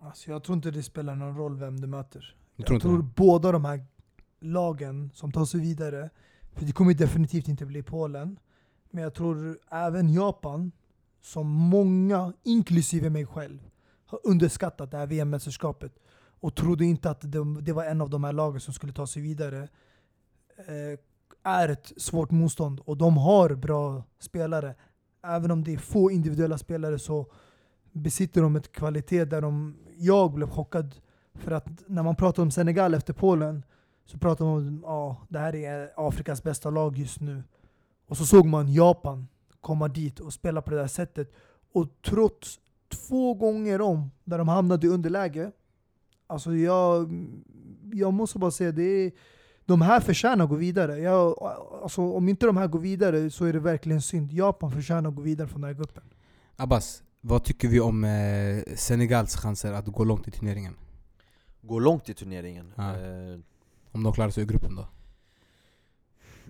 [0.00, 2.36] Alltså jag tror inte det spelar någon roll vem du möter.
[2.56, 3.84] Du Jag tror tror, båda de här
[4.40, 6.10] lagen som tar sig vidare,
[6.54, 8.38] för det kommer definitivt inte bli Polen,
[8.90, 10.72] men jag tror även Japan,
[11.22, 13.58] som många, inklusive mig själv,
[14.06, 15.92] har underskattat det här VM-mästerskapet
[16.40, 19.06] och trodde inte att det, det var en av de här lagen som skulle ta
[19.06, 19.68] sig vidare,
[20.56, 20.98] eh,
[21.46, 22.80] är ett svårt motstånd.
[22.84, 24.74] Och de har bra spelare.
[25.22, 27.26] Även om det är få individuella spelare så
[27.92, 30.94] besitter de ett kvalitet där de, jag blev chockad
[31.34, 33.62] för att när man pratar om Senegal efter Polen
[34.04, 37.42] så pratar man om ja, det här är Afrikas bästa lag just nu.
[38.06, 39.28] Och så såg man Japan
[39.60, 41.32] komma dit och spela på det där sättet.
[41.72, 45.52] Och trots två gånger om där de hamnade i underläge,
[46.26, 47.12] alltså jag,
[47.92, 49.12] jag måste bara säga det är,
[49.66, 50.98] de här förtjänar att gå vidare.
[50.98, 51.38] Jag,
[51.82, 54.32] alltså, om inte de här går vidare så är det verkligen synd.
[54.32, 56.02] Japan förtjänar att gå vidare från den här gruppen.
[56.56, 60.74] Abbas, vad tycker vi om eh, Senegals chanser att gå långt i turneringen?
[61.62, 62.72] Gå långt i turneringen.
[62.76, 62.90] Ja.
[62.96, 63.38] Eh,
[63.92, 64.88] Om de klarar sig i gruppen då?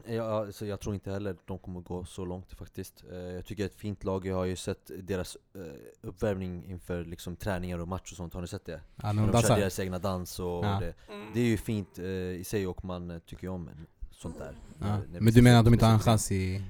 [0.09, 3.05] Jag, alltså, jag tror inte heller de kommer gå så långt faktiskt.
[3.11, 5.61] Eh, jag tycker det är ett fint lag, jag har ju sett deras eh,
[6.01, 8.35] uppvärmning inför liksom, träningar och match och sånt.
[8.35, 8.81] Har ni sett det?
[8.97, 10.81] Ja, de de kör deras egna dans och Ja.
[10.81, 10.95] det,
[11.35, 13.71] det är ju fint eh, i sig och man tycker ju om
[14.17, 14.53] sånt där.
[14.81, 14.99] Ja.
[15.21, 16.61] Men du menar att de inte har en chans i Eh,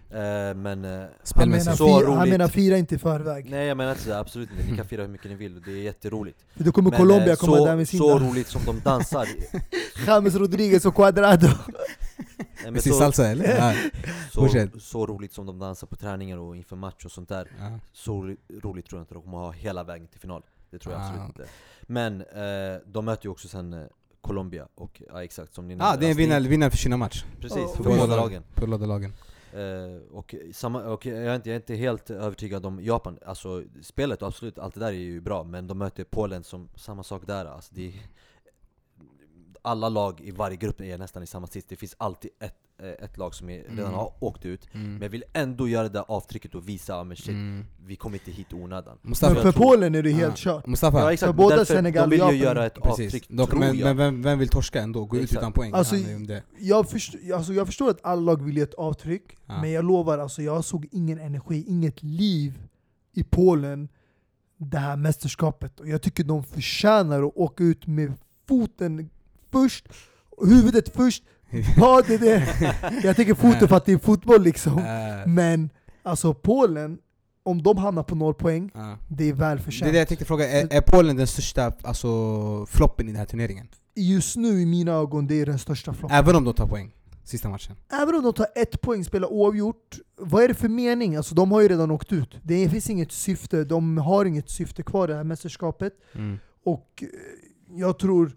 [0.55, 1.05] men eh,
[1.35, 1.74] Han menar?
[1.77, 2.31] Så fi, han roligt.
[2.32, 3.51] menar fira inte i förväg.
[3.51, 5.70] Nej jag menar inte så, absolut inte, ni kan fira hur mycket ni vill, det
[5.73, 8.48] är jätteroligt För då kommer Men, Colombia eh, komma så, där med sin så roligt
[8.48, 9.28] som de dansar
[10.06, 11.48] James Rodriguez och Cuadrado.
[12.62, 13.44] Nej, Med sin så, salsa eller?
[13.59, 13.74] Ja.
[14.32, 17.78] så, så roligt som de dansar på träningar och inför match och sånt där Ja.
[17.93, 20.94] Så ro- roligt tror jag inte de kommer ha hela vägen till final Det tror
[20.94, 21.06] jag Ah.
[21.06, 21.44] absolut inte
[21.82, 23.86] Men eh, de möter ju också sen
[24.27, 26.97] Colombia och, ja exakt som ni Ah, nämnde, det är en vinnare, vinnare för sina
[26.97, 27.24] match.
[27.40, 29.12] Precis, Ja, för båda lagen På båda lagen.
[29.53, 33.65] Eh, och, samma, och jag, är inte, jag är inte helt övertygad om Japan, alltså
[33.82, 37.03] spelet och absolut, allt det där är ju bra Men de möter Polen som, samma
[37.03, 37.94] sak där alltså, det är,
[39.62, 43.16] Alla lag i varje grupp är nästan i samma sits, det finns alltid ett, ett
[43.19, 43.93] lag som är, redan Mm.
[43.94, 44.93] har åkt ut Mm.
[44.93, 47.65] Men jag vill ändå göra det där avtrycket och visa, men shit, Mm.
[47.86, 50.53] vi kom inte hit i onödan Mustafa, Men för tror- Polen är det helt Ja.
[50.53, 50.66] kört.
[50.66, 53.07] Mustafa, Ja exakt, För därför, Senegal de vill ju Japan- göra ett precis.
[53.07, 55.05] avtryck, Dock, tror men, jag men vem, vem vill torska ändå?
[55.05, 55.73] Gå ut utan poäng?
[55.74, 55.97] Alltså.
[56.59, 59.61] Jag, först, alltså jag förstår att alla lag vill ge ett avtryck, Ja.
[59.61, 62.59] men jag lovar, alltså jag såg ingen energi, inget liv
[63.12, 63.89] i Polen
[64.59, 65.81] det här mästerskapet.
[65.81, 68.12] Och jag tycker de förtjänar att åka ut med
[68.48, 69.11] foten
[69.51, 69.89] först,
[70.43, 71.24] huvudet först,
[71.77, 73.02] vad är det?
[73.02, 74.82] Jag tänker foten för att det är fotboll liksom.
[75.27, 75.70] Men
[76.02, 76.98] alltså Polen,
[77.43, 78.98] om de hamnar på noll poäng, ja.
[79.09, 79.93] det är Det är välförtjänt.
[79.93, 83.68] det jag tänkte fråga, är, är Polen den största alltså, floppen i den här turneringen?
[83.94, 86.18] Just nu i mina ögon, det är den största floppen.
[86.18, 86.93] Även om de tar poäng?
[87.24, 87.77] Sista matchen?
[88.02, 91.16] Även om de tar ett poäng, spelar oavgjort, vad är det för mening?
[91.16, 92.36] Alltså de har ju redan åkt ut.
[92.43, 95.93] Det finns inget syfte, de har inget syfte kvar i det här mästerskapet.
[96.14, 96.39] Mm.
[96.64, 97.09] Och eh,
[97.78, 98.36] jag tror,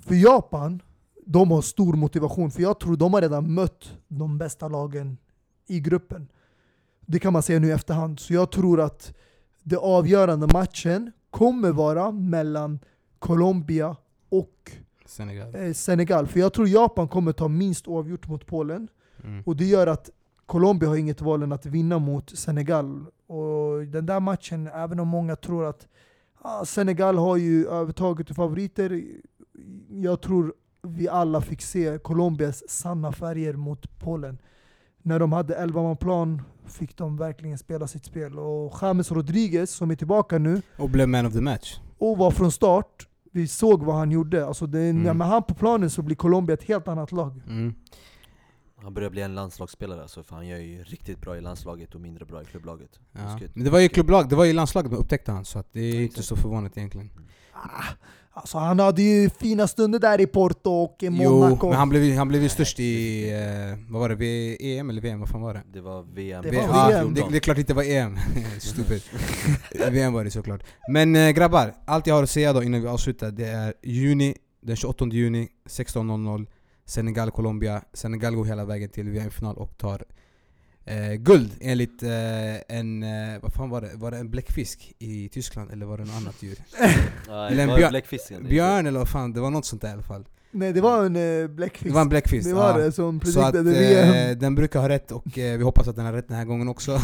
[0.00, 0.82] för Japan,
[1.26, 2.50] de har stor motivation.
[2.50, 5.18] För jag tror de har redan mött de bästa lagen
[5.66, 6.28] i gruppen.
[7.06, 8.20] Det kan man säga nu i efterhand.
[8.20, 9.14] Så jag tror att
[9.62, 12.78] det avgörande matchen kommer vara mellan
[13.18, 13.96] Colombia
[14.28, 14.72] och
[15.06, 15.54] Senegal.
[15.54, 16.26] eh, Senegal.
[16.26, 18.88] För jag tror Japan kommer ta minst oavgjort mot Polen.
[19.24, 19.42] Mm.
[19.46, 20.10] Och det gör att
[20.46, 23.06] Colombia har inget val än att vinna mot Senegal.
[23.26, 25.86] Och den där matchen, även om många tror att
[26.38, 29.02] ah, Senegal har ju övertaget och favoriter,
[29.88, 30.54] jag tror
[30.84, 34.38] vi alla fick se Colombias sanna färger mot Polen.
[35.02, 38.38] När de hade 11 man plan fick de verkligen spela sitt spel.
[38.38, 41.78] Och James Rodriguez, som är tillbaka nu, Och blev man of the match.
[41.98, 44.46] och var från start, vi såg vad han gjorde.
[44.46, 45.18] Alltså det, Mm.
[45.18, 47.42] När han på planen så blir Colombia ett helt annat lag.
[47.46, 47.74] Mm.
[48.76, 52.00] Han börjar bli en landslagsspelare alltså, för han gör ju riktigt bra i landslaget och
[52.00, 53.38] mindre bra i klubblaget Ja.
[53.54, 55.80] Men det var ju klubblag, det var ju landslaget de upptäckte han, så att det
[55.80, 57.10] är inte så förvånande egentligen.
[57.52, 57.84] Ah,
[58.34, 61.68] alltså han hade ju fina stunder där i Porto och i Jo, Monaco.
[61.68, 65.02] men han blev, han blev ju störst i, eh, vad var det, V- EM eller
[65.02, 65.20] VM?
[65.20, 65.62] Vad fan var det?
[65.72, 67.14] Det var VM Det var VM.
[67.14, 68.16] det, det är klart det inte var EM.
[68.60, 69.02] Stupid.
[69.92, 70.62] VM var det såklart.
[70.88, 74.36] Men eh, grabbar, allt jag har att säga då innan vi avslutar det är juni,
[74.62, 76.46] den 28 juni 16.00
[76.86, 77.82] Senegal, Colombia.
[77.92, 80.04] Senegal går hela vägen till VM-final och tar
[80.84, 83.90] eh, guld enligt eh, en, eh, vad fan var det?
[83.94, 86.58] Var det en bläckfisk i Tyskland eller var det något annat djur?
[87.28, 90.02] Ja, Eller en björn- Björn eller vad fan, det var något sånt där i alla
[90.02, 90.24] fall.
[90.56, 91.84] Nej det var en uh, bläckfisk.
[91.84, 92.48] Det var en bläckfisk.
[92.48, 92.84] Det var ja.
[92.84, 94.30] det som Så att predictade VM.
[94.30, 96.44] eh, den brukar ha rätt och eh, vi hoppas att den har rätt den här
[96.44, 97.00] gången också.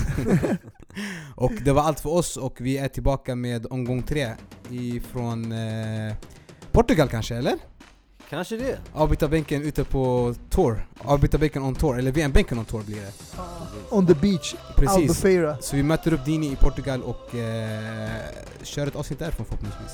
[1.34, 4.28] och det var allt för oss och vi är tillbaka med omgång tre
[4.70, 6.14] ifrån eh,
[6.72, 7.54] Portugal kanske, eller?
[8.30, 8.78] Kanske det?
[8.92, 10.86] Avbytarbänken ute på tour.
[10.98, 13.12] Avbytarbänken on tour, eller VM-bänken on tour blir det.
[13.90, 14.96] On the beach, Precis.
[14.96, 15.56] Albufeira.
[15.60, 18.10] Så vi möter upp Dini i Portugal och eh,
[18.62, 19.92] kör ett avsnitt därifrån förhoppningsvis.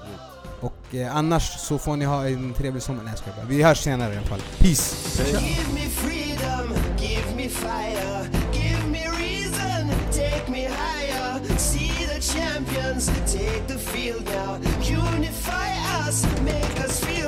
[0.00, 0.20] Absolut.
[0.60, 3.02] Och eh, annars så får ni ha en trevlig sommar.
[3.04, 3.46] Nej jag bara.
[3.46, 4.40] Vi hörs senare i alla fall.
[4.58, 5.22] Peace!
[5.24, 11.12] Give me freedom, give me fire, give me reason, take me higher.
[11.58, 14.56] See the champions, take the field now.
[14.82, 15.68] Unify
[16.08, 17.21] us, make us feel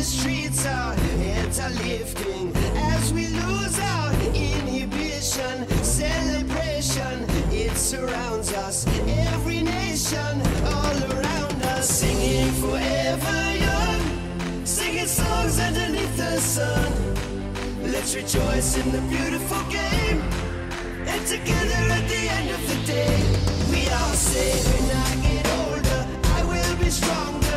[0.00, 2.50] the streets, our heads are lifting
[2.94, 5.68] as we lose our inhibition.
[5.84, 8.86] Celebration, it surrounds us.
[9.28, 14.64] Every nation, all around us, singing forever young.
[14.64, 16.90] Singing songs underneath the sun.
[17.92, 20.20] Let's rejoice in the beautiful game.
[21.12, 23.16] And together at the end of the day,
[23.70, 26.00] we all say, when I get older,
[26.38, 27.49] I will be stronger.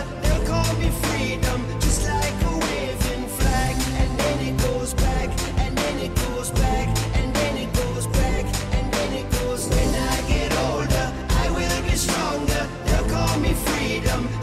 [14.14, 14.34] Freedom.
[14.34, 14.43] Just